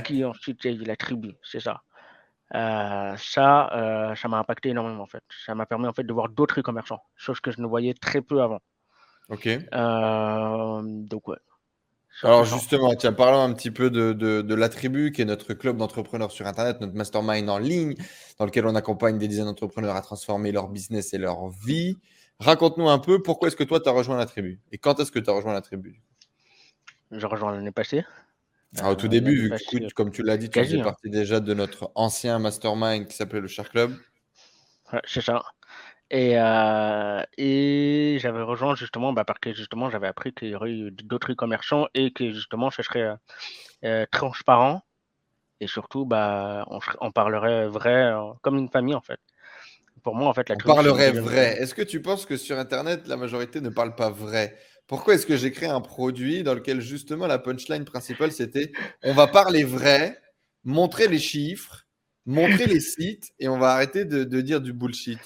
[0.06, 1.82] qui ensuite il y a la tribu, c'est ça.
[2.54, 5.24] Euh, ça, ça m'a impacté énormément en fait.
[5.46, 8.22] Ça m'a permis en fait de voir d'autres e-commerçants, chose que je ne voyais très
[8.22, 8.60] peu avant.
[9.30, 9.48] OK.
[11.10, 11.38] donc ouais.
[12.24, 15.78] Alors justement, tiens, parlons un petit peu de, de, la tribu, qui est notre club
[15.78, 17.96] d'entrepreneurs sur Internet, notre mastermind en ligne,
[18.38, 21.98] dans lequel on accompagne des dizaines d'entrepreneurs à transformer leur business et leur vie.
[22.40, 25.12] Raconte-nous un peu pourquoi est-ce que toi, tu as rejoint la tribu et quand est-ce
[25.12, 26.02] que tu as rejoint la tribu
[27.12, 28.04] J'ai rejoint l'année passée.
[28.84, 30.84] au tout début, vu que, comme tu l'as dit, tu faisais hein.
[30.84, 33.96] partie déjà de notre ancien mastermind qui s'appelait le Char Club.
[35.06, 35.44] c'est ça.
[36.14, 40.72] Et, euh, et j'avais rejoint justement bah, parce que justement j'avais appris qu'il y aurait
[40.72, 43.16] eu d'autres e-commerçants et que justement ce serait euh,
[43.86, 44.84] euh, transparent
[45.62, 49.22] et surtout bah, on, on parlerait vrai comme une famille en fait.
[50.04, 51.56] Pour moi en fait la On parlerait vrai.
[51.62, 54.58] Est-ce que tu penses que sur internet la majorité ne parle pas vrai?
[54.88, 59.14] Pourquoi est-ce que j'ai créé un produit dans lequel justement la punchline principale c'était on
[59.14, 60.22] va parler vrai,
[60.66, 61.86] montrer les chiffres,
[62.26, 65.18] montrer les sites et on va arrêter de, de dire du bullshit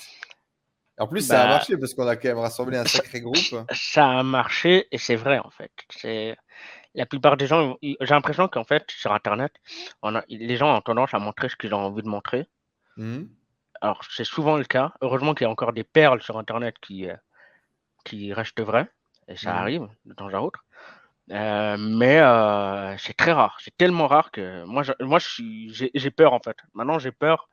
[0.98, 3.38] en plus, ça a bah, marché parce qu'on a quand même rassemblé un sacré groupe.
[3.74, 5.72] Ça a marché et c'est vrai en fait.
[5.90, 6.38] C'est
[6.94, 9.54] la plupart des gens, j'ai l'impression qu'en fait sur Internet,
[10.02, 10.24] on a...
[10.30, 12.48] les gens ont tendance à montrer ce qu'ils ont envie de montrer.
[12.96, 13.24] Mmh.
[13.82, 14.94] Alors c'est souvent le cas.
[15.02, 17.16] Heureusement qu'il y a encore des perles sur Internet qui euh,
[18.06, 18.90] qui restent vraies
[19.28, 19.58] et ça mmh.
[19.58, 20.64] arrive de temps à autre.
[21.32, 23.58] Euh, mais euh, c'est très rare.
[23.60, 26.58] C'est tellement rare que moi, moi, j'ai peur en fait.
[26.74, 27.50] Maintenant, j'ai peur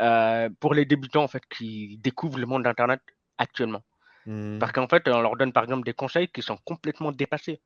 [0.00, 3.00] euh, pour les débutants en fait qui découvrent le monde d'Internet
[3.38, 3.82] actuellement.
[4.26, 4.58] Mmh.
[4.58, 7.60] Parce qu'en fait, on leur donne par exemple des conseils qui sont complètement dépassés,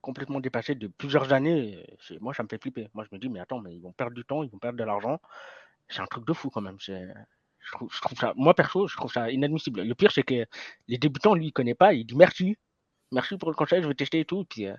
[0.00, 1.84] complètement dépassés de plusieurs années.
[2.20, 2.88] Moi, ça me fait flipper.
[2.94, 4.78] Moi, je me dis, mais attends, mais ils vont perdre du temps, ils vont perdre
[4.78, 5.20] de l'argent.
[5.88, 6.76] C'est un truc de fou quand même.
[6.80, 9.82] Je trouve, je trouve, ça, moi perso, je trouve ça inadmissible.
[9.82, 10.46] Le pire, c'est que
[10.88, 12.56] les débutants, lui, il connaît pas, il dit merci,
[13.12, 14.44] merci pour le conseil, je vais tester et tout.
[14.44, 14.74] puis, euh,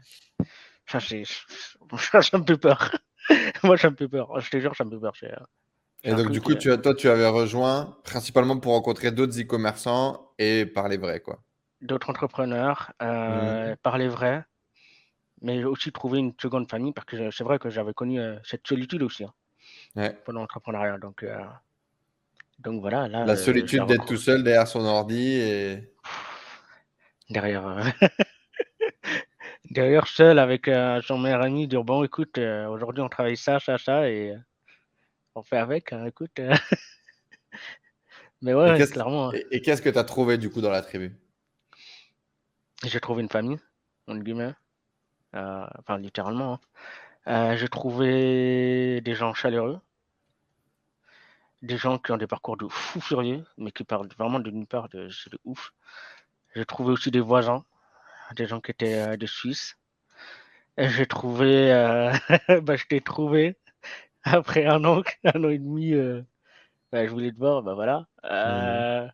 [0.88, 1.24] ça, c'est,
[2.22, 2.92] ça, me fait peur.
[3.64, 4.40] moi, ça me fait peur.
[4.42, 5.48] Je te jure, ça me fait peur.
[6.06, 9.40] Euh, et donc, du coup, tu as, toi, tu avais rejoint principalement pour rencontrer d'autres
[9.40, 11.40] e-commerçants et parler vrai, quoi.
[11.82, 13.76] D'autres entrepreneurs, euh, mmh.
[13.78, 14.44] parler vrai.
[15.42, 19.04] mais aussi trouver une seconde famille parce que c'est vrai que j'avais connu cette solitude
[19.04, 20.98] aussi hein, pendant l'entrepreneuriat.
[20.98, 21.26] Donc,
[22.60, 23.08] donc voilà.
[23.10, 25.92] Là, La solitude d'être tout seul derrière son ordi et.
[27.30, 27.94] Derrière.
[29.70, 30.70] derrière seul avec
[31.06, 34.34] son meilleur ami, dire bon, écoute, aujourd'hui on travaille ça, ça, ça, et
[35.36, 36.38] on fait avec, hein, écoute.
[38.42, 39.30] Mais ouais, clairement.
[39.30, 39.40] Hein.
[39.52, 41.16] Et, qu'est-ce que tu as trouvé du coup dans la tribu?
[42.84, 43.60] J'ai trouvé une famille,
[44.08, 44.54] entre guillemets.
[45.36, 46.54] Euh, enfin, littéralement.
[46.54, 46.60] Hein.
[47.28, 49.80] Euh, j'ai trouvé des gens chaleureux,
[51.62, 54.90] des gens qui ont des parcours de fou furieux, mais qui parlent vraiment d'une part
[54.90, 55.74] de, de ouf.
[56.54, 57.64] J'ai trouvé aussi des voisins,
[58.36, 59.78] des gens qui étaient euh, des Suisses.
[60.78, 61.70] J'ai trouvé,
[62.64, 63.56] bah, je t'ai trouvé
[64.42, 65.94] après un an, un an et demi
[66.94, 68.02] bah, je voulais te voir, bah voilà.
[68.24, 69.08] Mmh euh,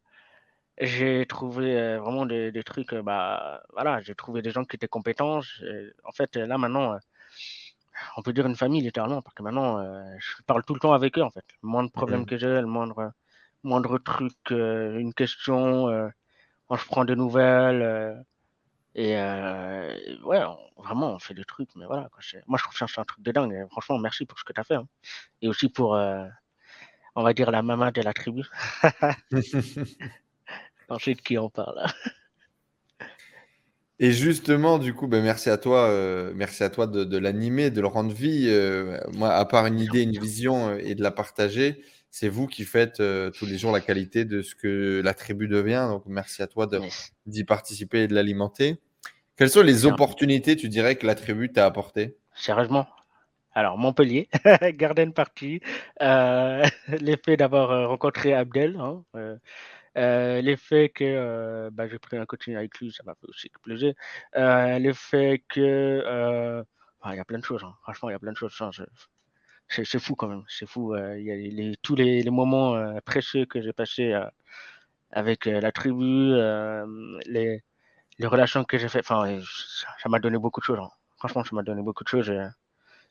[0.81, 4.75] j'ai trouvé euh, vraiment des, des trucs, euh, bah voilà, j'ai trouvé des gens qui
[4.75, 5.39] étaient compétents.
[6.03, 6.97] En fait, là maintenant,
[8.17, 9.81] on peut dire une famille littéralement, parce que maintenant,
[10.19, 11.45] je parle tout le temps avec eux en fait.
[11.63, 12.25] Le moindre problème mmh.
[12.25, 13.13] que j'ai, le moindre,
[13.63, 15.87] moindre truc, une question,
[16.67, 18.25] quand je prends des nouvelles.
[18.95, 19.15] Et
[20.23, 20.43] ouais,
[20.77, 22.09] vraiment, on fait des trucs, mais voilà.
[22.47, 23.67] Moi, je trouve ça c'est un truc de dingue.
[23.71, 24.75] franchement, merci pour ce que tu as fait.
[24.75, 24.87] Hein.
[25.41, 25.97] Et aussi pour,
[27.15, 28.43] on va dire la maman de la tribu.
[30.89, 31.85] Ensuite, qui en parle
[33.99, 37.81] Et justement, du coup, ben, merci à toi, euh, merci à toi de, l'animer, de
[37.81, 38.49] le rendre vie.
[39.13, 42.97] Moi, à part une idée, une vision et de la partager, c'est vous qui faites
[42.97, 45.87] tous les jours la qualité de ce que la tribu devient.
[45.89, 46.67] Donc, merci à toi
[47.25, 48.79] d'y participer et de l'alimenter.
[49.35, 52.17] Quelles sont les opportunités, tu dirais, que la tribu t'a apportées?
[52.35, 52.87] Sérieusement,
[53.53, 54.29] alors, Montpellier,
[54.73, 55.59] Garden Party,
[56.01, 56.63] euh,
[57.01, 59.03] l'effet d'avoir euh, rencontré Abdel, hein,
[59.97, 63.93] euh, l'effet que bah, j'ai pris un coaching avec lui, ça m'a fait aussi plaisir.
[64.35, 66.63] l'effet que.
[67.05, 67.75] il y a plein de choses, hein.
[67.81, 68.55] franchement, il y a plein de choses.
[68.59, 68.71] Hein,
[69.69, 70.95] c'est fou quand même, c'est fou.
[70.95, 74.13] Il y a les, tous les, les moments précieux que j'ai passés
[75.11, 76.33] avec la tribu,
[77.25, 77.63] les,
[78.19, 79.39] les relations que j'ai faites, enfin,
[80.01, 80.79] ça m'a donné beaucoup de choses.
[81.17, 82.31] Franchement, ça m'a donné beaucoup de choses.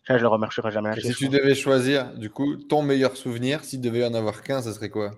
[0.06, 0.98] Ça, je le remercierai jamais.
[1.00, 4.62] si tu devais choisir, du coup, ton meilleur souvenir, s'il devait y en avoir qu'un,
[4.62, 5.10] ce serait quoi?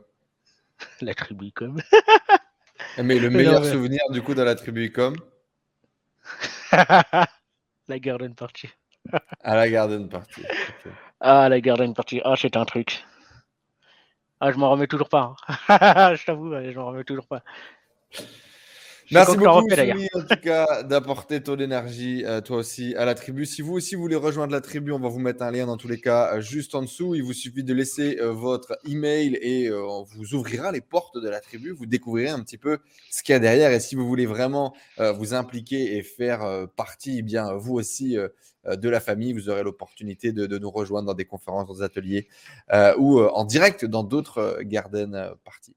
[1.01, 1.81] La tribu comme.
[2.97, 5.17] Ah, mais le meilleur souvenir, du coup, dans la tribu comme
[6.73, 8.69] La Garden Party.
[9.43, 10.43] À la Garden Party.
[11.21, 12.21] Ah, la Garden Party.
[12.25, 13.05] Ah, c'est un truc.
[14.41, 15.35] Ah, je m'en remets toujours pas.
[15.69, 16.15] Hein.
[16.17, 17.43] je t'avoue, je m'en remets toujours pas.
[19.13, 23.45] Merci beaucoup, Soumi, en tout cas, d'apporter ton énergie, euh, toi aussi, à la tribu.
[23.45, 25.89] Si vous aussi voulez rejoindre la tribu, on va vous mettre un lien dans tous
[25.89, 27.17] les cas euh, juste en dessous.
[27.17, 31.29] Il vous suffit de laisser euh, votre email et on vous ouvrira les portes de
[31.29, 31.71] la tribu.
[31.71, 32.79] Vous découvrirez un petit peu
[33.11, 33.73] ce qu'il y a derrière.
[33.73, 38.17] Et si vous voulez vraiment vous impliquer et faire partie, eh bien, vous aussi,
[38.67, 41.83] de la famille, vous aurez l'opportunité de, de, nous rejoindre dans des conférences, dans des
[41.83, 42.29] ateliers
[42.99, 45.75] ou en direct dans d'autres garden parties.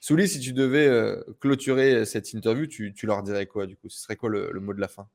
[0.00, 3.90] Souli, si tu devais euh, clôturer cette interview, tu, leur dirais quoi du coup?
[3.90, 5.06] Ce serait quoi le, mot de la fin?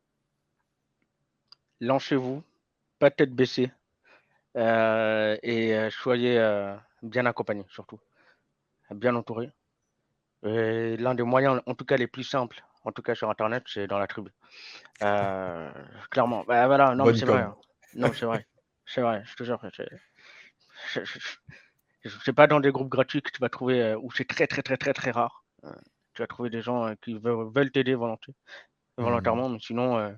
[1.82, 2.44] Lancez-vous,
[3.00, 3.72] pas tête baissée,
[4.56, 6.38] euh, et euh, soyez
[7.02, 8.00] bien accompagné surtout,
[8.92, 9.50] bien entouré.
[10.44, 13.88] L'un des moyens, en tout cas les plus simples, en tout cas sur Internet, c'est
[13.88, 14.30] dans la tribu.
[15.00, 16.44] clairement.
[16.48, 17.42] Bah, voilà, non, c'est vrai.
[17.42, 17.56] Hein.
[17.96, 18.46] Non, c'est vrai.
[18.86, 19.60] C'est vrai, je te jure
[22.10, 24.62] sais pas dans des groupes gratuits que tu vas trouver euh, où c'est très très
[24.62, 25.44] très très très rare.
[25.64, 25.72] Euh,
[26.14, 28.18] tu vas trouver des gens euh, qui veulent t'aider mmh.
[28.98, 30.16] volontairement, mais sinon,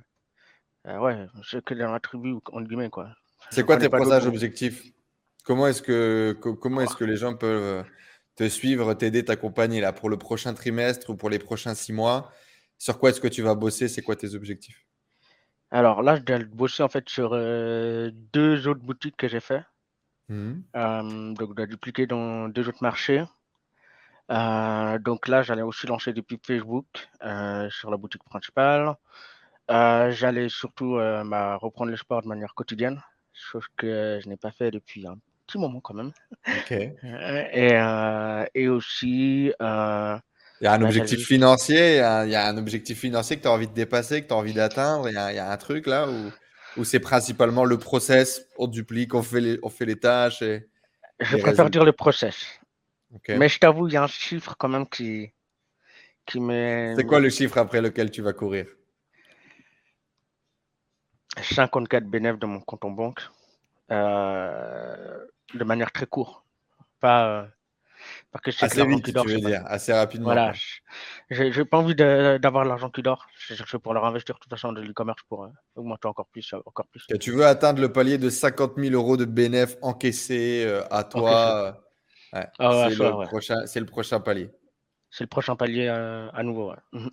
[0.85, 3.09] ouais, c'est que dans la tribu entre guillemets quoi.
[3.51, 4.84] C'est quoi tes prochains objectifs?
[5.43, 7.85] Comment est-ce que comment est-ce que les gens peuvent
[8.35, 12.31] te suivre, t'aider, t'accompagner là pour le prochain trimestre ou pour les prochains six mois?
[12.77, 13.88] Sur quoi est-ce que tu vas bosser?
[13.88, 14.85] C'est quoi tes objectifs?
[15.72, 19.64] Alors là, je dois bosser en fait sur deux autres boutiques que j'ai fait.
[20.29, 20.53] Mmh.
[20.75, 23.23] Euh, donc, on a dupliqué dans deux autres marchés.
[24.29, 26.85] Euh, donc là, j'allais aussi lancer des pubs Facebook
[27.23, 28.95] euh, sur la boutique principale.
[29.69, 30.95] j'allais surtout
[31.25, 33.01] bah, reprendre le sport de manière quotidienne,
[33.33, 36.11] chose que je n'ai pas fait depuis un petit moment quand même.
[36.69, 37.71] et,
[38.53, 39.45] et, aussi.
[39.45, 40.21] il y a
[40.73, 41.95] un bah, objectif financier,
[42.25, 44.37] il y a, un objectif financier que tu as envie de dépasser, que tu as
[44.37, 45.07] envie d'atteindre.
[45.07, 46.31] Il y, a un truc là où
[46.77, 50.67] ou c'est principalement le process, on duplique, on fait les, on fait les tâches et,
[51.19, 52.45] Je préfère dire le process.
[53.29, 55.31] Mais je t'avoue, il y a un chiffre quand même qui,
[56.25, 56.93] qui met.
[56.95, 58.67] C'est quoi le chiffre après lequel tu vas courir?
[61.41, 63.21] 54 bénéfices de mon compte en banque.
[63.91, 66.43] Euh, de manière très courte.
[66.99, 67.47] Pas,
[68.31, 70.25] Parce que assez vite, tu veux dire, assez rapidement.
[70.25, 70.53] Voilà,
[71.29, 73.27] j'ai pas envie d'avoir l'argent qui dort.
[73.37, 76.87] Je pour leur investir de toute façon de l'e-commerce pour euh, augmenter encore plus, encore
[76.87, 77.05] plus.
[77.19, 81.83] tu veux atteindre le palier de 50 000 euros de bénéfices encaissés euh, à toi.
[82.33, 84.49] Ah c'est le, prochain palier.
[85.09, 86.73] C'est le prochain palier à nouveau.
[86.91, 87.09] Mhm.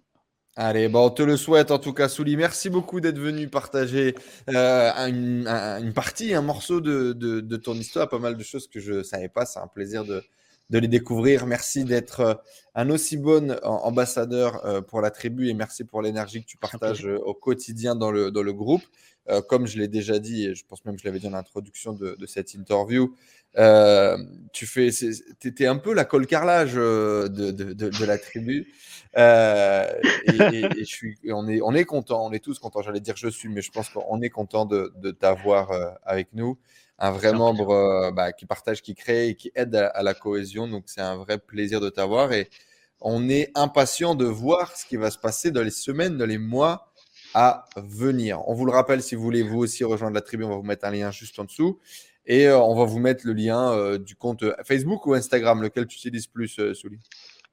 [0.57, 2.36] Allez, bon, on te le souhaite en tout cas, Souli.
[2.36, 4.15] Merci beaucoup d'être venu partager
[4.51, 8.93] euh, une, partie, un morceau de, de, ton histoire, pas mal de choses que je
[8.93, 9.47] ne savais pas.
[9.47, 10.23] C'est un plaisir de,
[10.70, 11.47] de les découvrir.
[11.47, 12.35] Merci d'être euh,
[12.74, 17.05] un aussi bon ambassadeur euh, pour la tribu et merci pour l'énergie que tu partages
[17.05, 18.82] au quotidien dans le, dans le groupe.
[19.49, 21.93] comme je l'ai déjà dit, et je pense même que je l'avais dit en introduction
[21.93, 23.15] de, de cette interview,
[23.57, 24.19] euh,
[24.53, 24.89] tu fais,
[25.45, 28.73] étais un peu la colle carrelage de, de, de, la tribu.
[29.16, 29.86] Euh,
[30.27, 32.82] et, je suis, on est, on est content, on est tous contents.
[32.82, 35.70] J'allais dire je suis, mais je pense qu'on est content de, t'avoir
[36.05, 36.59] avec nous
[36.99, 40.69] un vrai membre euh, bah, qui partage, qui crée et qui aide à, la cohésion.
[40.69, 42.49] Donc, c'est un vrai plaisir de t'avoir et
[43.01, 46.39] on est impatient de voir ce qui va se passer dans les semaines, dans les
[46.39, 46.93] mois
[47.35, 48.41] à venir.
[48.49, 50.62] On vous le rappelle, si vous voulez vous aussi rejoindre la tribu, on va vous
[50.62, 51.81] mettre un lien juste en dessous.
[52.27, 55.87] Et euh, on va vous mettre le lien euh, du compte Facebook ou Instagram, lequel
[55.87, 56.99] tu utilises plus, Souli?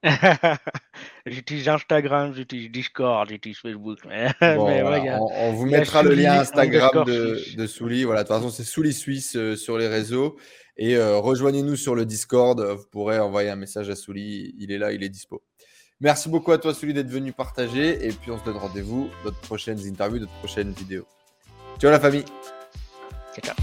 [1.26, 3.99] j'utilise Instagram, j'utilise Discord, j'utilise Facebook.
[4.41, 8.03] on, vous mettra le lien Instagram de, de Souli.
[8.03, 10.38] Voilà, de toute façon, c'est Souli Suisse euh, sur les réseaux.
[10.78, 12.60] Et euh, rejoignez-nous sur le Discord.
[12.60, 14.56] Vous pourrez envoyer un message à Souli.
[14.57, 15.44] Il est là, il est dispo.
[15.99, 18.07] Merci beaucoup à toi, Souli, d'être venu partager.
[18.07, 21.06] Et puis, on se donne rendez-vous dans de prochaines interviews, de prochaines vidéos.
[21.80, 22.26] Ciao, la famille.
[23.44, 23.56] Ciao.